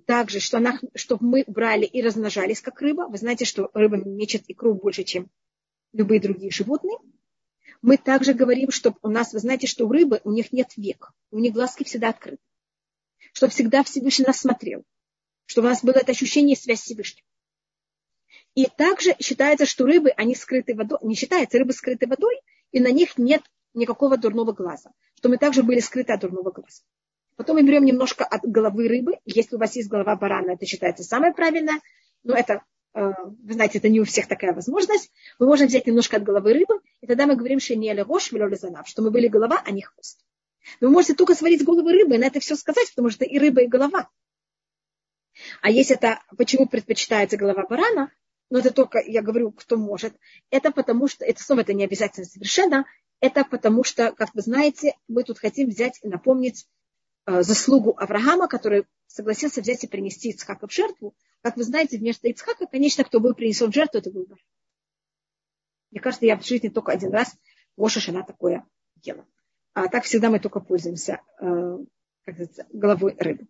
Также, 0.06 0.40
что 0.40 0.58
она, 0.58 0.80
чтобы 0.96 1.26
мы 1.26 1.44
брали 1.48 1.86
и 1.86 2.02
размножались, 2.02 2.62
как 2.62 2.82
рыба. 2.82 3.08
Вы 3.08 3.18
знаете, 3.18 3.46
что 3.46 3.70
рыба 3.74 3.98
мечет 3.98 4.44
икру 4.48 4.74
больше, 4.74 5.04
чем 5.04 5.30
любые 5.94 6.20
другие 6.20 6.52
животные. 6.52 6.98
Мы 7.82 7.98
также 7.98 8.34
говорим, 8.34 8.72
что 8.72 8.96
у 9.02 9.10
нас, 9.10 9.34
вы 9.34 9.40
знаете, 9.40 9.68
что 9.68 9.86
у 9.86 9.92
рыбы 9.92 10.22
у 10.24 10.32
них 10.32 10.52
нет 10.52 10.76
век. 10.76 11.12
У 11.32 11.40
них 11.40 11.54
глазки 11.54 11.84
всегда 11.84 12.10
открыты. 12.10 12.42
Чтобы 13.34 13.52
всегда 13.52 13.84
Всевышний 13.84 14.26
нас 14.26 14.40
смотрел. 14.40 14.84
Чтобы 15.46 15.68
у 15.68 15.70
нас 15.70 15.84
было 15.84 15.96
это 15.96 16.12
ощущение 16.12 16.56
связи 16.56 16.80
с 16.80 16.84
Всевышним. 16.84 17.24
И 18.56 18.66
также 18.66 19.16
считается, 19.20 19.66
что 19.66 19.86
рыбы, 19.86 20.10
они 20.10 20.34
скрыты 20.34 20.74
водой, 20.76 20.98
не 21.04 21.16
считается, 21.16 21.60
рыбы 21.60 21.74
скрыты 21.74 22.08
водой, 22.08 22.42
и 22.72 22.80
на 22.80 22.92
них 22.92 23.18
нет 23.18 23.44
никакого 23.74 24.18
дурного 24.18 24.52
глаза. 24.52 24.92
Что 25.16 25.30
мы 25.30 25.38
также 25.38 25.64
были 25.64 25.80
скрыты 25.80 26.14
от 26.14 26.22
дурного 26.22 26.52
глаза. 26.52 26.82
Потом 27.38 27.56
мы 27.56 27.64
берем 27.64 27.86
немножко 27.86 28.26
от 28.26 28.42
головы 28.44 28.88
рыбы. 28.88 29.20
Если 29.26 29.56
у 29.56 29.60
вас 29.60 29.76
есть 29.76 29.90
голова 29.90 30.16
барана, 30.16 30.52
это 30.52 30.66
считается 30.66 31.04
самое 31.04 31.34
правильное. 31.34 31.80
Но 32.24 32.34
это, 32.36 32.64
э, 32.96 33.14
вы 33.44 33.54
знаете, 33.54 33.78
это 33.78 33.90
не 33.90 34.02
у 34.02 34.06
всех 34.06 34.28
такая 34.28 34.54
возможность. 34.54 35.12
Мы 35.40 35.46
можем 35.46 35.68
взять 35.68 35.86
немножко 35.86 36.18
от 36.18 36.24
головы 36.24 36.54
рыбы, 36.54 36.82
и 37.02 37.08
тогда 37.08 37.28
мы 37.28 37.36
говорим, 37.36 37.60
что 37.60 37.76
не 37.76 37.94
рош, 37.94 38.32
что 38.86 39.02
мы 39.04 39.12
были 39.12 39.28
голова, 39.28 39.62
а 39.64 39.72
не 39.72 39.84
хвост. 39.84 40.20
Но 40.82 40.88
вы 40.88 40.94
можете 40.94 41.14
только 41.14 41.36
сварить 41.36 41.64
головы 41.64 41.94
рыбы 41.94 42.16
и 42.16 42.18
на 42.18 42.26
это 42.26 42.40
все 42.40 42.56
сказать, 42.56 42.90
потому 42.90 43.12
что 43.12 43.24
и 43.24 43.38
рыба, 43.38 43.62
и 43.62 43.68
голова. 43.68 44.10
А 45.62 45.70
если 45.70 45.96
это, 45.96 46.20
почему 46.38 46.68
предпочитается 46.68 47.38
голова 47.38 47.68
барана, 47.68 48.12
но 48.50 48.60
это 48.60 48.72
только, 48.72 49.00
я 49.00 49.22
говорю, 49.22 49.52
кто 49.52 49.78
может, 49.78 50.16
это 50.50 50.72
потому 50.72 51.08
что, 51.08 51.24
это 51.24 51.44
снова 51.44 51.62
это 51.62 51.74
не 51.74 51.84
обязательно 51.84 52.26
совершенно, 52.26 52.86
это 53.20 53.46
потому 53.46 53.84
что, 53.84 54.12
как 54.12 54.34
вы 54.34 54.42
знаете, 54.42 54.96
мы 55.08 55.24
тут 55.24 55.38
хотим 55.38 55.70
взять 55.70 56.00
и 56.02 56.08
напомнить 56.08 56.68
заслугу 57.28 57.96
Авраама, 57.98 58.48
который 58.48 58.86
согласился 59.08 59.62
взять 59.62 59.84
и 59.84 59.88
принести 59.88 60.30
Ицхака 60.30 60.68
в 60.68 60.72
жертву. 60.72 61.16
Как 61.42 61.58
вы 61.58 61.64
знаете, 61.64 61.98
вместо 61.98 62.28
Ицхака, 62.28 62.68
конечно, 62.68 63.04
кто 63.04 63.20
был 63.20 63.34
принесен 63.34 63.72
в 63.72 63.76
жертву, 63.76 64.00
это 64.00 64.12
Баран. 64.12 64.40
Мне 65.92 66.02
кажется, 66.02 66.26
я 66.26 66.38
в 66.38 66.46
жизни 66.46 66.70
только 66.70 66.92
один 66.92 67.12
раз 67.12 67.36
Гоша 67.76 68.00
Шана 68.00 68.24
такое 68.24 68.66
делала. 68.96 69.28
А 69.74 69.88
так 69.88 70.04
всегда 70.04 70.30
мы 70.30 70.40
только 70.40 70.60
пользуемся 70.60 71.22
э, 71.40 71.78
как 72.26 72.36
головой 72.72 73.16
рыбы. 73.20 73.48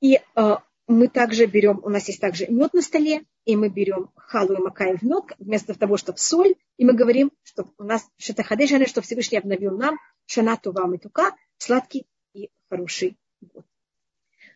И 0.00 0.16
э, 0.16 0.56
мы 0.86 1.08
также 1.08 1.46
берем, 1.46 1.80
у 1.82 1.90
нас 1.90 2.08
есть 2.08 2.20
также 2.20 2.46
мед 2.48 2.72
на 2.72 2.82
столе, 2.82 3.24
и 3.44 3.56
мы 3.56 3.68
берем 3.68 4.10
халу 4.16 4.54
и 4.54 4.58
макаем 4.58 4.96
в 4.96 5.02
мед, 5.02 5.24
вместо 5.38 5.78
того, 5.78 5.96
чтобы 5.96 6.18
соль, 6.18 6.54
и 6.76 6.84
мы 6.84 6.94
говорим, 6.94 7.30
что 7.42 7.70
у 7.78 7.84
нас 7.84 8.08
шатахадешаны, 8.16 8.86
что 8.86 9.02
Всевышний 9.02 9.38
обновил 9.38 9.76
нам 9.76 9.98
шанату 10.26 10.72
вам 10.72 10.94
и 10.94 10.98
тука, 10.98 11.34
сладкий 11.58 12.06
и 12.32 12.50
хороший 12.68 13.18
год. 13.40 13.64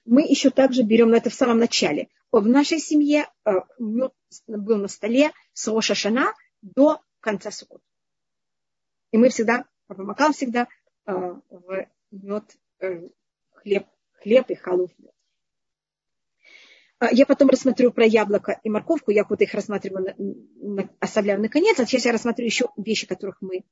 Мы 0.05 0.23
еще 0.23 0.51
также 0.51 0.83
берем 0.83 1.13
это 1.13 1.31
в 1.31 1.35
самом 1.35 1.59
начале. 1.59 2.09
В 2.33 2.47
нашей 2.47 2.79
семье 2.79 3.27
э, 3.45 3.53
мед 3.79 4.13
был 4.47 4.79
на 4.79 4.89
столе 4.89 5.33
с 5.53 5.69
Роша 5.69 5.95
Шана 5.95 6.33
до 6.63 7.01
конца 7.21 7.51
сукота. 7.51 7.85
И 9.11 9.19
мы 9.19 9.29
всегда, 9.29 9.67
папа 9.87 10.03
Макал 10.03 10.33
всегда 10.33 10.67
э, 11.07 11.13
в 11.13 11.87
мед, 12.11 12.57
э, 12.81 13.09
хлеб, 13.53 13.87
хлеб 14.15 14.51
и 14.51 14.55
халу 14.55 14.91
я 17.11 17.27
потом 17.27 17.49
рассмотрю 17.49 17.91
про 17.91 18.05
яблоко 18.05 18.61
и 18.63 18.71
морковку, 18.71 19.11
я 19.11 19.25
вот 19.25 19.41
их 19.41 19.55
рассматриваю, 19.55 20.15
оставляю 21.01 21.41
наконец, 21.41 21.81
а 21.81 21.85
сейчас 21.85 22.05
я 22.05 22.13
рассмотрю 22.13 22.45
еще 22.45 22.69
вещи, 22.77 23.09
которых 23.09 23.39
мы 23.41 23.65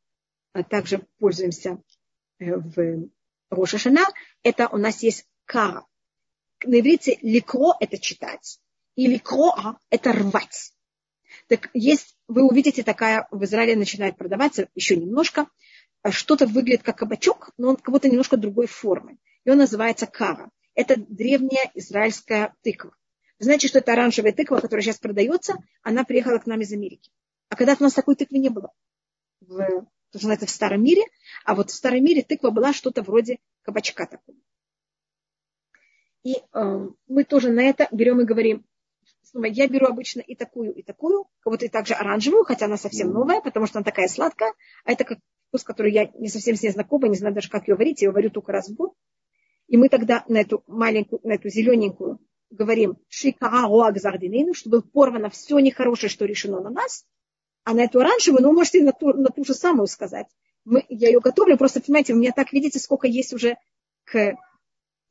также 0.69 1.07
пользуемся 1.19 1.81
в 2.41 3.09
Рошашана. 3.51 4.07
Это 4.43 4.69
у 4.69 4.77
нас 4.77 5.03
есть 5.03 5.27
кара. 5.45 5.85
На 6.65 6.81
иврите 6.81 7.19
ликро– 7.23 7.75
это 7.81 7.99
читать, 7.99 8.61
и 8.95 9.07
ликроа– 9.07 9.79
это 9.91 10.13
рвать. 10.13 10.73
Так 11.49 11.71
есть, 11.73 12.17
вы 12.29 12.43
увидите, 12.43 12.83
такая 12.83 13.27
в 13.31 13.43
Израиле 13.45 13.77
начинает 13.77 14.17
продаваться 14.17 14.69
еще 14.75 14.97
немножко. 14.97 15.47
Что-то 16.09 16.47
выглядит 16.47 16.83
как 16.83 16.99
кабачок, 16.99 17.51
но 17.59 17.71
он 17.71 17.77
как 17.77 17.93
будто 17.93 18.09
немножко 18.09 18.37
другой 18.37 18.67
формы. 18.67 19.19
И 19.45 19.51
он 19.51 19.59
называется 19.59 20.07
кара. 20.07 20.51
Это 20.75 20.97
древняя 20.97 21.71
израильская 21.75 22.55
тыква. 22.63 22.95
Знаете, 23.39 23.69
что 23.69 23.79
это 23.79 23.93
оранжевая 23.93 24.33
тыква, 24.33 24.61
которая 24.61 24.83
сейчас 24.83 24.99
продается, 24.99 25.55
она 25.83 26.05
приехала 26.05 26.39
к 26.39 26.47
нам 26.47 26.61
из 26.61 26.73
Америки. 26.73 27.11
А 27.49 27.57
когда-то 27.57 27.83
у 27.83 27.85
нас 27.85 27.95
такой 27.95 28.15
тыквы 28.15 28.39
не 28.39 28.51
было. 28.51 28.73
В, 29.41 29.87
то, 30.11 30.19
что 30.19 30.29
называется, 30.29 30.47
в 30.47 30.51
старом 30.51 30.83
мире. 30.83 31.03
А 31.45 31.55
вот 31.55 31.71
в 31.71 31.75
старом 31.75 32.05
мире 32.05 32.23
тыква 32.23 32.51
была 32.51 32.73
что-то 32.73 33.03
вроде 33.03 33.39
кабачка 33.63 34.07
такого. 34.07 34.39
И 36.23 36.35
э, 36.35 36.89
мы 37.09 37.25
тоже 37.25 37.51
на 37.51 37.63
это 37.63 37.89
берем 37.93 38.21
и 38.21 38.25
говорим, 38.25 38.65
я 39.33 39.69
беру 39.69 39.87
обычно 39.87 40.21
и 40.21 40.35
такую, 40.35 40.75
и 40.75 40.83
такую, 40.83 41.25
как 41.41 41.53
будто 41.53 41.65
и 41.65 41.69
также 41.69 41.95
оранжевую, 41.95 42.45
хотя 42.45 42.67
она 42.67 42.77
совсем 42.77 43.11
новая, 43.11 43.41
потому 43.41 43.67
что 43.67 43.79
она 43.79 43.85
такая 43.85 44.09
сладкая, 44.09 44.53
а 44.85 44.93
это 44.93 45.05
как 45.05 45.19
вкус, 45.49 45.65
который 45.65 45.93
я 45.93 46.11
не 46.19 46.29
совсем 46.29 46.57
с 46.57 46.63
ней 46.63 46.71
знакома, 46.71 47.09
не 47.09 47.17
знаю 47.17 47.35
даже, 47.35 47.49
как 47.49 47.69
ее 47.69 47.77
варить, 47.77 48.03
я 48.03 48.09
ее 48.09 48.13
варю 48.13 48.31
только 48.31 48.53
раз 48.53 48.69
в 48.69 48.75
год. 48.75 48.93
И 49.69 49.77
мы 49.77 49.89
тогда 49.89 50.25
на 50.29 50.39
эту 50.39 50.65
маленькую, 50.67 51.21
на 51.23 51.35
эту 51.35 51.49
зелененькую 51.49 52.19
говорим 52.51 52.99
шикаа 53.09 53.69
роагзардинейну, 53.69 54.53
что 54.53 54.69
было 54.69 54.81
порвано 54.81 55.31
все 55.31 55.59
нехорошее, 55.61 56.11
что 56.11 56.25
решено 56.25 56.61
на 56.61 56.71
нас, 56.71 57.07
а 57.65 57.75
на 57.75 57.85
эту 57.85 58.01
оранжевую, 58.01 58.43
ну, 58.43 58.53
можете 58.53 58.83
на 58.83 58.93
ту, 58.93 59.13
на 59.13 59.29
ту 59.29 59.45
же 59.45 59.55
самую 59.55 59.87
сказать. 59.87 60.27
Мы, 60.65 60.85
я 60.89 61.09
ее 61.09 61.21
готовлю, 61.21 61.57
просто, 61.57 61.81
понимаете, 61.81 62.15
у 62.15 62.17
меня 62.17 62.33
так, 62.33 62.53
видите, 62.53 62.79
сколько 62.79 63.07
есть 63.07 63.33
уже 63.33 63.57
к 64.05 64.37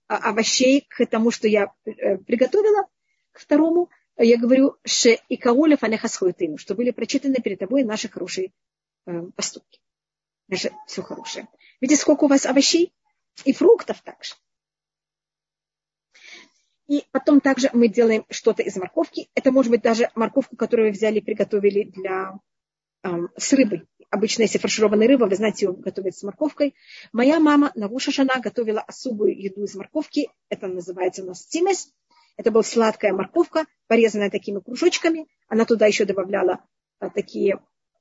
а, 0.08 0.18
овощей, 0.18 0.86
к 0.88 1.06
тому, 1.06 1.32
что 1.32 1.48
я 1.48 1.72
э, 1.86 2.18
приготовила, 2.18 2.88
к 3.32 3.40
второму 3.40 3.90
я 4.20 4.38
говорю, 4.38 4.76
ше 4.84 5.18
и 5.30 5.38
каолев 5.38 5.84
анехасхуетыну, 5.84 6.58
что 6.58 6.76
были 6.76 6.92
прочитаны 6.92 7.36
перед 7.36 7.60
тобой 7.60 7.84
наши 7.84 8.10
хорошие 8.10 8.52
э, 9.06 9.22
поступки. 9.36 9.80
Наше 10.50 10.72
все 10.88 11.02
хорошее. 11.02 11.48
Видите, 11.80 12.02
сколько 12.02 12.26
у 12.26 12.28
вас 12.28 12.46
овощей 12.46 12.94
и 13.46 13.54
фруктов 13.54 14.02
также. 14.02 14.34
И 16.90 17.06
потом 17.12 17.40
также 17.40 17.70
мы 17.72 17.88
делаем 17.88 18.26
что-то 18.32 18.64
из 18.64 18.76
морковки. 18.76 19.30
Это 19.36 19.52
может 19.52 19.70
быть 19.70 19.84
даже 19.84 20.10
морковку, 20.16 20.56
которую 20.56 20.88
вы 20.88 20.94
взяли 20.94 21.20
и 21.20 21.22
приготовили 21.22 21.84
для, 21.84 22.40
эм, 23.04 23.30
с 23.38 23.54
рыбой. 23.54 23.88
Обычно, 24.10 24.42
если 24.42 24.58
фаршированная 24.58 25.08
рыба, 25.08 25.26
вы 25.26 25.36
знаете, 25.36 25.68
ее 25.68 25.74
готовят 25.74 26.18
с 26.18 26.24
морковкой. 26.24 26.74
Моя 27.14 27.40
мама 27.40 27.72
на 27.76 27.88
Шана 28.00 28.40
готовила 28.40 28.82
особую 28.82 29.40
еду 29.40 29.64
из 29.64 29.76
морковки. 29.76 30.30
Это 30.50 30.68
называется 30.68 31.22
у 31.22 31.28
нас 31.28 31.46
тимес. 31.46 31.94
Это 32.38 32.50
была 32.50 32.64
сладкая 32.64 33.14
морковка, 33.14 33.66
порезанная 33.86 34.32
такими 34.32 34.60
кружочками. 34.60 35.28
Она 35.48 35.66
туда 35.66 35.86
еще 35.86 36.06
добавляла 36.06 36.66
а, 36.98 37.12
такие 37.12 37.60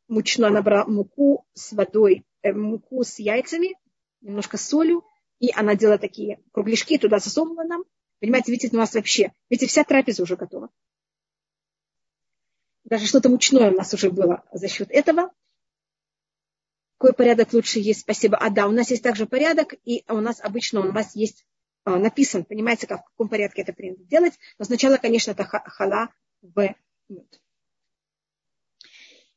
мучно 0.09 0.49
набрала 0.49 0.87
муку 0.87 1.45
с 1.53 1.73
водой, 1.73 2.25
э, 2.41 2.55
муку 2.55 3.05
с 3.05 3.19
яйцами, 3.19 3.77
немножко 4.23 4.57
солью, 4.57 5.05
и 5.41 5.51
она 5.55 5.75
делала 5.75 5.99
такие 5.99 6.41
кругляшки, 6.53 6.97
туда 6.97 7.19
засовывала 7.19 7.65
нам. 7.65 7.85
Понимаете, 8.21 8.53
видите, 8.53 8.75
у 8.75 8.79
нас 8.79 8.95
вообще, 8.95 9.33
видите, 9.49 9.69
вся 9.69 9.85
трапеза 9.85 10.23
уже 10.23 10.37
готова. 10.37 10.71
Даже 12.85 13.07
что-то 13.07 13.29
мучное 13.29 13.71
у 13.71 13.77
нас 13.77 13.93
уже 13.95 14.11
было 14.11 14.45
за 14.53 14.69
счет 14.69 14.91
этого. 14.91 15.31
Какой 16.97 17.13
порядок 17.13 17.53
лучше 17.53 17.79
есть? 17.79 18.01
Спасибо. 18.01 18.37
А 18.39 18.51
да, 18.51 18.67
у 18.67 18.73
нас 18.73 18.91
есть 18.91 19.03
также 19.03 19.27
порядок, 19.27 19.75
и 19.85 20.05
у 20.09 20.21
нас 20.21 20.41
обычно 20.41 20.81
у 20.81 20.93
нас 20.93 21.15
есть 21.15 21.47
а, 21.85 21.99
написан, 21.99 22.45
понимаете, 22.45 22.87
как, 22.87 23.03
в 23.03 23.11
каком 23.11 23.29
порядке 23.29 23.63
это 23.63 23.73
принято 23.73 24.03
делать. 24.05 24.35
Но 24.59 24.65
сначала, 24.65 24.97
конечно, 24.97 25.31
это 25.31 25.45
хала 25.45 26.11
в 26.43 26.75
мед. 27.09 27.41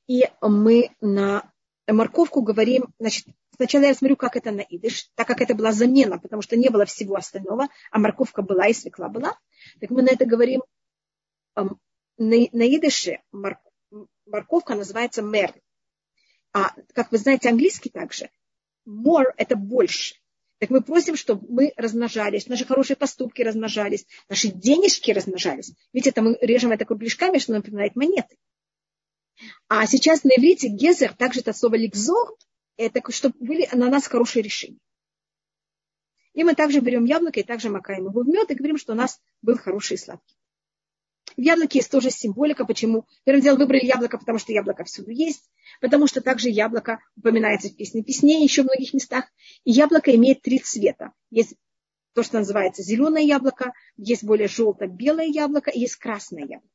И 0.07 0.27
мы 0.41 0.89
на 0.99 1.49
морковку 1.88 2.41
говорим, 2.41 2.93
значит, 2.99 3.27
сначала 3.55 3.83
я 3.83 3.93
смотрю, 3.93 4.15
как 4.15 4.35
это 4.35 4.51
на 4.51 4.61
идыш, 4.61 5.09
так 5.15 5.27
как 5.27 5.41
это 5.41 5.55
была 5.55 5.71
замена, 5.71 6.19
потому 6.19 6.41
что 6.41 6.55
не 6.55 6.69
было 6.69 6.85
всего 6.85 7.15
остального, 7.15 7.67
а 7.91 7.99
морковка 7.99 8.41
была 8.41 8.67
и 8.67 8.73
свекла 8.73 9.09
была. 9.09 9.37
Так 9.79 9.89
мы 9.89 10.01
на 10.01 10.09
это 10.09 10.25
говорим, 10.25 10.63
на, 11.55 11.65
на 12.17 12.75
идыше 12.75 13.19
морковка 14.25 14.75
называется 14.75 15.21
мер. 15.21 15.53
А, 16.53 16.73
как 16.93 17.11
вы 17.11 17.17
знаете, 17.17 17.49
английский 17.49 17.89
также. 17.89 18.29
More– 18.87 19.31
это 19.37 19.55
больше. 19.55 20.15
Так 20.59 20.69
мы 20.69 20.81
просим, 20.81 21.15
чтобы 21.15 21.47
мы 21.49 21.73
размножались, 21.75 22.47
наши 22.47 22.65
хорошие 22.65 22.95
поступки 22.95 23.41
размножались, 23.41 24.05
наши 24.29 24.49
денежки 24.49 25.09
размножались. 25.09 25.73
Ведь 25.91 26.05
это 26.05 26.21
мы 26.21 26.37
режем 26.41 26.71
это 26.71 26.85
кругляшками, 26.85 27.39
что 27.39 27.53
напоминает 27.53 27.95
монеты. 27.95 28.37
А 29.67 29.87
сейчас 29.87 30.23
на 30.23 30.29
иврите 30.29 30.67
гезер, 30.67 31.15
также 31.15 31.39
это 31.39 31.53
слово 31.53 31.75
ликзор, 31.75 32.35
это 32.88 33.01
чтобы 33.11 33.36
были 33.39 33.67
на 33.73 33.89
нас 33.89 34.07
хорошие 34.07 34.43
решения. 34.43 34.79
И 36.34 36.43
мы 36.43 36.55
также 36.55 36.79
берем 36.79 37.05
яблоко 37.05 37.39
и 37.39 37.43
также 37.43 37.69
макаем 37.69 38.05
его 38.05 38.21
в 38.21 38.27
мед 38.27 38.49
и 38.51 38.55
говорим, 38.55 38.77
что 38.77 38.93
у 38.93 38.95
нас 38.95 39.19
был 39.41 39.57
хороший 39.57 39.95
и 39.95 39.97
сладкий. 39.97 40.38
В 41.38 41.41
яблоке 41.41 41.79
есть 41.79 41.91
тоже 41.91 42.09
символика, 42.09 42.65
почему. 42.65 43.05
Первым 43.23 43.41
делом 43.41 43.59
выбрали 43.59 43.86
яблоко, 43.86 44.17
потому 44.17 44.38
что 44.38 44.51
яблоко 44.51 44.84
всюду 44.84 45.11
есть. 45.11 45.49
потому 45.79 46.07
что 46.07 46.21
также 46.21 46.49
яблоко 46.49 46.99
упоминается 47.15 47.69
в 47.69 47.75
песне 47.75 48.03
песней, 48.03 48.43
еще 48.43 48.63
в 48.63 48.65
многих 48.65 48.93
местах. 48.93 49.25
И 49.63 49.71
яблоко 49.71 50.13
имеет 50.15 50.41
три 50.41 50.59
цвета. 50.59 51.13
Есть 51.29 51.55
то, 52.13 52.23
что 52.23 52.39
называется 52.39 52.84
зеленое 52.84 53.25
яблоко, 53.25 53.71
есть 53.95 54.23
более 54.23 54.49
желто-белое 54.49 55.27
яблоко 55.27 55.71
и 55.71 55.79
есть 55.79 55.95
красное 55.95 56.43
яблоко. 56.43 56.67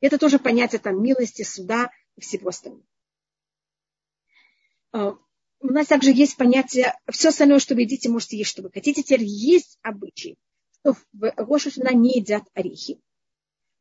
Это 0.00 0.18
тоже 0.18 0.38
понятие 0.38 0.80
там 0.80 1.02
милости, 1.02 1.42
суда 1.42 1.90
и 2.16 2.20
всего 2.22 2.48
остального. 2.48 2.84
А, 4.96 5.18
у 5.60 5.72
нас 5.72 5.88
также 5.88 6.10
есть 6.10 6.36
понятие, 6.36 6.94
все 7.10 7.28
остальное, 7.28 7.58
что 7.58 7.74
вы 7.74 7.82
едите, 7.82 8.08
можете 8.08 8.38
есть, 8.38 8.50
что 8.50 8.62
вы 8.62 8.70
хотите. 8.70 9.02
Теперь 9.02 9.24
есть 9.24 9.78
обычаи, 9.82 10.36
что 10.80 10.94
в 11.12 11.32
Рошашина 11.36 11.92
не 11.92 12.12
едят 12.14 12.44
орехи, 12.54 12.98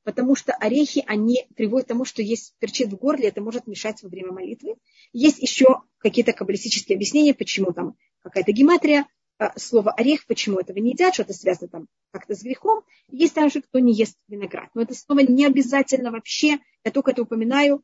потому 0.03 0.36
что 0.36 0.53
орехи, 0.53 1.03
они 1.07 1.47
приводят 1.55 1.86
к 1.86 1.89
тому, 1.89 2.03
что 2.03 2.22
есть 2.22 2.53
перчит 2.59 2.89
в 2.89 2.97
горле, 2.97 3.30
это 3.30 3.41
может 3.41 3.66
мешать 3.66 4.03
во 4.03 4.09
время 4.09 4.34
молитвы. 4.34 4.76
Есть 5.13 5.39
еще 5.39 5.84
какие-то 5.99 6.34
каббалистические 6.34 6.95
объяснения, 6.97 7.34
почему 7.34 7.72
там 7.72 7.95
какая-то 8.22 8.51
гематрия, 8.51 9.07
а, 9.38 9.57
слово 9.57 9.91
орех, 9.91 10.26
почему 10.28 10.59
этого 10.59 10.80
не 10.80 10.91
едят, 10.91 11.13
что-то 11.13 11.34
связано 11.34 11.70
там 11.70 11.88
как-то 12.11 12.36
с 12.36 12.41
грехом. 12.41 12.84
Есть 13.09 13.36
также, 13.36 13.61
кто 13.61 13.80
не 13.80 13.93
ест 13.93 14.18
виноград. 14.28 14.70
Но 14.74 14.82
это 14.82 14.93
слово 14.95 15.20
не 15.22 15.45
обязательно 15.45 16.11
вообще, 16.11 16.57
я 16.84 16.91
только 16.91 17.11
это 17.11 17.22
упоминаю, 17.22 17.84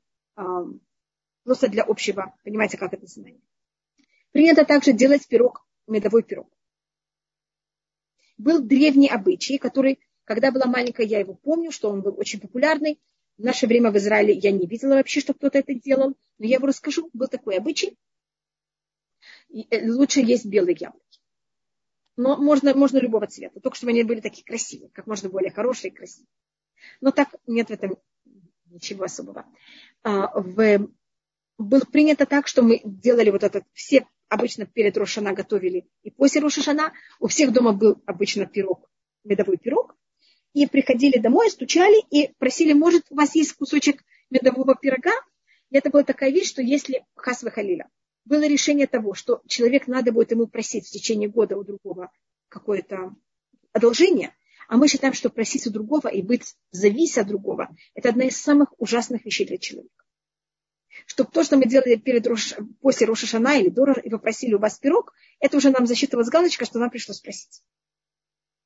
просто 1.44 1.68
для 1.68 1.84
общего, 1.84 2.36
понимаете, 2.44 2.78
как 2.78 2.94
это 2.94 3.06
знание. 3.08 3.42
Принято 4.32 4.66
также 4.66 4.94
делать 4.94 5.28
пирог, 5.28 5.66
медовой 5.88 6.24
пирог. 6.24 6.50
Был 8.38 8.62
древний 8.62 9.10
обычай, 9.10 9.58
который, 9.58 10.00
когда 10.24 10.52
была 10.52 10.66
маленькая, 10.66 11.06
я 11.06 11.20
его 11.20 11.34
помню, 11.34 11.72
что 11.72 11.89
он 11.89 12.02
был 12.02 12.18
очень 12.18 12.39
популярный. 12.39 13.00
В 13.38 13.44
наше 13.44 13.68
время 13.68 13.92
в 13.92 13.98
Израиле 13.98 14.34
я 14.34 14.52
не 14.52 14.66
видела 14.66 14.96
вообще, 14.96 15.20
что 15.20 15.34
кто-то 15.34 15.60
это 15.60 15.74
делал, 15.74 16.16
но 16.38 16.46
я 16.46 16.56
его 16.56 16.68
расскажу. 16.68 17.10
Был 17.14 17.28
такой 17.28 17.58
обычай. 17.58 17.98
И 19.50 19.68
э, 19.70 19.89
лучше 19.92 20.22
есть 20.22 20.46
белые 20.46 20.76
яблоки. 20.80 21.20
Но 22.18 22.38
можно, 22.38 22.74
можно 22.74 22.98
любого 22.98 23.28
цвета, 23.28 23.60
только 23.60 23.78
чтобы 23.78 23.92
они 23.92 24.04
были 24.04 24.22
такие 24.22 24.44
красивые, 24.44 24.89
как 24.89 25.08
можно 25.08 25.30
более 25.30 25.52
хорошие 25.52 25.92
и 25.92 25.96
красивые. 25.96 26.28
Но 27.00 27.12
так 27.12 27.30
нет 27.48 27.70
в 27.70 27.72
этом 27.72 27.98
ничего 28.66 29.04
особого. 29.04 29.46
А, 30.04 30.39
в, 30.39 30.89
было 31.62 31.82
принято 31.82 32.26
так, 32.26 32.47
что 32.47 32.62
мы 32.62 32.82
делали 32.84 33.30
вот 33.30 33.43
этот, 33.43 33.64
все 33.74 34.07
обычно 34.30 34.66
перед 34.66 34.97
Рошана 34.97 35.34
готовили 35.34 35.88
и 36.03 36.12
после 36.12 36.41
Рошашана. 36.41 36.93
У 37.20 37.28
всех 37.28 37.51
дома 37.51 37.74
был 37.74 38.01
обычно 38.05 38.45
пирог, 38.45 38.89
медовой 39.24 39.57
пирог. 39.57 39.95
И 40.53 40.68
приходили 40.68 41.18
домой, 41.18 41.49
стучали 41.49 42.03
и 42.09 42.34
просили, 42.38 42.74
может, 42.74 43.05
у 43.09 43.16
вас 43.16 43.36
есть 43.36 43.53
кусочек 43.53 44.03
медового 44.30 44.76
пирога? 44.76 45.14
И 45.70 45.78
это 45.78 45.89
была 45.89 46.03
такая 46.03 46.32
вещь, 46.32 46.49
что 46.49 46.62
если 46.62 47.05
Хасва 47.16 47.51
Халиля 47.51 47.89
было 48.26 48.45
решение 48.45 48.88
того, 48.88 49.14
что 49.14 49.41
человек 49.47 49.88
надо 49.88 50.12
будет 50.12 50.32
ему 50.32 50.47
просить 50.47 50.88
в 50.88 50.91
течение 50.91 51.30
года 51.30 51.57
у 51.57 51.64
другого 51.64 52.12
какое-то 52.49 53.16
одолжение, 53.72 54.36
а 54.68 54.76
мы 54.76 54.89
считаем, 54.89 55.14
что 55.14 55.30
просить 55.30 55.68
у 55.68 55.72
другого 55.72 56.09
и 56.09 56.22
быть 56.22 56.55
завися 56.72 57.22
от 57.22 57.28
другого, 57.28 57.70
это 57.93 58.09
одна 58.09 58.26
из 58.26 58.38
самых 58.38 58.74
ужасных 58.78 59.26
вещей 59.26 59.45
для 59.45 59.57
человека 59.57 60.01
чтобы 61.06 61.32
то, 61.32 61.43
что 61.43 61.58
мы 61.58 61.66
делали 61.66 61.95
перед 61.95 62.26
Рош, 62.28 62.56
после 62.82 63.08
Рошашана 63.08 63.60
или 63.60 63.70
до 63.70 63.91
и 63.91 64.10
попросили 64.10 64.54
у 64.54 64.60
вас 64.60 64.78
пирог, 64.78 65.14
это 65.39 65.58
уже 65.58 65.70
нам 65.70 65.86
засчитывалась 65.86 66.30
галочка, 66.30 66.66
что 66.66 66.80
нам 66.80 66.89
пришлось 66.89 67.18
спросить. 67.18 67.62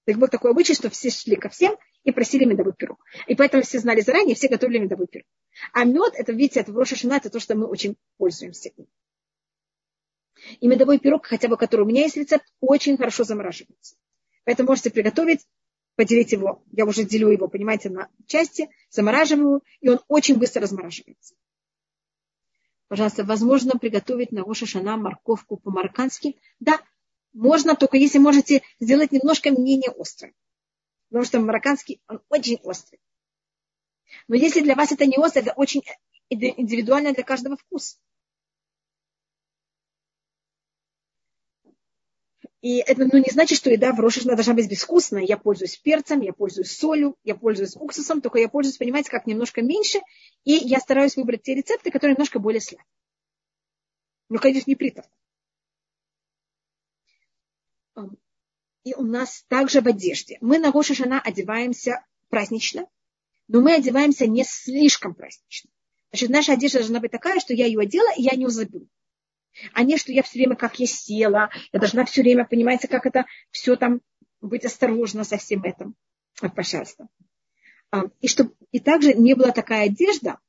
Так 0.06 0.18
был 0.18 0.28
такой 0.28 0.52
обычай, 0.52 0.76
что 0.76 0.90
все 0.90 1.10
шли 1.10 1.36
ко 1.36 1.50
всем 1.50 1.76
и 2.04 2.12
просили 2.12 2.46
медовый 2.46 2.74
пирог. 2.74 3.04
И 3.28 3.36
поэтому 3.36 3.64
все 3.64 3.80
знали 3.80 4.02
заранее, 4.02 4.36
все 4.36 4.48
готовили 4.48 4.78
медовый 4.78 5.08
пирог. 5.08 5.28
А 5.74 5.84
мед, 5.84 6.14
это, 6.16 6.32
видите, 6.32 6.60
это 6.60 6.72
в 6.72 6.78
Рошашана, 6.78 7.16
это 7.16 7.30
то, 7.30 7.40
что 7.40 7.56
мы 7.56 7.66
очень 7.66 7.96
пользуемся 8.18 8.72
И 10.60 10.68
медовой 10.68 11.00
пирог, 11.00 11.26
хотя 11.26 11.48
бы 11.48 11.58
который 11.58 11.82
у 11.82 11.88
меня 11.88 12.04
есть 12.04 12.18
рецепт, 12.18 12.46
очень 12.60 12.98
хорошо 12.98 13.24
замораживается. 13.24 13.96
Поэтому 14.44 14.70
можете 14.70 14.92
приготовить, 14.92 15.48
поделить 15.96 16.32
его, 16.32 16.64
я 16.72 16.86
уже 16.86 17.04
делю 17.04 17.30
его, 17.30 17.48
понимаете, 17.48 17.90
на 17.90 18.10
части, 18.28 18.70
замораживаю, 18.92 19.64
и 19.80 19.90
он 19.90 20.00
очень 20.08 20.38
быстро 20.38 20.62
размораживается. 20.62 21.34
Пожалуйста, 22.88 23.24
возможно 23.24 23.78
приготовить 23.80 24.32
на 24.32 24.42
Рошашана 24.44 24.96
морковку 24.98 25.58
по-мароккански? 25.58 26.38
Да, 26.60 26.80
можно, 27.34 27.76
только 27.76 27.98
если 27.98 28.20
можете 28.20 28.62
сделать 28.80 29.12
немножко 29.12 29.50
менее 29.50 29.92
острым. 29.92 30.34
Потому 31.10 31.26
что 31.26 31.40
марокканский, 31.40 32.02
он 32.08 32.22
очень 32.30 32.60
острый. 32.64 33.00
Но 34.28 34.36
если 34.36 34.62
для 34.62 34.76
вас 34.76 34.92
это 34.92 35.06
не 35.06 35.18
острый, 35.18 35.42
это 35.42 35.54
очень 35.54 35.84
индивидуально 36.30 37.14
для 37.14 37.24
каждого 37.24 37.58
вкуса. 37.58 37.98
И 42.66 42.78
это 42.78 43.06
ну, 43.06 43.20
не 43.20 43.30
значит, 43.30 43.60
что 43.60 43.70
еда 43.70 43.94
в 43.94 44.00
Рошишна 44.00 44.34
должна 44.34 44.56
быть 44.56 44.68
безвкусная. 44.68 45.22
Я 45.22 45.38
пользуюсь 45.38 45.78
перцем, 45.78 46.22
я 46.22 46.34
пользуюсь 46.34 46.76
солью, 46.76 47.16
я 47.24 47.36
пользуюсь 47.36 47.76
уксусом, 47.76 48.22
только 48.22 48.40
я 48.40 48.50
пользуюсь, 48.50 48.80
понимаете, 48.80 49.12
как 49.12 49.28
немножко 49.28 49.62
меньше. 49.62 50.00
И 50.46 50.54
я 50.54 50.80
стараюсь 50.80 51.16
выбрать 51.16 51.44
те 51.44 51.54
рецепты, 51.54 51.92
которые 51.92 52.16
немножко 52.16 52.40
более 52.40 52.62
сладкие. 52.62 52.90
Но, 54.30 54.40
конечно, 54.40 54.68
не 54.68 54.76
приторно. 54.76 55.12
И 58.84 58.96
у 58.96 59.04
нас 59.04 59.46
также 59.48 59.82
в 59.82 59.88
одежде. 59.88 60.40
Мы 60.42 60.58
на 60.58 60.72
Рошишана 60.72 61.22
одеваемся 61.22 62.04
празднично, 62.30 62.88
но 63.48 63.62
мы 63.62 63.76
одеваемся 63.76 64.26
не 64.26 64.44
слишком 64.44 65.14
празднично. 65.14 65.70
Значит, 66.10 66.30
наша 66.32 66.54
одежда 66.54 66.80
должна 66.80 67.00
быть 67.00 67.12
такая, 67.12 67.40
что 67.40 67.54
я 67.54 67.68
ее 67.68 67.82
одела, 67.82 68.12
и 68.18 68.24
я 68.24 68.36
не 68.36 68.48
забыла 68.48 68.88
а 69.74 69.84
не, 69.84 69.98
что 69.98 70.12
я 70.12 70.24
все 70.24 70.40
время, 70.40 70.56
как 70.56 70.80
я 70.80 70.88
села, 70.88 71.50
я 71.72 71.80
должна 71.80 72.06
все 72.06 72.22
время, 72.22 72.46
понимаете, 72.46 72.88
как 72.88 73.06
это 73.06 73.26
все 73.52 73.76
там, 73.76 74.02
быть 74.42 74.66
осторожна 74.66 75.24
со 75.24 75.38
всем 75.38 75.64
этим. 75.64 75.96
Вот, 76.42 76.54
пожалуйста. 76.54 77.08
А, 77.92 78.04
и, 78.22 78.28
чтобы, 78.28 78.54
и 78.72 78.80
также 78.80 79.14
не 79.14 79.34
была 79.34 79.52
такая 79.52 79.86
одежда, 79.86 80.40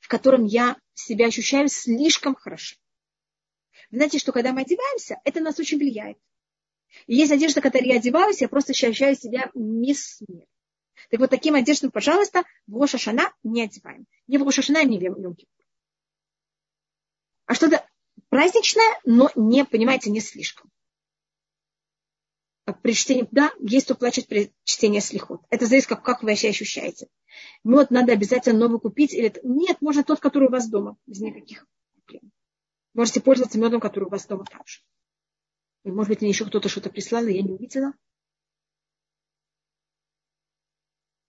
в 0.00 0.08
котором 0.08 0.44
я 0.44 0.76
себя 0.94 1.26
ощущаю 1.26 1.68
слишком 1.68 2.34
хорошо. 2.34 2.76
Знаете, 3.90 4.18
что 4.18 4.32
когда 4.32 4.52
мы 4.52 4.62
одеваемся, 4.62 5.20
это 5.24 5.40
нас 5.40 5.58
очень 5.58 5.78
влияет. 5.78 6.18
И 7.06 7.16
есть 7.16 7.32
одежда, 7.32 7.60
которой 7.60 7.88
я 7.88 7.96
одеваюсь, 7.96 8.40
я 8.40 8.48
просто 8.48 8.72
ощущаю 8.72 9.16
себя 9.16 9.50
мисс 9.54 10.20
мир. 10.28 10.46
Так 11.10 11.20
вот, 11.20 11.30
таким 11.30 11.54
одеждам, 11.54 11.90
пожалуйста, 11.90 12.44
в 12.66 12.80
Рошашана 12.80 13.32
не 13.42 13.62
одеваем. 13.62 14.06
Не 14.26 14.38
в 14.38 14.42
Рошашана, 14.42 14.84
не 14.84 14.98
в 14.98 15.02
Йом 15.02 15.36
а 17.46 17.54
что-то 17.54 17.86
праздничное, 18.28 19.00
но 19.04 19.30
не, 19.34 19.64
понимаете, 19.64 20.10
не 20.10 20.20
слишком. 20.20 20.70
При 22.82 22.94
чтении, 22.94 23.28
да, 23.30 23.52
есть 23.60 23.84
кто 23.84 23.94
плачет 23.94 24.26
при 24.26 24.52
чтении 24.64 25.00
слихот. 25.00 25.42
Это 25.50 25.66
зависит, 25.66 25.88
как, 25.88 26.02
как 26.02 26.22
вы 26.22 26.34
себя 26.34 26.50
ощущаете. 26.50 27.08
Мед 27.62 27.90
надо 27.90 28.12
обязательно 28.12 28.60
новый 28.60 28.80
купить. 28.80 29.12
Или... 29.12 29.34
Нет, 29.42 29.82
можно 29.82 30.02
тот, 30.02 30.20
который 30.20 30.48
у 30.48 30.50
вас 30.50 30.68
дома, 30.68 30.96
без 31.06 31.20
никаких 31.20 31.66
проблем. 31.92 32.32
Можете 32.94 33.20
пользоваться 33.20 33.58
медом, 33.58 33.80
который 33.80 34.04
у 34.04 34.08
вас 34.10 34.26
дома 34.26 34.44
также. 34.44 34.80
И, 35.84 35.90
может 35.90 36.08
быть, 36.08 36.22
мне 36.22 36.30
еще 36.30 36.46
кто-то 36.46 36.70
что-то 36.70 36.88
прислал, 36.88 37.26
и 37.26 37.34
я 37.34 37.42
не 37.42 37.52
увидела. 37.52 37.92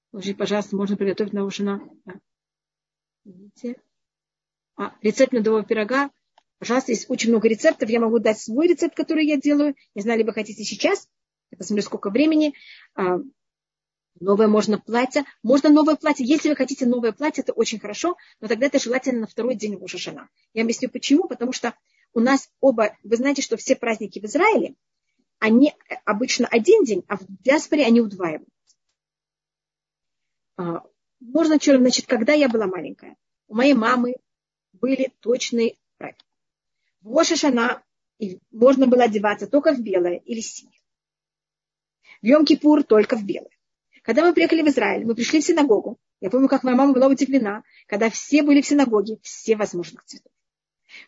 Скажите, 0.10 0.38
пожалуйста, 0.38 0.78
можно 0.78 0.96
приготовить 0.96 1.34
на 1.34 1.44
ужина. 1.44 1.82
Да. 2.06 2.14
А, 4.78 4.94
рецепт 5.02 5.34
медового 5.34 5.64
пирога. 5.64 6.10
Пожалуйста, 6.60 6.92
есть 6.92 7.10
очень 7.10 7.30
много 7.30 7.48
рецептов. 7.48 7.90
Я 7.90 8.00
могу 8.00 8.20
дать 8.20 8.40
свой 8.40 8.68
рецепт, 8.68 8.96
который 8.96 9.26
я 9.26 9.38
делаю. 9.38 9.76
Не 9.94 10.02
знаю, 10.02 10.20
либо 10.20 10.34
хотите 10.34 10.64
сейчас. 10.64 11.08
Я 11.52 11.58
посмотрю, 11.58 11.84
сколько 11.84 12.10
времени. 12.10 12.54
А, 12.96 13.20
новое 14.20 14.48
можно 14.48 14.80
платье. 14.80 15.26
Можно 15.44 15.70
новое 15.70 15.96
платье. 15.96 16.26
Если 16.26 16.50
вы 16.50 16.56
хотите 16.56 16.86
новое 16.86 17.12
платье, 17.12 17.42
это 17.42 17.54
очень 17.54 17.80
хорошо. 17.80 18.18
Но 18.40 18.48
тогда 18.48 18.68
это 18.68 18.80
желательно 18.80 19.22
на 19.22 19.28
второй 19.28 19.56
день 19.56 19.78
Рошашана. 19.78 20.30
Я 20.54 20.64
объясню 20.64 20.90
почему. 20.90 21.28
Потому 21.28 21.52
что 21.52 21.74
у 22.14 22.20
нас 22.20 22.50
оба... 22.62 22.98
Вы 23.04 23.18
знаете, 23.18 23.42
что 23.42 23.58
все 23.58 23.76
праздники 23.76 24.20
в 24.20 24.26
Израиле, 24.26 24.76
они 25.40 25.74
обычно 26.06 26.48
один 26.48 26.84
день, 26.84 27.04
а 27.08 27.18
в 27.18 27.26
диаспоре 27.44 27.86
они 27.86 28.02
удваивают. 28.02 28.50
А, 30.58 30.84
можно, 31.20 31.58
значит, 31.60 32.06
когда 32.08 32.34
я 32.34 32.50
была 32.50 32.68
маленькая, 32.68 33.18
у 33.48 33.56
моей 33.56 33.74
мамы 33.74 34.16
были 34.86 35.12
точные 35.20 35.78
правила. 35.98 36.20
В 37.02 37.18
Рошашана 37.18 37.82
можно 38.52 38.86
было 38.86 39.06
одеваться 39.06 39.48
только 39.48 39.74
в 39.74 39.82
белое 39.82 40.18
или 40.18 40.42
синее. 40.42 40.80
В 42.22 42.26
Йом-Кипур 42.26 42.84
только 42.84 43.18
в 43.18 43.26
белое. 43.26 43.50
Когда 44.04 44.24
мы 44.24 44.34
приехали 44.36 44.62
в 44.62 44.68
Израиль, 44.68 45.04
мы 45.04 45.16
пришли 45.16 45.42
в 45.42 45.44
синагогу. 45.44 45.98
Я 46.22 46.30
помню, 46.30 46.48
как 46.48 46.64
моя 46.64 46.78
мама 46.78 46.94
была 46.94 47.08
удивлена, 47.08 47.64
когда 47.88 48.12
все 48.12 48.44
были 48.44 48.62
в 48.62 48.68
синагоге, 48.68 49.18
все 49.24 49.56
возможных 49.56 50.04
цветов. 50.06 50.32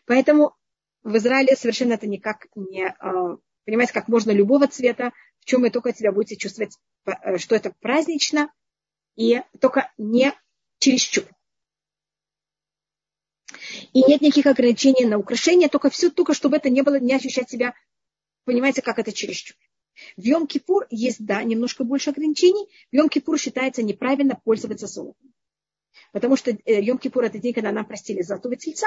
Поэтому 0.06 0.56
в 1.04 1.16
Израиле 1.16 1.54
совершенно 1.54 1.92
это 1.92 2.08
никак 2.08 2.48
не... 2.56 2.84
А, 2.84 3.36
понимаете, 3.64 3.92
как 3.92 4.08
можно 4.08 4.32
любого 4.32 4.66
цвета, 4.66 5.12
в 5.38 5.44
чем 5.44 5.60
вы 5.60 5.70
только 5.70 5.94
себя 5.94 6.10
будете 6.10 6.34
чувствовать, 6.34 6.76
э, 7.06 7.38
что 7.38 7.54
это 7.54 7.72
празднично, 7.80 8.52
и 9.14 9.40
только 9.60 9.92
не 9.98 10.34
чересчур. 10.80 11.24
И 13.92 14.02
нет 14.02 14.20
никаких 14.20 14.46
ограничений 14.46 15.04
на 15.04 15.18
украшения, 15.18 15.68
только 15.68 15.90
все, 15.90 16.10
только 16.10 16.34
чтобы 16.34 16.56
это 16.56 16.68
не 16.68 16.82
было, 16.82 16.98
не 16.98 17.14
ощущать 17.14 17.48
себя, 17.48 17.74
понимаете, 18.44 18.82
как 18.82 18.98
это 18.98 19.12
чересчур. 19.12 19.56
В 20.16 20.22
Йом-Кипур 20.22 20.86
есть, 20.90 21.24
да, 21.24 21.42
немножко 21.42 21.84
больше 21.84 22.10
ограничений. 22.10 22.68
В 22.92 22.96
Йом-Кипур 22.96 23.38
считается 23.38 23.82
неправильно 23.82 24.38
пользоваться 24.44 24.86
золотом. 24.86 25.32
Потому 26.12 26.36
что 26.36 26.50
э, 26.50 26.80
Йом-Кипур 26.80 27.24
это 27.24 27.38
день, 27.38 27.54
когда 27.54 27.72
нам 27.72 27.84
простили 27.84 28.22
золотого 28.22 28.56
тельца, 28.56 28.86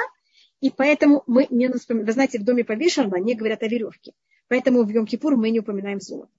и 0.62 0.70
поэтому 0.70 1.24
мы 1.28 1.48
не 1.50 1.70
вспоминаем. 1.70 2.08
Вы 2.08 2.14
знаете, 2.14 2.40
в 2.40 2.44
доме 2.44 2.64
повешенного 2.64 3.18
не 3.18 3.36
говорят 3.36 3.64
о 3.64 3.68
веревке. 3.68 4.14
Поэтому 4.48 4.84
в 4.84 4.90
Йом-Кипур 4.90 5.36
мы 5.36 5.50
не 5.50 5.60
упоминаем 5.60 6.00
золото. 6.00 6.32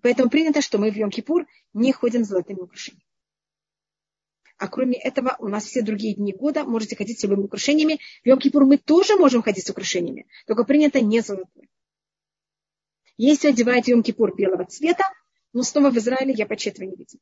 Поэтому 0.00 0.30
принято, 0.30 0.62
что 0.62 0.78
мы 0.78 0.90
в 0.90 0.96
Йом-Кипур 0.96 1.46
не 1.74 1.92
ходим 1.92 2.24
с 2.24 2.28
золотыми 2.28 2.60
украшениями. 2.60 3.07
А 4.58 4.66
кроме 4.66 4.98
этого, 4.98 5.36
у 5.38 5.46
нас 5.46 5.64
все 5.66 5.82
другие 5.82 6.14
дни 6.14 6.32
года 6.32 6.64
можете 6.64 6.96
ходить 6.96 7.20
с 7.20 7.22
любыми 7.22 7.44
украшениями. 7.44 8.00
В 8.24 8.26
Йом-Кипур 8.26 8.64
мы 8.64 8.76
тоже 8.76 9.16
можем 9.16 9.40
ходить 9.40 9.64
с 9.64 9.70
украшениями, 9.70 10.26
только 10.46 10.64
принято 10.64 11.00
не 11.00 11.20
золотое. 11.20 11.68
Если 13.16 13.48
одеваете 13.48 13.92
Йом-Кипур 13.92 14.34
белого 14.34 14.64
цвета, 14.64 15.04
но 15.52 15.62
снова 15.62 15.90
в 15.90 15.96
Израиле 15.96 16.34
я 16.34 16.44
почти 16.44 16.70
этого 16.70 16.84
не 16.86 16.96
видела. 16.96 17.20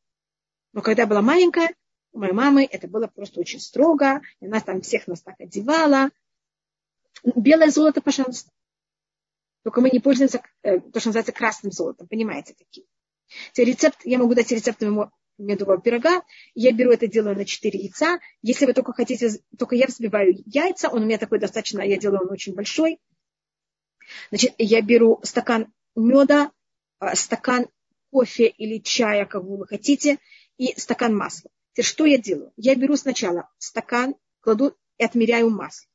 Но 0.73 0.81
когда 0.81 1.07
была 1.07 1.21
маленькая, 1.21 1.75
у 2.13 2.21
моей 2.21 2.33
мамы 2.33 2.65
это 2.65 2.89
было 2.89 3.07
просто 3.07 3.41
очень 3.41 3.61
строго, 3.61 4.23
и 4.41 4.47
она 4.47 4.61
там 4.61 4.81
всех 4.81 5.07
нас 5.07 5.21
так 5.21 5.39
одевала. 5.39 6.11
Белое 7.23 7.71
золото, 7.71 8.01
пожалуйста. 8.01 8.51
Только 9.63 9.83
мы 9.83 9.91
не 9.91 10.01
пользуемся, 10.01 10.43
э, 10.63 10.81
то, 10.81 11.01
что 11.01 11.11
называется 11.11 11.33
красным 11.33 11.73
золотом, 11.73 12.09
понимаете, 12.09 12.55
такие. 12.55 12.87
Теперь 13.53 13.69
рецепт, 13.71 13.99
я 14.05 14.19
могу 14.19 14.35
дать 14.35 14.51
рецепт 14.53 14.81
моему 14.81 15.11
медового 15.39 15.81
пирога. 15.81 16.23
Я 16.55 16.73
беру 16.73 16.93
это, 16.93 17.07
делаю 17.07 17.37
на 17.37 17.45
4 17.45 17.79
яйца. 17.79 18.19
Если 18.43 18.67
вы 18.67 18.73
только 18.73 18.93
хотите, 18.93 19.31
только 19.59 19.75
я 19.75 19.87
взбиваю 19.87 20.43
яйца, 20.47 20.89
он 20.89 21.03
у 21.03 21.07
меня 21.07 21.19
такой 21.19 21.39
достаточно, 21.39 21.81
я 21.83 21.97
делаю 21.97 22.23
он 22.23 22.33
очень 22.33 22.55
большой. 22.55 22.99
Значит, 24.31 24.55
я 24.59 24.81
беру 24.83 25.21
стакан 25.23 25.73
меда, 25.95 26.53
а, 26.99 27.15
стакан 27.15 27.67
кофе 28.11 28.47
или 28.47 28.79
чая, 28.79 29.27
как 29.27 29.43
вы 29.43 29.67
хотите, 29.67 30.19
и 30.57 30.79
стакан 30.79 31.15
масла. 31.17 31.51
Теперь 31.73 31.85
что 31.85 32.07
я 32.07 32.19
делаю? 32.19 32.53
Я 32.57 32.75
беру 32.75 32.97
сначала 32.97 33.51
стакан, 33.59 34.15
кладу 34.41 34.77
и 34.99 35.05
отмеряю 35.05 35.51
масло. 35.51 35.89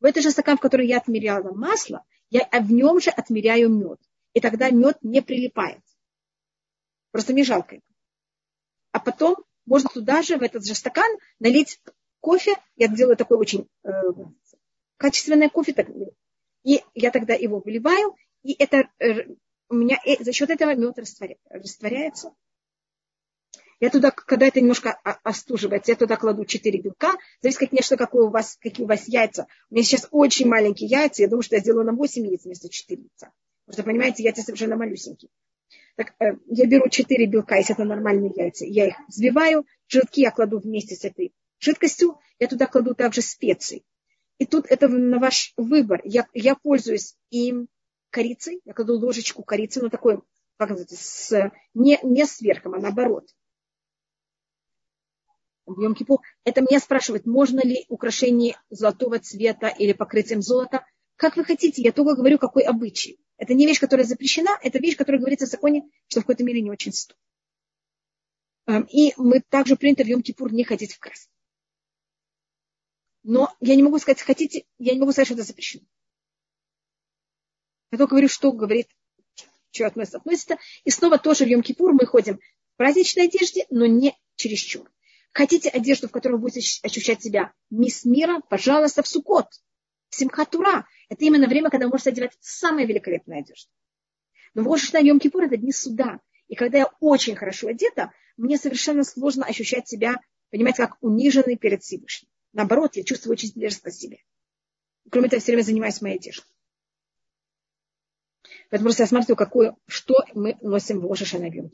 В 0.00 0.04
этот 0.04 0.22
же 0.22 0.30
стакан, 0.30 0.58
в 0.58 0.60
который 0.60 0.86
я 0.86 0.98
отмеряла 0.98 1.52
масло, 1.54 2.04
я 2.30 2.48
в 2.52 2.70
нем 2.70 3.00
же 3.00 3.10
отмеряю 3.10 3.70
мед. 3.70 3.98
И 4.34 4.40
тогда 4.40 4.70
мед 4.70 4.98
не 5.02 5.22
прилипает. 5.22 5.80
Просто 7.10 7.32
мне 7.32 7.44
жалко 7.44 7.76
это 7.76 7.93
а 8.94 9.00
потом 9.00 9.36
можно 9.66 9.90
туда 9.92 10.22
же, 10.22 10.36
в 10.36 10.42
этот 10.42 10.64
же 10.64 10.74
стакан, 10.74 11.10
налить 11.40 11.80
кофе. 12.20 12.54
Я 12.76 12.86
делаю 12.86 13.16
такой 13.16 13.38
очень 13.38 13.68
э, 13.82 13.90
качественный 14.98 15.50
кофе. 15.50 15.72
Так, 15.72 15.88
и 16.62 16.80
я 16.94 17.10
тогда 17.10 17.34
его 17.34 17.58
выливаю, 17.58 18.14
и 18.44 18.54
это 18.56 18.88
э, 19.00 19.26
у 19.68 19.74
меня 19.74 19.98
э, 20.06 20.22
за 20.22 20.32
счет 20.32 20.50
этого 20.50 20.76
мед 20.76 20.96
растворя, 20.96 21.36
растворяется. 21.50 22.32
Я 23.80 23.90
туда, 23.90 24.12
когда 24.12 24.46
это 24.46 24.60
немножко 24.60 24.92
остуживается, 25.24 25.90
я 25.90 25.96
туда 25.96 26.16
кладу 26.16 26.44
4 26.44 26.80
белка. 26.80 27.14
Зависит, 27.42 27.70
конечно, 27.70 27.96
какой 27.96 28.26
у 28.26 28.30
вас, 28.30 28.56
какие 28.60 28.84
у 28.84 28.88
вас 28.88 29.08
яйца. 29.08 29.48
У 29.70 29.74
меня 29.74 29.84
сейчас 29.84 30.06
очень 30.12 30.46
маленькие 30.46 30.88
яйца. 30.88 31.22
Я 31.22 31.28
думаю, 31.28 31.42
что 31.42 31.56
я 31.56 31.60
сделаю 31.60 31.84
на 31.84 31.92
8 31.92 32.24
яиц 32.24 32.44
вместо 32.44 32.68
4 32.68 33.02
яйца. 33.02 33.32
Потому 33.66 33.72
что, 33.72 33.82
понимаете, 33.82 34.22
яйца 34.22 34.42
совершенно 34.42 34.76
малюсенькие. 34.76 35.30
Так, 35.96 36.14
э, 36.18 36.36
я 36.46 36.66
беру 36.66 36.88
4 36.88 37.26
белка, 37.26 37.56
если 37.56 37.74
это 37.74 37.84
нормальные 37.84 38.32
яйца, 38.34 38.64
я 38.64 38.88
их 38.88 38.96
взбиваю, 39.06 39.64
желтки 39.86 40.20
я 40.20 40.32
кладу 40.32 40.58
вместе 40.58 40.96
с 40.96 41.04
этой 41.04 41.32
жидкостью, 41.60 42.18
я 42.38 42.48
туда 42.48 42.66
кладу 42.66 42.94
также 42.94 43.22
специи. 43.22 43.84
И 44.38 44.46
тут 44.46 44.66
это 44.68 44.88
на 44.88 45.20
ваш 45.20 45.52
выбор. 45.56 46.00
Я, 46.04 46.26
я 46.34 46.56
пользуюсь 46.56 47.16
им 47.30 47.68
корицей, 48.10 48.60
я 48.64 48.74
кладу 48.74 48.98
ложечку 48.98 49.44
корицы, 49.44 49.80
ну 49.80 49.88
такой, 49.88 50.20
как 50.56 50.70
называется, 50.70 50.96
с, 50.96 51.52
не, 51.74 52.00
не 52.02 52.26
с 52.26 52.40
верхом, 52.40 52.74
а 52.74 52.80
наоборот. 52.80 53.28
В 55.66 55.96
Это 56.44 56.60
меня 56.60 56.78
спрашивают, 56.78 57.24
можно 57.24 57.60
ли 57.60 57.86
украшение 57.88 58.56
золотого 58.68 59.18
цвета 59.18 59.68
или 59.68 59.92
покрытием 59.92 60.42
золота. 60.42 60.84
Как 61.16 61.36
вы 61.36 61.44
хотите, 61.44 61.80
я 61.80 61.92
только 61.92 62.16
говорю, 62.16 62.38
какой 62.38 62.64
обычай. 62.64 63.18
Это 63.36 63.54
не 63.54 63.66
вещь, 63.66 63.80
которая 63.80 64.06
запрещена, 64.06 64.58
это 64.62 64.78
вещь, 64.78 64.96
которая 64.96 65.20
говорится 65.20 65.46
в 65.46 65.50
законе, 65.50 65.88
что 66.08 66.20
в 66.20 66.22
какой-то 66.24 66.44
мере 66.44 66.62
не 66.62 66.70
очень 66.70 66.92
стоит. 66.92 67.18
Эм, 68.66 68.82
и 68.84 69.12
мы 69.16 69.40
также 69.40 69.76
принято 69.76 70.04
в 70.04 70.06
Йом-Кипур 70.06 70.50
не 70.50 70.64
ходить 70.64 70.94
в 70.94 70.98
красный. 70.98 71.32
Но 73.22 73.54
я 73.60 73.74
не 73.74 73.82
могу 73.82 73.98
сказать, 73.98 74.20
хотите, 74.20 74.66
я 74.78 74.92
не 74.92 75.00
могу 75.00 75.12
сказать, 75.12 75.28
что 75.28 75.34
это 75.34 75.44
запрещено. 75.44 75.84
Я 77.90 77.98
только 77.98 78.10
говорю, 78.10 78.28
что 78.28 78.52
говорит, 78.52 78.88
что 79.70 79.86
относится, 79.86 80.18
относится. 80.18 80.58
И 80.84 80.90
снова 80.90 81.18
тоже 81.18 81.44
в 81.44 81.48
Йом-Кипур 81.48 81.92
мы 81.92 82.06
ходим 82.06 82.36
в 82.36 82.76
праздничной 82.76 83.24
одежде, 83.24 83.66
но 83.70 83.86
не 83.86 84.16
чересчур. 84.36 84.90
Хотите 85.32 85.68
одежду, 85.68 86.08
в 86.08 86.12
которой 86.12 86.34
вы 86.34 86.38
будете 86.38 86.60
ощущать 86.82 87.22
себя 87.22 87.52
мисс 87.70 88.04
мира, 88.04 88.40
пожалуйста, 88.48 89.02
в 89.02 89.08
Сукот. 89.08 89.48
Симхатура. 90.10 90.86
Это 91.14 91.26
именно 91.26 91.46
время, 91.46 91.70
когда 91.70 91.86
вы 91.86 91.92
можете 91.92 92.10
одевать 92.10 92.36
самые 92.40 92.88
великолепные 92.88 93.38
одежды. 93.38 93.70
Но 94.52 94.64
в 94.64 94.66
Рошашна 94.66 94.98
Йом 94.98 95.20
Кипур 95.20 95.44
это 95.44 95.56
дни 95.56 95.70
суда. 95.70 96.18
И 96.48 96.56
когда 96.56 96.78
я 96.78 96.90
очень 96.98 97.36
хорошо 97.36 97.68
одета, 97.68 98.10
мне 98.36 98.58
совершенно 98.58 99.04
сложно 99.04 99.46
ощущать 99.46 99.86
себя, 99.86 100.16
понимаете, 100.50 100.82
как 100.82 100.96
униженный 101.02 101.56
перед 101.56 101.84
Всевышним. 101.84 102.28
Наоборот, 102.52 102.96
я 102.96 103.04
чувствую 103.04 103.34
очень 103.34 103.52
близко 103.54 103.92
себе. 103.92 104.18
Кроме 105.08 105.28
того, 105.28 105.36
я 105.36 105.40
все 105.40 105.52
время 105.52 105.62
занимаюсь 105.62 106.00
моей 106.00 106.16
одеждой. 106.16 106.50
Поэтому 108.70 108.88
просто 108.88 109.04
я 109.04 109.06
смотрю, 109.06 109.36
какое, 109.36 109.76
что 109.86 110.16
мы 110.34 110.58
носим 110.62 110.98
в 110.98 111.06
Рошашана 111.06 111.48
Кипур. 111.48 111.70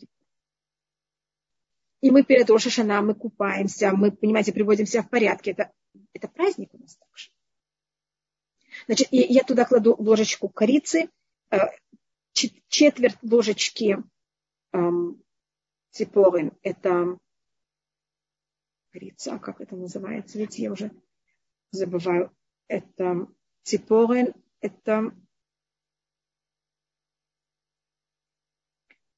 И 2.03 2.11
мы 2.11 2.24
перед 2.24 2.51
Рошашана, 2.51 3.01
мы 3.01 3.14
купаемся, 3.14 3.93
мы, 3.93 4.12
понимаете, 4.12 4.53
приводим 4.53 4.84
себя 4.84 5.03
в 5.03 5.09
порядке. 5.09 5.53
Это, 5.53 5.72
это 6.12 6.28
праздник 6.28 6.74
у 6.74 6.78
нас 6.78 6.99
Значит, 8.91 9.07
я 9.12 9.45
туда 9.45 9.66
кладу 9.66 9.95
ложечку 10.01 10.49
корицы, 10.49 11.11
э, 11.53 11.59
четверть 12.32 13.18
ложечки 13.22 13.99
эм, 14.72 15.22
ципорин. 15.91 16.51
Это 16.62 17.16
корица, 18.91 19.38
как 19.38 19.61
это 19.61 19.76
называется, 19.76 20.38
видите, 20.38 20.64
я 20.64 20.72
уже 20.72 20.91
забываю. 21.70 22.36
Это 22.66 23.28
ципорин, 23.62 24.34
это 24.59 25.14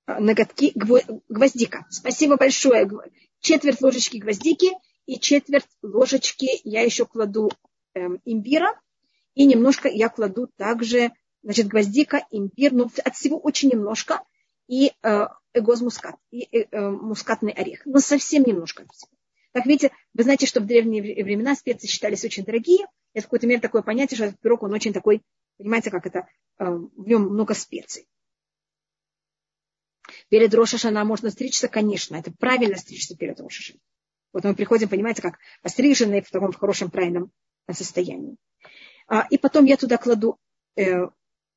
ноготки 0.06 0.72
гвоздика. 0.74 1.86
Спасибо 1.88 2.36
большое. 2.36 2.90
Четверть 3.40 3.80
ложечки 3.80 4.18
гвоздики 4.18 4.68
и 5.06 5.18
четверть 5.18 5.70
ложечки 5.80 6.60
я 6.64 6.82
еще 6.82 7.06
кладу 7.06 7.50
эм, 7.94 8.20
имбира 8.26 8.78
и 9.35 9.45
немножко 9.45 9.89
я 9.89 10.09
кладу 10.09 10.49
также, 10.57 11.12
значит, 11.43 11.66
гвоздика, 11.66 12.26
имбирь, 12.30 12.74
но 12.74 12.91
от 13.05 13.14
всего 13.14 13.39
очень 13.39 13.70
немножко, 13.70 14.22
и 14.68 14.93
э, 15.03 15.26
эгоз 15.55 15.80
мускат, 15.80 16.16
и 16.30 16.43
э, 16.45 16.66
э, 16.70 16.91
мускатный 16.91 17.53
орех. 17.53 17.83
Но 17.85 17.99
совсем 17.99 18.45
немножко. 18.45 18.87
Так 19.53 19.66
видите, 19.66 19.93
вы 20.14 20.22
знаете, 20.22 20.47
что 20.47 20.61
в 20.61 20.66
древние 20.66 21.03
времена 21.24 21.55
специи 21.55 21.87
считались 21.87 22.24
очень 22.24 22.45
дорогие. 22.45 22.87
Это 23.12 23.22
в 23.22 23.26
какой-то 23.26 23.47
мере 23.47 23.61
такое 23.61 23.83
понятие, 23.83 24.16
что 24.16 24.26
этот 24.26 24.41
пирог, 24.41 24.62
он 24.62 24.72
очень 24.72 24.93
такой, 24.93 25.22
понимаете, 25.59 25.91
как 25.91 26.07
это, 26.07 26.26
э, 26.59 26.64
в 26.64 27.07
нем 27.07 27.22
много 27.22 27.55
специй. 27.55 28.07
Перед 30.28 30.55
Рошашана 30.55 31.05
можно 31.05 31.30
стричься, 31.30 31.68
конечно, 31.68 32.16
это 32.16 32.33
правильно 32.33 32.76
стричься 32.76 33.16
перед 33.16 33.39
Рошашаной. 33.41 33.80
Вот 34.33 34.45
мы 34.45 34.55
приходим, 34.55 34.89
понимаете, 34.89 35.20
как 35.20 35.39
постриженные 35.62 36.22
в 36.22 36.30
таком 36.30 36.53
хорошем 36.53 36.91
правильном 36.91 37.30
состоянии. 37.70 38.37
А, 39.12 39.26
и 39.28 39.36
потом 39.36 39.66
я 39.66 39.76
туда 39.76 39.98
кладу 39.98 40.38
4 40.74 41.04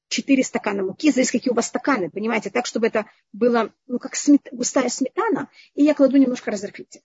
э, 0.10 0.44
стакана 0.44 0.84
муки, 0.84 1.10
зависит, 1.10 1.32
какие 1.32 1.52
у 1.54 1.56
вас 1.56 1.68
стаканы, 1.68 2.10
понимаете, 2.10 2.50
так, 2.50 2.66
чтобы 2.66 2.88
это 2.88 3.10
было, 3.32 3.74
ну, 3.88 3.98
как 3.98 4.18
смет, 4.18 4.50
густая 4.52 4.90
сметана, 4.90 5.50
и 5.74 5.82
я 5.82 5.94
кладу 5.94 6.18
немножко 6.18 6.52
разрыхлителя. 6.52 7.02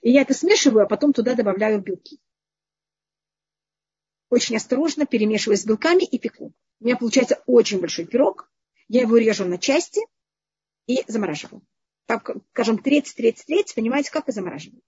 И 0.00 0.10
я 0.10 0.22
это 0.22 0.34
смешиваю, 0.34 0.84
а 0.84 0.88
потом 0.88 1.12
туда 1.12 1.36
добавляю 1.36 1.80
белки. 1.80 2.18
Очень 4.30 4.56
осторожно 4.56 5.06
перемешиваю 5.06 5.56
с 5.56 5.64
белками 5.64 6.02
и 6.02 6.18
пеку. 6.18 6.52
У 6.80 6.84
меня 6.84 6.96
получается 6.96 7.40
очень 7.46 7.78
большой 7.78 8.06
пирог. 8.06 8.50
Я 8.88 9.02
его 9.02 9.16
режу 9.16 9.44
на 9.44 9.58
части 9.58 10.00
и 10.88 11.04
замораживаю. 11.06 11.62
Так, 12.06 12.32
скажем, 12.50 12.78
треть, 12.78 13.14
треть, 13.14 13.44
треть, 13.46 13.76
понимаете, 13.76 14.10
как 14.10 14.28
и 14.28 14.32
замораживаю. 14.32 14.82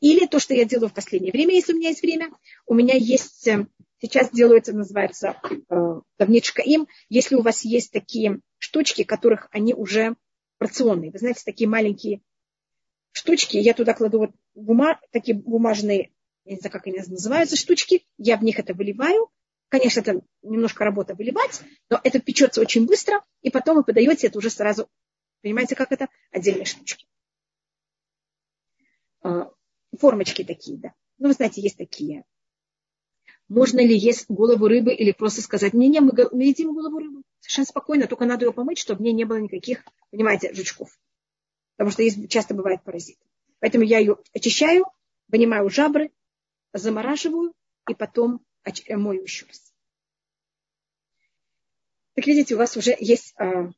Или 0.00 0.26
то, 0.26 0.38
что 0.38 0.54
я 0.54 0.64
делаю 0.64 0.88
в 0.88 0.94
последнее 0.94 1.32
время, 1.32 1.54
если 1.54 1.72
у 1.72 1.76
меня 1.76 1.88
есть 1.90 2.02
время, 2.02 2.30
у 2.66 2.74
меня 2.74 2.94
есть, 2.94 3.46
э, 3.46 3.66
сейчас 4.00 4.30
делается, 4.30 4.72
называется 4.72 5.40
э, 5.50 6.00
давничка 6.18 6.62
им, 6.62 6.88
если 7.08 7.34
у 7.34 7.42
вас 7.42 7.64
есть 7.64 7.92
такие 7.92 8.40
штучки, 8.58 9.04
которых 9.04 9.48
они 9.50 9.74
уже 9.74 10.16
порционные, 10.58 11.10
вы 11.10 11.18
знаете, 11.18 11.42
такие 11.44 11.68
маленькие 11.68 12.20
штучки, 13.12 13.56
я 13.56 13.74
туда 13.74 13.94
кладу 13.94 14.18
вот 14.18 14.30
бума, 14.54 14.98
такие 15.10 15.36
бумажные 15.36 16.10
я 16.48 16.54
не 16.54 16.60
знаю, 16.60 16.72
как 16.72 16.86
они 16.86 16.98
называются, 16.98 17.56
штучки, 17.56 18.06
я 18.16 18.38
в 18.38 18.42
них 18.42 18.58
это 18.58 18.72
выливаю. 18.72 19.30
Конечно, 19.68 20.00
это 20.00 20.22
немножко 20.40 20.82
работа 20.82 21.14
выливать, 21.14 21.60
но 21.90 22.00
это 22.02 22.20
печется 22.20 22.62
очень 22.62 22.86
быстро, 22.86 23.22
и 23.42 23.50
потом 23.50 23.76
вы 23.76 23.84
подаете 23.84 24.28
это 24.28 24.38
уже 24.38 24.48
сразу. 24.48 24.88
Понимаете, 25.42 25.76
как 25.76 25.92
это? 25.92 26.08
Отдельные 26.30 26.64
штучки. 26.64 27.06
Формочки 29.98 30.44
такие, 30.44 30.78
да. 30.78 30.94
Ну, 31.18 31.28
вы 31.28 31.34
знаете, 31.34 31.60
есть 31.60 31.76
такие. 31.76 32.24
Можно 33.48 33.80
ли 33.80 33.96
есть 33.96 34.26
голову 34.28 34.68
рыбы 34.68 34.94
или 34.94 35.12
просто 35.12 35.40
сказать, 35.40 35.72
не-не, 35.72 36.00
мы, 36.00 36.12
мы 36.32 36.44
едим 36.44 36.74
голову 36.74 36.98
рыбы. 36.98 37.22
Совершенно 37.40 37.66
спокойно, 37.66 38.06
только 38.06 38.26
надо 38.26 38.44
ее 38.44 38.52
помыть, 38.52 38.78
чтобы 38.78 39.00
мне 39.00 39.12
не 39.12 39.24
было 39.24 39.38
никаких, 39.38 39.84
понимаете, 40.10 40.52
жучков. 40.52 40.90
Потому 41.76 41.90
что 41.90 42.02
есть, 42.02 42.28
часто 42.28 42.54
бывает 42.54 42.82
паразит. 42.82 43.18
Поэтому 43.60 43.84
я 43.84 43.98
ее 43.98 44.18
очищаю, 44.34 44.84
вынимаю 45.28 45.70
жабры, 45.70 46.12
замораживаю 46.72 47.54
и 47.88 47.94
потом 47.94 48.44
мою 48.90 49.22
еще 49.22 49.46
раз. 49.46 49.72
Так 52.14 52.26
видите, 52.26 52.54
у 52.54 52.58
вас 52.58 52.76
уже 52.76 52.94
есть 52.98 53.32
а, 53.38 53.70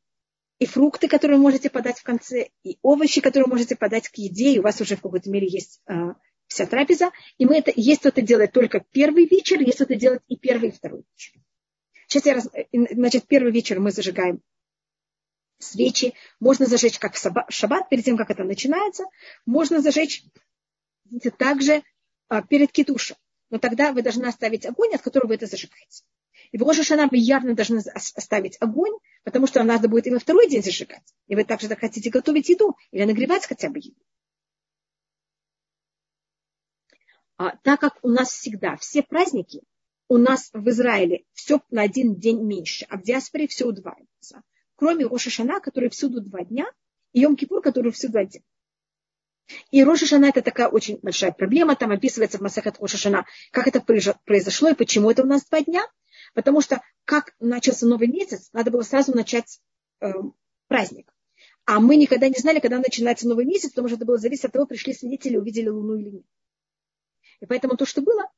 и 0.60 0.66
фрукты, 0.66 1.08
которые 1.08 1.38
можете 1.38 1.70
подать 1.70 1.98
в 1.98 2.02
конце, 2.02 2.50
и 2.62 2.78
овощи, 2.82 3.22
которые 3.22 3.48
можете 3.48 3.76
подать 3.76 4.08
к 4.08 4.16
еде, 4.16 4.52
и 4.52 4.58
у 4.58 4.62
вас 4.62 4.78
уже 4.80 4.94
в 4.94 5.00
какой-то 5.00 5.30
мере 5.30 5.48
есть 5.48 5.80
а, 5.86 6.16
вся 6.46 6.66
трапеза. 6.66 7.10
И 7.38 7.46
мы 7.46 7.56
это, 7.56 7.72
есть 7.74 8.00
кто-то 8.00 8.20
делает 8.20 8.52
только 8.52 8.80
первый 8.80 9.26
вечер, 9.26 9.58
есть 9.60 9.76
кто-то 9.76 9.94
делает 9.94 10.22
и 10.28 10.36
первый, 10.36 10.68
и 10.68 10.72
второй 10.72 11.02
вечер. 11.10 11.40
Сейчас 12.06 12.26
я 12.26 12.34
раз, 12.34 12.48
э, 12.52 12.66
значит, 12.72 13.26
первый 13.26 13.52
вечер 13.52 13.80
мы 13.80 13.90
зажигаем 13.90 14.42
свечи. 15.58 16.12
Можно 16.40 16.66
зажечь 16.66 16.98
как 16.98 17.14
в 17.14 17.46
шаббат, 17.48 17.88
перед 17.88 18.04
тем, 18.04 18.18
как 18.18 18.30
это 18.30 18.44
начинается. 18.44 19.04
Можно 19.46 19.80
зажечь 19.80 20.24
также 21.38 21.82
а, 22.28 22.42
перед 22.42 22.70
китушем. 22.70 23.16
Но 23.48 23.58
тогда 23.58 23.92
вы 23.92 24.02
должны 24.02 24.26
оставить 24.26 24.66
огонь, 24.66 24.94
от 24.94 25.00
которого 25.00 25.28
вы 25.28 25.34
это 25.36 25.46
зажигаете. 25.46 26.04
И 26.52 26.58
в 26.58 26.62
Рошашана 26.62 27.08
вы 27.08 27.18
явно 27.18 27.54
должны 27.54 27.78
оставить 27.78 28.56
огонь, 28.60 28.92
потому 29.22 29.46
что 29.46 29.62
надо 29.62 29.88
будет 29.88 30.06
и 30.06 30.10
во 30.10 30.18
второй 30.18 30.48
день 30.48 30.62
зажигать. 30.62 31.14
И 31.28 31.34
вы 31.36 31.44
также 31.44 31.68
хотите 31.76 32.10
готовить 32.10 32.48
еду 32.48 32.76
или 32.90 33.04
нагревать 33.04 33.46
хотя 33.46 33.70
бы 33.70 33.78
еду. 33.78 34.00
А, 37.36 37.56
так 37.62 37.80
как 37.80 37.98
у 38.02 38.08
нас 38.08 38.30
всегда 38.30 38.76
все 38.76 39.02
праздники, 39.02 39.62
у 40.08 40.18
нас 40.18 40.50
в 40.52 40.68
Израиле 40.70 41.24
все 41.32 41.60
на 41.70 41.82
один 41.82 42.16
день 42.16 42.42
меньше, 42.44 42.84
а 42.90 42.98
в 42.98 43.02
диаспоре 43.02 43.46
все 43.46 43.66
удваивается. 43.66 44.42
Кроме 44.74 45.06
Рошашана, 45.06 45.60
который 45.60 45.88
всюду 45.88 46.20
два 46.20 46.42
дня, 46.42 46.66
и 47.12 47.24
Йом-Кипур, 47.24 47.60
который 47.62 47.92
всюду 47.92 48.18
один. 48.18 48.42
И 49.70 49.82
Рошашана 49.84 50.26
это 50.26 50.42
такая 50.42 50.68
очень 50.68 50.98
большая 51.02 51.32
проблема. 51.32 51.76
Там 51.76 51.90
описывается 51.92 52.38
в 52.38 52.40
Масахат 52.40 52.78
Рошашана, 52.80 53.24
как 53.52 53.66
это 53.68 53.80
произошло 53.80 54.68
и 54.68 54.74
почему 54.74 55.10
это 55.10 55.22
у 55.22 55.26
нас 55.26 55.44
два 55.44 55.60
дня. 55.62 55.84
Потому 56.34 56.60
что 56.60 56.80
как 57.04 57.34
начался 57.40 57.86
новый 57.86 58.08
месяц, 58.08 58.50
надо 58.52 58.70
было 58.70 58.82
сразу 58.82 59.14
начать 59.14 59.60
э, 60.00 60.12
праздник. 60.68 61.12
А 61.64 61.80
мы 61.80 61.96
никогда 61.96 62.28
не 62.28 62.38
знали, 62.38 62.60
когда 62.60 62.78
начинается 62.78 63.28
новый 63.28 63.44
месяц, 63.44 63.70
потому 63.70 63.88
что 63.88 63.96
это 63.96 64.06
было 64.06 64.18
зависеть 64.18 64.46
от 64.46 64.52
того, 64.52 64.66
пришли 64.66 64.92
свидетели, 64.92 65.36
увидели 65.36 65.68
Луну 65.68 65.96
или 65.96 66.10
нет. 66.10 66.24
И 67.40 67.46
поэтому 67.46 67.76
то, 67.76 67.86
что 67.86 68.02
было, 68.02 68.30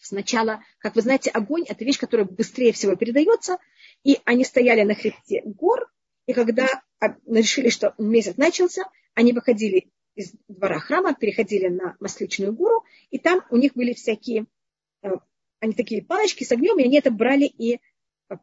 сначала, 0.00 0.62
как 0.78 0.94
вы 0.96 1.02
знаете, 1.02 1.30
огонь– 1.30 1.64
это 1.68 1.84
вещь, 1.84 1.98
которая 1.98 2.26
быстрее 2.26 2.72
всего 2.72 2.96
передается, 2.96 3.58
и 4.02 4.20
они 4.24 4.44
стояли 4.44 4.82
на 4.82 4.94
хребте 4.94 5.42
гор, 5.44 5.90
и 6.26 6.32
когда 6.32 6.66
решили, 7.26 7.68
что 7.68 7.94
месяц 7.98 8.36
начался, 8.36 8.84
они 9.14 9.32
выходили 9.32 9.90
из 10.14 10.32
двора 10.48 10.78
храма, 10.78 11.14
переходили 11.14 11.68
на 11.68 11.96
Масличную 12.00 12.52
гору, 12.52 12.84
и 13.10 13.18
там 13.18 13.44
у 13.50 13.56
них 13.56 13.74
были 13.74 13.92
всякие, 13.92 14.46
э, 15.02 15.10
они 15.64 15.72
такие 15.72 16.02
палочки 16.02 16.44
с 16.44 16.52
огнем, 16.52 16.78
и 16.78 16.84
они 16.84 16.98
это 16.98 17.10
брали 17.10 17.44
и, 17.44 17.80
э, 18.28 18.36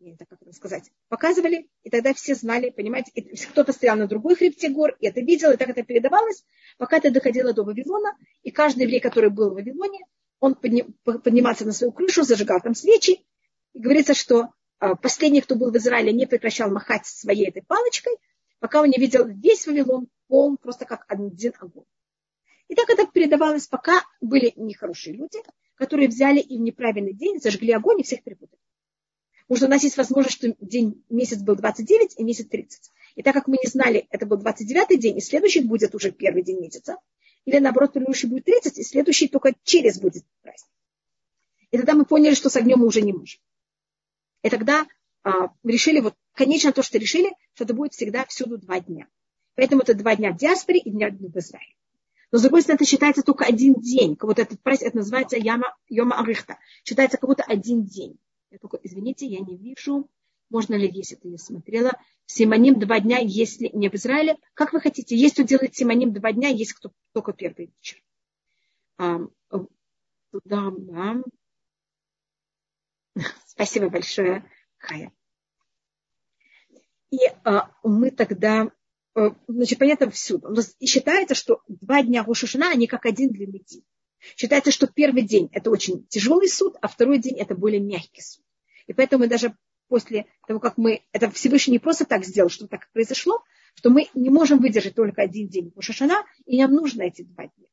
знаю, 0.00 0.16
как 0.18 0.40
это 0.42 0.52
сказать, 0.52 0.90
показывали, 1.08 1.68
и 1.82 1.90
тогда 1.90 2.14
все 2.14 2.34
знали, 2.34 2.70
понимаете, 2.70 3.12
кто-то 3.50 3.72
стоял 3.72 3.96
на 3.96 4.08
другой 4.08 4.36
хребте 4.36 4.70
гор, 4.70 4.96
и 4.98 5.06
это 5.06 5.20
видел, 5.20 5.52
и 5.52 5.56
так 5.56 5.68
это 5.68 5.82
передавалось, 5.82 6.44
пока 6.78 6.96
это 6.96 7.10
доходило 7.10 7.52
до 7.52 7.62
Вавилона, 7.62 8.16
и 8.42 8.50
каждый 8.50 8.84
еврей, 8.84 9.00
который 9.00 9.30
был 9.30 9.50
в 9.50 9.54
Вавилоне, 9.54 10.00
он 10.40 10.54
поднимался 10.56 11.64
на 11.64 11.72
свою 11.72 11.92
крышу, 11.92 12.24
зажигал 12.24 12.60
там 12.60 12.74
свечи, 12.74 13.24
и 13.74 13.78
говорится, 13.78 14.14
что 14.14 14.48
э, 14.80 14.94
последний, 15.00 15.42
кто 15.42 15.54
был 15.54 15.70
в 15.70 15.76
Израиле, 15.76 16.12
не 16.12 16.26
прекращал 16.26 16.70
махать 16.70 17.06
своей 17.06 17.48
этой 17.48 17.62
палочкой, 17.62 18.16
пока 18.58 18.80
он 18.80 18.88
не 18.88 18.98
видел 18.98 19.26
весь 19.26 19.66
Вавилон 19.66 20.08
полн, 20.26 20.56
просто 20.56 20.84
как 20.84 21.04
один 21.08 21.52
огонь. 21.60 21.84
И 22.72 22.74
так 22.74 22.88
это 22.88 23.06
передавалось, 23.06 23.66
пока 23.66 24.02
были 24.22 24.54
нехорошие 24.56 25.14
люди, 25.14 25.38
которые 25.74 26.08
взяли 26.08 26.40
и 26.40 26.56
в 26.56 26.60
неправильный 26.62 27.12
день 27.12 27.38
зажгли 27.38 27.70
огонь 27.70 28.00
и 28.00 28.02
всех 28.02 28.22
перепутали. 28.22 28.58
Потому 29.42 29.56
что 29.58 29.66
у 29.66 29.68
нас 29.68 29.82
есть 29.82 29.98
возможность, 29.98 30.36
что 30.36 30.56
день, 30.58 31.04
месяц 31.10 31.42
был 31.42 31.54
29 31.54 32.14
и 32.16 32.24
месяц 32.24 32.46
30. 32.46 32.90
И 33.16 33.22
так 33.22 33.34
как 33.34 33.46
мы 33.46 33.58
не 33.62 33.68
знали, 33.68 34.06
это 34.08 34.24
был 34.24 34.38
29 34.38 34.98
день, 34.98 35.18
и 35.18 35.20
следующий 35.20 35.60
будет 35.60 35.94
уже 35.94 36.12
первый 36.12 36.42
день 36.42 36.60
месяца, 36.60 36.96
или 37.44 37.58
наоборот, 37.58 37.92
предыдущий 37.92 38.26
будет 38.26 38.46
30, 38.46 38.78
и 38.78 38.82
следующий 38.84 39.28
только 39.28 39.52
через 39.64 40.00
будет 40.00 40.24
праздник. 40.40 40.72
И 41.72 41.76
тогда 41.76 41.92
мы 41.92 42.06
поняли, 42.06 42.32
что 42.32 42.48
с 42.48 42.56
огнем 42.56 42.78
мы 42.78 42.86
уже 42.86 43.02
не 43.02 43.12
можем. 43.12 43.42
И 44.42 44.48
тогда 44.48 44.86
а, 45.24 45.52
решили, 45.62 46.00
вот, 46.00 46.14
конечно, 46.32 46.72
то, 46.72 46.82
что 46.82 46.96
решили, 46.96 47.36
что 47.52 47.64
это 47.64 47.74
будет 47.74 47.92
всегда 47.92 48.24
всюду 48.24 48.56
два 48.56 48.80
дня. 48.80 49.08
Поэтому 49.56 49.82
это 49.82 49.92
два 49.92 50.16
дня 50.16 50.32
в 50.32 50.38
диаспоре 50.38 50.78
и 50.78 50.88
дня 50.88 51.10
в 51.10 51.36
Израиле. 51.36 51.74
Но, 52.32 52.38
с 52.38 52.42
другой 52.42 52.62
стороны, 52.62 52.78
это 52.78 52.86
считается 52.86 53.22
только 53.22 53.44
один 53.44 53.74
день. 53.74 54.16
Вот 54.20 54.38
этот 54.38 54.60
праздник, 54.62 54.88
это 54.88 54.96
называется 54.96 55.36
Яма, 55.36 55.76
Йома 55.88 56.18
Арихта. 56.18 56.58
Считается 56.82 57.18
как 57.18 57.28
будто 57.28 57.44
один 57.44 57.84
день. 57.84 58.18
Я 58.50 58.58
только, 58.58 58.78
извините, 58.82 59.26
я 59.26 59.40
не 59.40 59.56
вижу. 59.56 60.10
Можно 60.48 60.74
ли 60.74 60.90
есть 60.90 61.12
это, 61.12 61.28
я 61.28 61.36
смотрела. 61.36 61.92
Симоним 62.26 62.78
два 62.78 63.00
дня, 63.00 63.18
если 63.18 63.68
не 63.74 63.90
в 63.90 63.94
Израиле. 63.94 64.38
Как 64.54 64.72
вы 64.72 64.80
хотите, 64.80 65.14
есть 65.14 65.34
кто 65.34 65.42
делает 65.42 65.74
симоним 65.76 66.12
два 66.12 66.32
дня, 66.32 66.48
есть 66.48 66.72
кто 66.72 66.90
только 67.12 67.34
первый 67.34 67.66
вечер. 67.66 68.02
А, 68.96 69.20
да. 70.44 71.22
Спасибо 73.46 73.90
большое, 73.90 74.50
Хая. 74.78 75.12
И 77.10 77.18
а, 77.44 77.70
мы 77.82 78.10
тогда, 78.10 78.70
значит, 79.46 79.78
понятно 79.78 80.10
всюду. 80.10 80.54
И 80.78 80.86
считается, 80.86 81.34
что 81.34 81.62
два 81.68 82.02
дня 82.02 82.24
Рошашана, 82.24 82.70
они 82.70 82.86
как 82.86 83.06
один 83.06 83.30
длинный 83.30 83.62
день. 83.66 83.84
Считается, 84.36 84.70
что 84.70 84.86
первый 84.86 85.22
день 85.22 85.48
это 85.52 85.70
очень 85.70 86.06
тяжелый 86.06 86.48
суд, 86.48 86.76
а 86.80 86.88
второй 86.88 87.18
день 87.18 87.38
это 87.38 87.54
более 87.54 87.80
мягкий 87.80 88.22
суд. 88.22 88.44
И 88.86 88.92
поэтому 88.92 89.26
даже 89.26 89.56
после 89.88 90.26
того, 90.46 90.60
как 90.60 90.78
мы, 90.78 91.02
это 91.12 91.30
Всевышний 91.30 91.72
не 91.72 91.78
просто 91.78 92.04
так 92.04 92.24
сделал, 92.24 92.48
что 92.48 92.66
так 92.66 92.90
произошло, 92.92 93.42
что 93.74 93.90
мы 93.90 94.08
не 94.14 94.30
можем 94.30 94.60
выдержать 94.60 94.94
только 94.94 95.22
один 95.22 95.48
день 95.48 95.72
Рошашана, 95.74 96.24
и 96.46 96.58
нам 96.60 96.72
нужно 96.72 97.02
эти 97.02 97.22
два 97.22 97.44
дня. 97.44 97.68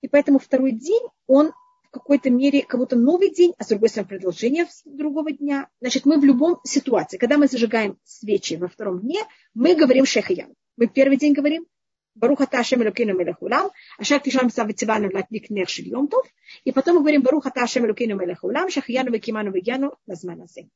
И 0.00 0.08
поэтому 0.08 0.38
второй 0.38 0.72
день, 0.72 1.02
он 1.26 1.52
какой-то 1.94 2.30
мере 2.30 2.62
как 2.62 2.78
будто 2.78 2.96
новый 2.96 3.30
день, 3.30 3.54
а 3.58 3.64
с 3.64 3.68
другой 3.68 3.88
стороны 3.88 4.08
продолжение 4.08 4.66
другого 4.84 5.32
дня. 5.32 5.68
Значит, 5.80 6.04
мы 6.04 6.18
в 6.18 6.24
любом 6.24 6.60
ситуации, 6.64 7.18
когда 7.18 7.38
мы 7.38 7.46
зажигаем 7.46 7.98
свечи 8.04 8.54
во 8.54 8.68
втором 8.68 9.00
дне, 9.00 9.20
мы 9.54 9.74
говорим 9.74 10.04
шехаян. 10.04 10.54
Мы 10.76 10.88
первый 10.88 11.16
день 11.16 11.32
говорим 11.32 11.66
Баруха 12.14 12.46
Ташем 12.46 12.82
Элокину 12.82 13.14
Мелехулам, 13.14 13.70
Ашак 13.98 14.22
Тишам 14.22 14.50
Савитивану 14.50 15.10
Латник 15.12 15.50
Нер 15.50 15.68
Шильомтов, 15.68 16.26
и 16.64 16.72
потом 16.72 16.96
мы 16.96 17.00
говорим 17.00 17.22
Баруха 17.22 17.50
Ташем 17.50 17.86
Элокину 17.86 18.16
Мелехулам, 18.16 18.70
Шахияну 18.70 19.10
Векиману 19.10 19.50
Вегяну 19.52 19.96
Назманазе. 20.06 20.68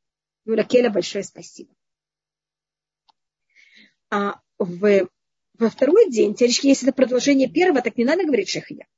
Юлакеля, 0.45 0.91
большое 0.91 1.25
спасибо. 1.25 1.71
А 4.11 4.41
в, 4.59 5.09
во 5.59 5.71
второй 5.71 6.11
день, 6.11 6.35
теоретически, 6.35 6.69
если 6.69 6.89
это 6.89 6.97
продолжение 6.97 7.49
первого, 7.49 7.83
так 7.83 7.97
не 7.97 8.05
надо 8.05 8.25
говорить 8.25 8.49
шехиян. 8.49 8.89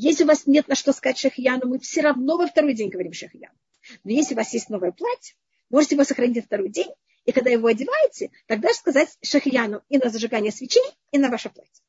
Если 0.00 0.22
у 0.22 0.28
вас 0.28 0.46
нет 0.46 0.68
на 0.68 0.76
что 0.76 0.92
сказать 0.92 1.18
шахияну, 1.18 1.66
мы 1.66 1.80
все 1.80 2.02
равно 2.02 2.36
во 2.36 2.46
второй 2.46 2.72
день 2.72 2.88
говорим 2.88 3.12
шахияну. 3.12 3.58
Но 4.04 4.12
если 4.12 4.34
у 4.34 4.36
вас 4.36 4.54
есть 4.54 4.70
новое 4.70 4.92
платье, 4.92 5.34
можете 5.70 5.96
его 5.96 6.04
сохранить 6.04 6.36
на 6.36 6.42
второй 6.42 6.68
день, 6.68 6.88
и 7.24 7.32
когда 7.32 7.50
его 7.50 7.66
одеваете, 7.66 8.30
тогда 8.46 8.72
сказать 8.74 9.18
шахияну 9.24 9.82
и 9.88 9.98
на 9.98 10.08
зажигание 10.08 10.52
свечей, 10.52 10.84
и 11.10 11.18
на 11.18 11.28
ваше 11.30 11.50
платье. 11.50 11.82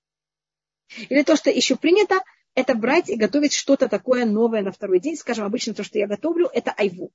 Или 1.09 1.21
то, 1.21 1.35
что 1.35 1.51
еще 1.51 1.75
принято, 1.75 2.15
это 2.55 2.73
брать 2.73 3.11
и 3.11 3.15
готовить 3.15 3.53
что-то 3.53 3.87
такое 3.87 4.25
новое 4.25 4.63
на 4.63 4.71
второй 4.71 4.99
день. 4.99 5.15
Скажем, 5.15 5.45
обычно 5.45 5.75
то, 5.75 5.83
что 5.83 5.99
я 5.99 6.07
готовлю, 6.07 6.49
это 6.51 6.71
айву. 6.71 7.11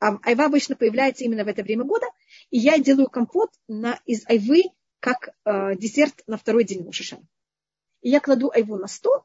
А 0.00 0.18
айва 0.22 0.44
обычно 0.44 0.76
появляется 0.76 1.24
именно 1.24 1.44
в 1.44 1.48
это 1.48 1.62
время 1.62 1.84
года, 1.84 2.08
и 2.50 2.58
я 2.58 2.78
делаю 2.78 3.08
компот 3.08 3.48
на, 3.68 3.98
из 4.04 4.28
айвы 4.28 4.64
как 5.00 5.30
э, 5.46 5.76
десерт 5.76 6.24
на 6.26 6.36
второй 6.36 6.64
день 6.64 6.82
Мушишана. 6.82 7.26
И 8.02 8.10
я 8.10 8.20
кладу 8.20 8.50
айву 8.54 8.76
на 8.76 8.86
стол, 8.86 9.24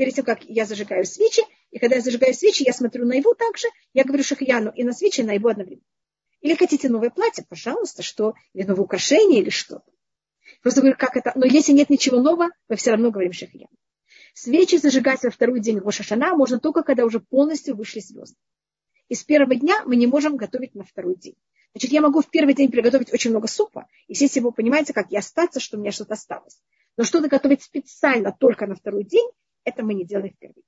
перед 0.00 0.14
тем, 0.14 0.24
как 0.24 0.42
я 0.44 0.64
зажигаю 0.64 1.04
свечи, 1.04 1.42
и 1.70 1.78
когда 1.78 1.96
я 1.96 2.00
зажигаю 2.00 2.32
свечи, 2.32 2.62
я 2.62 2.72
смотрю 2.72 3.04
на 3.04 3.12
его 3.12 3.34
также, 3.34 3.68
я 3.92 4.02
говорю 4.02 4.24
шахияну 4.24 4.72
и 4.74 4.82
на 4.82 4.94
свечи, 4.94 5.20
на 5.20 5.32
его 5.32 5.50
одновременно. 5.50 5.84
Или 6.40 6.54
хотите 6.54 6.88
новое 6.88 7.10
платье, 7.10 7.44
пожалуйста, 7.46 8.02
что, 8.02 8.32
или 8.54 8.64
новое 8.64 8.84
украшение, 8.84 9.42
или 9.42 9.50
что-то. 9.50 9.84
Просто 10.62 10.80
говорю, 10.80 10.96
как 10.98 11.18
это. 11.18 11.32
Но 11.34 11.44
если 11.44 11.72
нет 11.72 11.90
ничего 11.90 12.18
нового, 12.18 12.48
мы 12.70 12.76
все 12.76 12.92
равно 12.92 13.10
говорим 13.10 13.34
шахияну. 13.34 13.76
Свечи 14.32 14.76
зажигать 14.76 15.22
во 15.22 15.28
второй 15.28 15.60
день 15.60 15.76
Рошашана 15.80 16.34
можно 16.34 16.58
только, 16.58 16.82
когда 16.82 17.04
уже 17.04 17.20
полностью 17.20 17.76
вышли 17.76 18.00
звезды. 18.00 18.38
И 19.10 19.14
с 19.14 19.22
первого 19.22 19.54
дня 19.54 19.82
мы 19.84 19.96
не 19.96 20.06
можем 20.06 20.38
готовить 20.38 20.74
на 20.74 20.84
второй 20.84 21.16
день. 21.16 21.36
Значит, 21.74 21.92
я 21.92 22.00
могу 22.00 22.22
в 22.22 22.30
первый 22.30 22.54
день 22.54 22.70
приготовить 22.70 23.12
очень 23.12 23.32
много 23.32 23.48
супа, 23.48 23.86
и 24.06 24.14
все 24.14 24.28
всего 24.28 24.50
понимаете, 24.50 24.94
как 24.94 25.10
я 25.10 25.18
остаться, 25.18 25.60
что 25.60 25.76
у 25.76 25.80
меня 25.80 25.92
что-то 25.92 26.14
осталось. 26.14 26.58
Но 26.96 27.04
что-то 27.04 27.28
готовить 27.28 27.62
специально 27.62 28.32
только 28.32 28.66
на 28.66 28.74
второй 28.74 29.04
день, 29.04 29.28
это 29.64 29.82
мы 29.82 29.94
не 29.94 30.04
делаем 30.04 30.32
в 30.34 30.38
первый 30.38 30.54
день. 30.54 30.64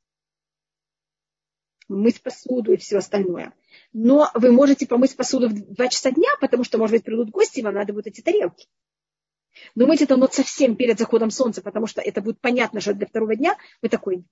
Мыть 1.88 2.22
посуду 2.22 2.72
и 2.72 2.76
все 2.76 2.98
остальное. 2.98 3.52
Но 3.92 4.30
вы 4.34 4.52
можете 4.52 4.86
помыть 4.86 5.16
посуду 5.16 5.48
в 5.48 5.74
2 5.74 5.88
часа 5.88 6.10
дня, 6.10 6.30
потому 6.40 6.64
что, 6.64 6.78
может 6.78 6.96
быть, 6.96 7.04
придут 7.04 7.30
гости, 7.30 7.60
и 7.60 7.62
вам 7.62 7.74
надо 7.74 7.92
будет 7.92 8.06
эти 8.06 8.20
тарелки. 8.20 8.68
Но 9.74 9.86
мыть 9.86 10.00
это 10.00 10.16
вот 10.16 10.32
совсем 10.32 10.76
перед 10.76 10.98
заходом 10.98 11.30
солнца, 11.30 11.60
потому 11.60 11.86
что 11.86 12.00
это 12.00 12.22
будет 12.22 12.40
понятно, 12.40 12.80
что 12.80 12.94
для 12.94 13.06
второго 13.06 13.36
дня 13.36 13.56
вы 13.82 13.88
такой 13.88 14.16
не 14.16 14.24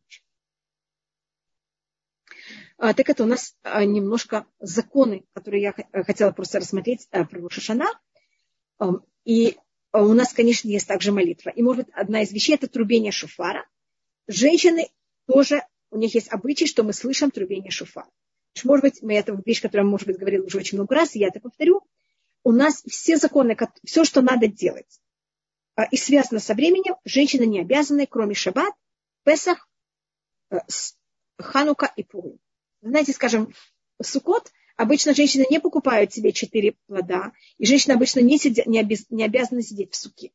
а, 2.79 2.95
так 2.95 3.11
это 3.11 3.25
у 3.25 3.27
нас 3.27 3.55
а, 3.63 3.85
немножко 3.85 4.47
законы, 4.59 5.25
которые 5.35 5.63
я 5.63 5.75
хотела 6.05 6.31
просто 6.31 6.61
рассмотреть 6.61 7.09
а, 7.11 7.27
про 7.27 7.51
Шашана. 7.51 7.87
И 9.27 9.59
у 9.93 10.15
нас, 10.15 10.33
конечно, 10.33 10.67
есть 10.69 10.89
также 10.89 11.13
молитва. 11.13 11.51
И, 11.51 11.63
может 11.63 11.85
быть, 11.85 11.95
одна 11.95 12.23
из 12.23 12.33
вещей– 12.33 12.55
это 12.55 12.69
трубение 12.69 13.13
шуфара. 13.13 13.67
Женщины 14.31 14.89
тоже, 15.27 15.63
у 15.91 15.99
них 15.99 16.15
есть 16.15 16.29
обычай, 16.29 16.67
что 16.67 16.83
мы 16.83 16.93
слышим 16.93 17.31
трубение 17.31 17.71
шуфара. 17.71 18.09
Может 18.65 18.83
быть, 18.83 19.03
мы 19.03 19.15
это 19.15 19.41
вещь, 19.45 19.61
которую 19.61 19.87
я, 19.87 19.91
может 19.91 20.07
быть, 20.07 20.19
говорила 20.19 20.45
уже 20.45 20.59
очень 20.59 20.79
много 20.79 20.95
раз, 20.95 21.15
я 21.15 21.29
это 21.29 21.41
повторю. 21.41 21.83
У 22.43 22.53
нас 22.53 22.83
все 22.89 23.17
законы, 23.17 23.57
все, 23.85 24.05
что 24.05 24.23
надо 24.23 24.47
делать, 24.47 25.01
и 25.91 25.97
связано 25.97 26.41
со 26.41 26.55
временем, 26.55 26.97
женщины 27.05 27.45
не 27.45 27.61
обязаны, 27.61 28.07
кроме 28.07 28.35
шаббат, 28.35 28.73
Песах, 29.25 29.69
э, 30.51 30.59
Ханука 31.39 31.93
и 31.97 32.03
Пурим 32.03 32.39
знаете, 32.83 33.13
скажем, 33.13 33.53
сукот 34.03 34.51
обычно 34.77 35.15
женщины 35.15 35.47
не 35.51 35.61
покупают 35.61 36.13
себе 36.13 36.33
четыре 36.33 36.77
плода, 36.87 37.33
и 37.59 37.67
женщины 37.67 37.93
обычно 37.93 38.21
не, 38.21 38.39
сидя, 38.39 38.63
не, 38.67 38.81
обез, 38.81 39.07
не 39.11 39.25
обязаны 39.25 39.63
сидеть 39.63 39.93
в 39.93 39.97
суке. 39.97 40.33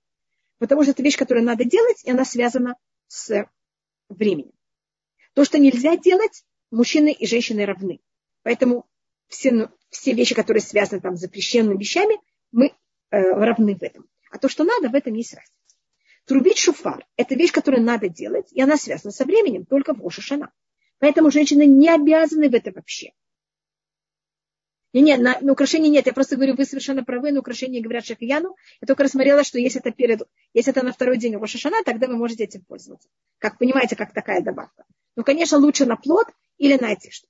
Потому 0.60 0.84
что 0.84 0.92
это 0.92 1.04
вещь, 1.04 1.18
которую 1.18 1.46
надо 1.46 1.66
делать, 1.66 2.04
и 2.04 2.12
она 2.12 2.26
связана 2.26 2.76
с 3.08 3.48
временем. 4.10 4.52
То, 5.34 5.44
что 5.46 5.58
нельзя 5.58 5.98
делать, 5.98 6.46
мужчины 6.72 7.12
и 7.12 7.26
женщины 7.26 7.66
равны. 7.66 8.00
Поэтому 8.44 8.86
все, 9.28 9.52
ну, 9.52 9.70
все 9.90 10.14
вещи, 10.14 10.36
которые 10.36 10.62
связаны 10.62 11.02
там, 11.02 11.16
с 11.16 11.22
запрещенными 11.22 11.78
вещами, 11.78 12.18
мы 12.52 12.68
э, 12.68 12.74
равны 13.12 13.76
в 13.76 13.84
этом. 13.84 14.08
А 14.32 14.38
то, 14.38 14.50
что 14.50 14.64
надо, 14.64 14.90
в 14.90 14.96
этом 14.96 15.14
есть 15.14 15.34
разница. 15.34 15.54
Трубить 16.26 16.58
шуфар– 16.58 17.06
это 17.18 17.36
вещь, 17.36 17.52
которую 17.52 17.84
надо 17.84 18.10
делать, 18.10 18.52
и 18.52 18.62
она 18.62 18.78
связана 18.78 19.12
со 19.12 19.26
временем, 19.26 19.66
только 19.66 19.94
в 19.94 20.06
Ошишана. 20.06 20.52
Поэтому 21.00 21.30
женщины 21.30 21.66
не 21.66 21.90
обязаны 21.90 22.50
в 22.50 22.56
это 22.56 22.72
вообще. 22.72 23.12
Не, 24.96 25.02
нет, 25.02 25.20
на, 25.20 25.38
на 25.42 25.52
украшение 25.52 25.92
нет. 25.92 26.06
Я 26.06 26.14
просто 26.14 26.38
говорю, 26.38 26.56
вы 26.56 26.64
совершенно 26.64 27.04
правы, 27.04 27.34
на 27.34 27.42
украшение 27.42 27.82
говорят 27.82 28.06
шахияну. 28.06 28.56
Я 28.80 28.88
только 28.88 29.04
рассмотрела, 29.04 29.44
что 29.44 29.60
если 29.60 29.82
это 29.82 29.92
перед, 29.92 30.22
если 30.54 30.72
это 30.72 30.86
на 30.86 30.94
второй 30.94 31.18
день 31.18 31.36
Рошашана, 31.36 31.84
тогда 31.84 32.08
вы 32.08 32.16
можете 32.16 32.46
этим 32.46 32.64
пользоваться. 32.64 33.10
Как 33.40 33.58
понимаете, 33.58 33.98
как 33.98 34.14
такая 34.14 34.42
добавка. 34.42 34.86
Ну, 35.18 35.26
конечно, 35.26 35.58
лучше 35.58 35.86
на 35.86 35.98
плод 35.98 36.28
или 36.58 36.78
на 36.78 36.92
одежду. 36.92 37.28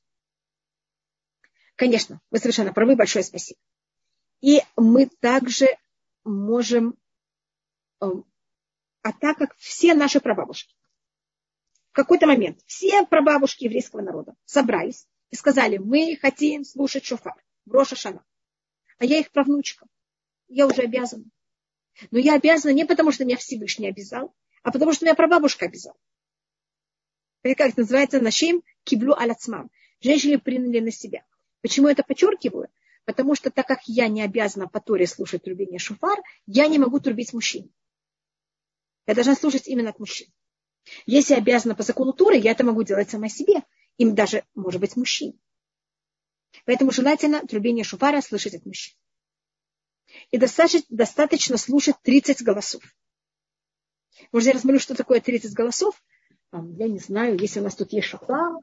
Конечно, 1.75 2.21
вы 2.29 2.37
совершенно 2.37 2.71
правы, 2.71 2.95
большое 2.95 3.25
спасибо. 3.25 3.59
И 4.41 4.61
мы 4.77 5.09
также 5.19 5.65
можем, 6.23 6.95
эм, 7.99 8.25
а 9.01 9.11
так 9.11 9.39
как 9.39 9.55
все 9.57 9.95
наши 9.95 10.19
прабабушки, 10.19 10.75
какой-то 11.93 12.27
момент 12.27 12.59
все 12.67 13.07
прабабушки 13.07 13.63
еврейского 13.63 14.01
народа 14.01 14.35
собрались 14.45 15.07
и 15.31 15.35
сказали, 15.35 15.79
мы 15.79 16.15
хотим 16.21 16.63
слушать 16.63 17.05
шофар 17.05 17.33
в 17.65 17.71
Роша 17.71 17.95
Шана. 17.95 18.23
А 18.97 19.05
я 19.05 19.19
их 19.19 19.31
правнучка. 19.31 19.85
Я 20.47 20.67
уже 20.67 20.83
обязана. 20.83 21.25
Но 22.11 22.19
я 22.19 22.35
обязана 22.35 22.71
не 22.71 22.85
потому, 22.85 23.11
что 23.11 23.25
меня 23.25 23.37
Всевышний 23.37 23.87
обязал, 23.87 24.35
а 24.63 24.71
потому, 24.71 24.93
что 24.93 25.05
меня 25.05 25.15
прабабушка 25.15 25.65
обязала. 25.65 25.97
Это 27.43 27.55
как 27.55 27.77
называется 27.77 28.19
нашим 28.19 28.63
киблю 28.83 29.13
аляцмам. 29.13 29.69
Женщины 30.01 30.39
приняли 30.39 30.79
на 30.79 30.91
себя. 30.91 31.25
Почему 31.61 31.87
это 31.87 32.03
подчеркиваю? 32.03 32.69
Потому 33.05 33.35
что 33.35 33.51
так 33.51 33.67
как 33.67 33.81
я 33.85 34.07
не 34.07 34.23
обязана 34.23 34.67
по 34.67 34.79
Торе 34.79 35.05
слушать 35.05 35.43
трубение 35.43 35.79
шуфар, 35.79 36.19
я 36.47 36.67
не 36.67 36.79
могу 36.79 36.99
трубить 36.99 37.33
мужчин. 37.33 37.71
Я 39.05 39.13
должна 39.13 39.35
слушать 39.35 39.67
именно 39.67 39.91
от 39.91 39.99
мужчин. 39.99 40.27
Если 41.05 41.33
я 41.33 41.39
обязана 41.39 41.75
по 41.75 41.83
закону 41.83 42.13
Туры, 42.13 42.37
я 42.37 42.51
это 42.51 42.63
могу 42.63 42.83
делать 42.83 43.09
сама 43.09 43.29
себе. 43.29 43.63
Им 43.97 44.15
даже, 44.15 44.43
может 44.55 44.81
быть, 44.81 44.95
мужчин. 44.95 45.39
Поэтому 46.65 46.91
желательно 46.91 47.45
трубение 47.45 47.83
шуфара 47.83 48.21
слышать 48.21 48.55
от 48.55 48.65
мужчин. 48.65 48.95
И 50.31 50.37
достаточно, 50.37 50.85
достаточно 50.89 51.57
слушать 51.57 51.95
30 52.01 52.41
голосов. 52.43 52.83
Может, 54.31 54.47
я 54.47 54.53
рассмотрю, 54.53 54.79
что 54.79 54.95
такое 54.95 55.19
30 55.19 55.53
голосов? 55.53 56.01
Я 56.51 56.87
не 56.87 56.99
знаю, 56.99 57.37
если 57.37 57.59
у 57.59 57.63
нас 57.63 57.75
тут 57.75 57.91
есть 57.91 58.07
шуфар. 58.07 58.53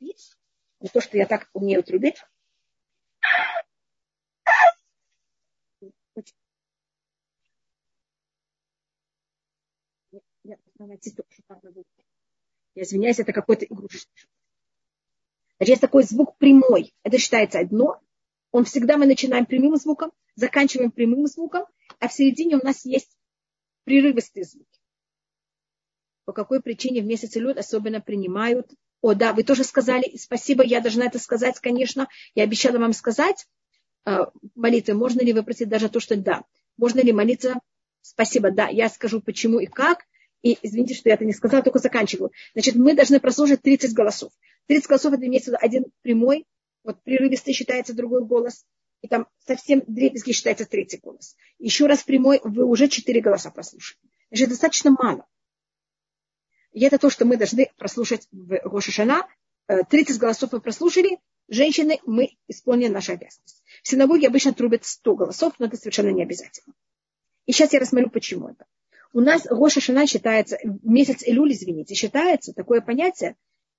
Не 0.00 0.88
то, 0.92 1.00
что 1.00 1.16
я 1.16 1.26
так 1.26 1.48
умею 1.52 1.82
трубить. 1.82 2.16
Я 12.74 12.82
извиняюсь, 12.82 13.18
это 13.18 13.32
какой-то 13.32 13.64
игрушечный. 13.66 14.12
Значит, 15.58 15.70
есть 15.70 15.80
такой 15.80 16.02
звук 16.04 16.36
прямой. 16.38 16.92
Это 17.02 17.18
считается 17.18 17.60
одно. 17.60 18.00
Он 18.50 18.64
всегда 18.64 18.96
мы 18.96 19.06
начинаем 19.06 19.46
прямым 19.46 19.76
звуком, 19.76 20.10
заканчиваем 20.34 20.90
прямым 20.90 21.26
звуком, 21.26 21.64
а 22.00 22.08
в 22.08 22.12
середине 22.12 22.56
у 22.56 22.64
нас 22.64 22.84
есть 22.84 23.16
прерывистые 23.84 24.44
звуки. 24.44 24.80
По 26.24 26.32
какой 26.32 26.62
причине 26.62 27.00
в 27.00 27.06
месяце 27.06 27.40
лед 27.40 27.58
особенно 27.58 28.00
принимают? 28.00 28.72
О, 29.00 29.14
да, 29.14 29.32
вы 29.32 29.42
тоже 29.42 29.64
сказали, 29.64 30.16
спасибо, 30.16 30.62
я 30.62 30.80
должна 30.80 31.06
это 31.06 31.18
сказать, 31.18 31.58
конечно. 31.60 32.08
Я 32.34 32.44
обещала 32.44 32.78
вам 32.78 32.92
сказать 32.92 33.48
э, 34.04 34.26
молитвы. 34.54 34.94
Можно 34.94 35.22
ли 35.22 35.32
выпросить 35.32 35.68
даже 35.68 35.88
то, 35.88 35.98
что 35.98 36.16
да. 36.16 36.44
Можно 36.76 37.00
ли 37.00 37.12
молиться? 37.12 37.54
Спасибо, 38.00 38.50
да, 38.50 38.68
я 38.68 38.88
скажу 38.88 39.20
почему 39.20 39.58
и 39.58 39.66
как. 39.66 40.04
И 40.42 40.58
извините, 40.60 40.94
что 40.94 41.08
я 41.08 41.14
это 41.14 41.24
не 41.24 41.32
сказала, 41.32 41.62
только 41.62 41.78
заканчиваю. 41.78 42.32
Значит, 42.52 42.74
мы 42.74 42.94
должны 42.94 43.20
прослушать 43.20 43.62
30 43.62 43.92
голосов. 43.92 44.32
30 44.66 44.88
голосов 44.88 45.12
это 45.12 45.26
имеется 45.26 45.50
в 45.50 45.54
виду 45.54 45.64
один 45.64 45.84
прямой, 46.02 46.46
вот 46.84 47.02
прерывистый 47.02 47.54
считается 47.54 47.94
другой 47.94 48.24
голос, 48.24 48.64
и 49.02 49.08
там 49.08 49.26
совсем 49.46 49.82
дребезги 49.86 50.32
считается 50.32 50.66
третий 50.66 50.98
голос. 50.98 51.36
Еще 51.58 51.86
раз 51.86 52.02
прямой, 52.02 52.40
вы 52.42 52.64
уже 52.64 52.88
четыре 52.88 53.20
голоса 53.20 53.50
прослушали. 53.50 53.98
Значит, 54.30 54.48
достаточно 54.48 54.90
мало. 54.90 55.26
И 56.72 56.84
это 56.84 56.98
то, 56.98 57.10
что 57.10 57.24
мы 57.24 57.36
должны 57.36 57.70
прослушать 57.76 58.26
в 58.32 58.58
Рошашана. 58.64 59.26
30 59.66 60.18
голосов 60.18 60.52
мы 60.52 60.60
прослушали, 60.60 61.18
женщины, 61.48 62.00
мы 62.04 62.36
исполнили 62.48 62.88
нашу 62.88 63.12
обязанность. 63.12 63.62
В 63.82 63.88
синагоге 63.88 64.26
обычно 64.26 64.52
трубят 64.52 64.84
100 64.84 65.14
голосов, 65.14 65.54
но 65.58 65.66
это 65.66 65.76
совершенно 65.76 66.10
не 66.10 66.22
обязательно. 66.22 66.74
И 67.46 67.52
сейчас 67.52 67.72
я 67.72 67.80
рассмотрю, 67.80 68.10
почему 68.10 68.48
это. 68.48 68.66
У 69.12 69.20
нас 69.20 69.46
Роша 69.46 69.80
Шана 69.80 70.06
считается, 70.06 70.58
месяц 70.82 71.22
Элюль, 71.22 71.52
извините, 71.52 71.94
считается 71.94 72.54
такое 72.54 72.80
понятие, 72.80 73.36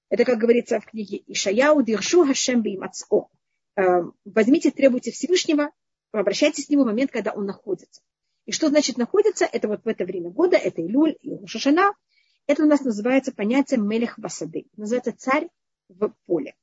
это, 0.09 0.25
как 0.25 0.38
говорится 0.38 0.79
в 0.79 0.86
книге 0.86 1.23
Ишаяу, 1.25 1.81
Диршу 1.81 2.23
Хашем 2.25 2.61
Беймацко. 2.61 3.29
Эм, 3.75 4.13
возьмите, 4.25 4.69
требуйте 4.69 5.09
Всевышнего, 5.11 5.71
обращайтесь 6.11 6.67
к 6.67 6.69
нему 6.69 6.84
в 6.84 6.86
момент, 6.86 7.09
когда 7.09 7.31
он 7.31 7.45
находится. 7.45 8.01
И 8.45 8.51
что 8.51 8.69
значит 8.69 8.97
находится? 8.97 9.45
Это 9.45 9.67
вот 9.67 9.84
в 9.84 9.88
это 9.88 10.05
время 10.05 10.29
года, 10.29 10.55
это 10.55 10.86
Илюль 10.86 11.17
и 11.21 11.34
Рошашана. 11.36 11.93
Это 12.45 12.63
у 12.63 12.67
нас 12.67 12.81
называется 12.81 13.31
понятие 13.31 13.79
Мелех 13.79 14.19
Басады. 14.19 14.67
Называется 14.75 15.13
царь 15.17 15.47
в 15.89 16.13
поле. 16.27 16.55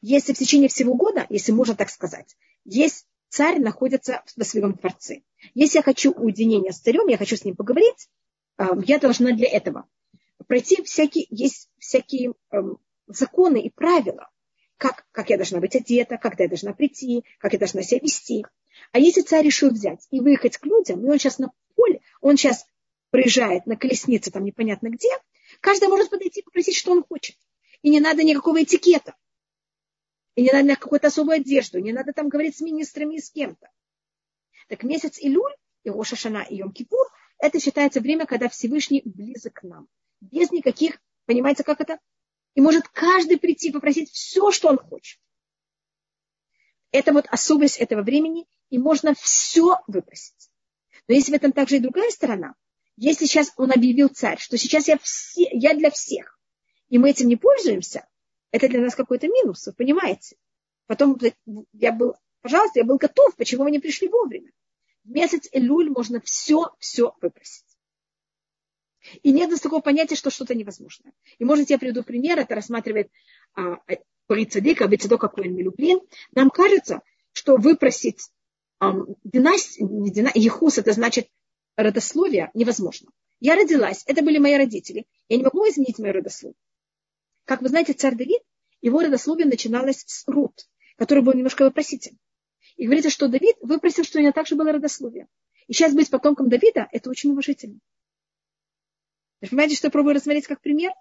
Если 0.00 0.34
в 0.34 0.38
течение 0.38 0.68
всего 0.68 0.94
года, 0.94 1.26
если 1.30 1.50
можно 1.50 1.74
так 1.74 1.90
сказать, 1.90 2.36
есть 2.64 3.06
царь 3.30 3.60
находится 3.60 4.22
во 4.36 4.44
своем 4.44 4.74
Творце. 4.74 5.22
Если 5.54 5.78
я 5.78 5.82
хочу 5.82 6.12
уединения 6.12 6.72
с 6.72 6.80
царем, 6.80 7.06
я 7.08 7.16
хочу 7.16 7.36
с 7.36 7.44
ним 7.44 7.56
поговорить, 7.56 8.08
эм, 8.58 8.80
я 8.80 8.98
должна 8.98 9.32
для 9.32 9.48
этого 9.48 9.88
пройти 10.46 10.82
всякие, 10.82 11.26
есть 11.30 11.70
всякие 11.78 12.34
эм, 12.50 12.78
законы 13.06 13.62
и 13.62 13.70
правила, 13.70 14.28
как, 14.76 15.06
как 15.12 15.30
я 15.30 15.36
должна 15.36 15.60
быть 15.60 15.76
одета, 15.76 16.18
когда 16.18 16.44
я 16.44 16.48
должна 16.48 16.72
прийти, 16.72 17.24
как 17.38 17.52
я 17.52 17.58
должна 17.58 17.82
себя 17.82 18.00
вести. 18.02 18.44
А 18.92 18.98
если 18.98 19.22
царь 19.22 19.44
решил 19.44 19.70
взять 19.70 20.06
и 20.10 20.20
выехать 20.20 20.58
к 20.58 20.66
людям, 20.66 21.04
и 21.04 21.08
он 21.08 21.18
сейчас 21.18 21.38
на 21.38 21.52
поле, 21.76 22.00
он 22.20 22.36
сейчас 22.36 22.66
приезжает 23.10 23.66
на 23.66 23.76
колеснице, 23.76 24.30
там 24.30 24.44
непонятно 24.44 24.88
где, 24.88 25.10
каждый 25.60 25.88
может 25.88 26.10
подойти 26.10 26.40
и 26.40 26.44
попросить, 26.44 26.76
что 26.76 26.92
он 26.92 27.04
хочет. 27.04 27.36
И 27.82 27.90
не 27.90 28.00
надо 28.00 28.22
никакого 28.24 28.62
этикета. 28.62 29.14
И 30.40 30.42
не 30.42 30.52
надо 30.52 30.74
какую-то 30.74 31.08
особую 31.08 31.36
одежду, 31.36 31.80
не 31.80 31.92
надо 31.92 32.14
там 32.14 32.30
говорить 32.30 32.56
с 32.56 32.62
министрами 32.62 33.16
и 33.16 33.20
с 33.20 33.30
кем-то. 33.30 33.68
Так 34.68 34.84
месяц 34.84 35.18
Илюль, 35.20 35.54
и 35.82 35.90
Рошашана, 35.90 36.46
и 36.48 36.62
Йом-Кипур, 36.62 37.04
это 37.36 37.60
считается 37.60 38.00
время, 38.00 38.24
когда 38.24 38.48
Всевышний 38.48 39.02
близок 39.04 39.52
к 39.52 39.62
нам. 39.64 39.86
Без 40.22 40.50
никаких, 40.50 40.98
понимаете, 41.26 41.62
как 41.62 41.82
это? 41.82 41.98
И 42.54 42.62
может 42.62 42.88
каждый 42.88 43.38
прийти 43.38 43.70
попросить 43.70 44.10
все, 44.12 44.50
что 44.50 44.70
он 44.70 44.78
хочет. 44.78 45.20
Это 46.90 47.12
вот 47.12 47.26
особость 47.28 47.76
этого 47.76 48.00
времени, 48.00 48.46
и 48.70 48.78
можно 48.78 49.12
все 49.12 49.76
выпросить. 49.88 50.50
Но 51.06 51.16
есть 51.16 51.28
в 51.28 51.34
этом 51.34 51.52
также 51.52 51.76
и 51.76 51.80
другая 51.80 52.08
сторона. 52.08 52.54
Если 52.96 53.26
сейчас 53.26 53.52
он 53.58 53.72
объявил 53.72 54.08
царь, 54.08 54.38
что 54.38 54.56
сейчас 54.56 54.88
я, 54.88 54.96
все, 55.02 55.50
я 55.52 55.74
для 55.74 55.90
всех, 55.90 56.40
и 56.88 56.96
мы 56.96 57.10
этим 57.10 57.28
не 57.28 57.36
пользуемся, 57.36 58.06
это 58.50 58.68
для 58.68 58.80
нас 58.80 58.94
какой-то 58.94 59.28
минус, 59.28 59.66
вы 59.66 59.72
понимаете? 59.72 60.36
Потом 60.86 61.18
я 61.72 61.92
был, 61.92 62.16
пожалуйста, 62.42 62.80
я 62.80 62.84
был 62.84 62.96
готов, 62.96 63.36
почему 63.36 63.64
вы 63.64 63.70
не 63.70 63.78
пришли 63.78 64.08
вовремя? 64.08 64.50
В 65.04 65.10
месяц 65.10 65.48
Элюль 65.52 65.88
можно 65.88 66.20
все-все 66.20 67.14
выпросить. 67.20 67.64
И 69.22 69.32
нет 69.32 69.58
такого 69.60 69.80
понятия, 69.80 70.14
что 70.14 70.30
что-то 70.30 70.54
невозможно. 70.54 71.12
И, 71.38 71.44
может, 71.44 71.70
я 71.70 71.78
приведу 71.78 72.02
пример, 72.02 72.38
это 72.38 72.54
рассматривает 72.54 73.10
а, 73.54 73.78
Порицадика, 74.26 74.86
Бецедока 74.86 75.28
Коэн 75.28 75.54
Милюблин. 75.54 76.00
Нам 76.32 76.50
кажется, 76.50 77.00
что 77.32 77.56
выпросить 77.56 78.30
а, 78.78 78.94
династию, 79.24 79.88
дина, 80.10 80.30
Ехус, 80.34 80.78
это 80.78 80.92
значит 80.92 81.28
родословие, 81.76 82.50
невозможно. 82.54 83.10
Я 83.40 83.56
родилась, 83.56 84.02
это 84.06 84.22
были 84.22 84.38
мои 84.38 84.54
родители. 84.54 85.06
Я 85.28 85.38
не 85.38 85.44
могу 85.44 85.66
изменить 85.68 85.98
мое 85.98 86.12
родословие. 86.12 86.56
Как 87.44 87.62
вы 87.62 87.68
знаете, 87.68 87.92
царь 87.92 88.14
Давид, 88.14 88.42
его 88.80 89.00
родословие 89.00 89.46
начиналось 89.46 90.04
с 90.06 90.26
Рут, 90.26 90.68
который 90.96 91.22
был 91.22 91.32
немножко 91.34 91.62
вопроситель. 91.62 92.16
И 92.76 92.84
говорится, 92.84 93.10
что 93.10 93.28
Давид 93.28 93.56
выпросил, 93.60 94.04
что 94.04 94.18
у 94.18 94.22
него 94.22 94.32
также 94.32 94.56
было 94.56 94.72
родословие. 94.72 95.28
И 95.66 95.72
сейчас 95.72 95.94
быть 95.94 96.10
потомком 96.10 96.48
Давида, 96.48 96.88
это 96.92 97.10
очень 97.10 97.30
уважительно. 97.30 97.78
Вы 99.40 99.48
понимаете, 99.48 99.76
что 99.76 99.86
я 99.86 99.90
пробую 99.90 100.14
рассмотреть 100.14 100.46
как 100.46 100.60
пример? 100.60 100.92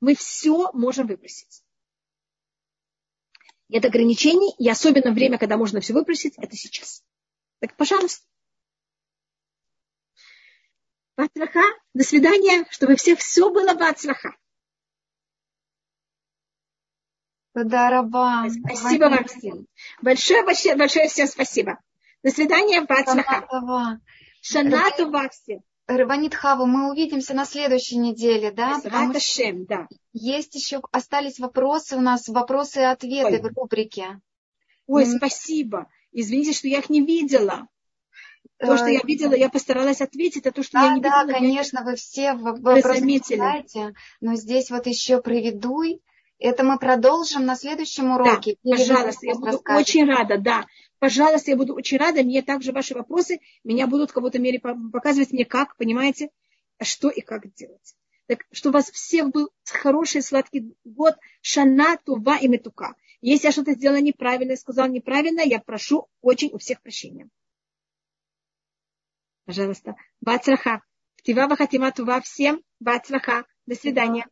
Мы 0.00 0.14
все 0.14 0.70
можем 0.72 1.06
выпросить. 1.06 1.62
Нет 3.68 3.84
ограничений, 3.84 4.54
и 4.58 4.68
особенно 4.68 5.12
время, 5.12 5.38
когда 5.38 5.56
можно 5.56 5.80
все 5.80 5.92
выпросить, 5.92 6.34
это 6.38 6.56
сейчас. 6.56 7.04
Так, 7.60 7.76
пожалуйста. 7.76 8.24
Бацлаха, 11.16 11.64
до 11.94 12.04
свидания, 12.04 12.66
чтобы 12.70 12.96
всех 12.96 13.18
все 13.18 13.50
было 13.50 13.74
бацлаха. 13.74 14.36
Раба. 17.90 18.46
Спасибо 18.48 19.04
вам 19.04 19.24
всем. 19.24 19.66
Большое, 20.02 20.44
большое, 20.44 20.76
большое 20.76 21.08
всем 21.08 21.26
спасибо. 21.26 21.78
До 22.22 22.30
свидания, 22.30 22.82
Бацлаха. 22.82 23.48
Шана 24.40 24.90
вам 24.98 25.30
всем. 25.30 25.60
Рабанит 25.86 26.34
Хава, 26.34 26.66
мы 26.66 26.90
увидимся 26.90 27.32
на 27.32 27.46
следующей 27.46 27.96
неделе, 27.96 28.50
да? 28.50 28.78
Что 28.78 28.90
да. 29.66 29.88
Есть 30.12 30.54
еще, 30.54 30.82
остались 30.92 31.38
вопросы 31.38 31.96
у 31.96 32.00
нас, 32.02 32.28
вопросы 32.28 32.80
и 32.80 32.84
ответы 32.84 33.36
Ой. 33.36 33.40
в 33.40 33.46
рубрике. 33.56 34.20
Ой, 34.86 35.04
mm. 35.04 35.16
спасибо. 35.16 35.88
Извините, 36.12 36.52
что 36.52 36.68
я 36.68 36.80
их 36.80 36.90
не 36.90 37.00
видела. 37.00 37.68
То, 38.58 38.76
что 38.76 38.88
я 38.88 39.00
видела, 39.04 39.34
я 39.34 39.48
постаралась 39.48 40.00
ответить, 40.00 40.46
а 40.46 40.52
то, 40.52 40.62
что 40.62 40.72
да, 40.72 40.86
я 40.86 40.94
не 40.94 41.00
да, 41.00 41.22
видела... 41.22 41.26
Да, 41.26 41.32
конечно, 41.32 41.84
вы 41.84 41.94
все 41.94 42.34
вопросы 42.34 43.20
знаете, 43.24 43.94
но 44.20 44.34
здесь 44.34 44.70
вот 44.70 44.86
еще 44.86 45.22
приведу 45.22 45.82
это 46.38 46.62
мы 46.62 46.78
продолжим 46.78 47.44
на 47.44 47.56
следующем 47.56 48.12
уроке. 48.12 48.56
Да, 48.62 48.76
пожалуйста, 48.76 49.26
я 49.26 49.34
буду 49.34 49.62
очень 49.68 50.06
рада, 50.06 50.38
да. 50.38 50.66
Пожалуйста, 50.98 51.50
я 51.50 51.56
буду 51.56 51.74
очень 51.74 51.98
рада. 51.98 52.22
Мне 52.22 52.42
также 52.42 52.72
ваши 52.72 52.94
вопросы, 52.94 53.40
меня 53.64 53.86
будут 53.86 54.10
в 54.10 54.14
какой-то 54.14 54.38
мере 54.38 54.60
показывать 54.60 55.32
мне 55.32 55.44
как, 55.44 55.76
понимаете, 55.76 56.30
что 56.80 57.08
и 57.08 57.20
как 57.20 57.52
делать. 57.54 57.94
Так, 58.26 58.44
что 58.52 58.68
у 58.68 58.72
вас 58.72 58.90
всех 58.90 59.30
был 59.30 59.50
хороший, 59.64 60.22
сладкий 60.22 60.74
год. 60.84 61.14
Шана, 61.40 61.96
Тува 62.04 62.36
и 62.38 62.46
Метука. 62.46 62.94
Если 63.20 63.46
я 63.46 63.52
что-то 63.52 63.72
сделала 63.72 64.00
неправильно, 64.00 64.54
сказала 64.56 64.86
неправильно, 64.86 65.40
я 65.40 65.60
прошу 65.60 66.08
очень 66.20 66.50
у 66.52 66.58
всех 66.58 66.82
прощения. 66.82 67.28
Пожалуйста. 69.44 69.96
Бацраха. 70.20 70.82
Ктива 71.28 71.46
Вахатима 71.46 71.92
Тува 71.92 72.22
всем. 72.22 72.62
Бацраха. 72.80 73.44
До 73.66 73.74
свидания. 73.74 74.24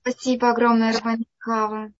Спасибо 0.00 0.50
огромное, 0.50 0.92
Рабанит 0.92 1.26
Хава. 1.40 1.90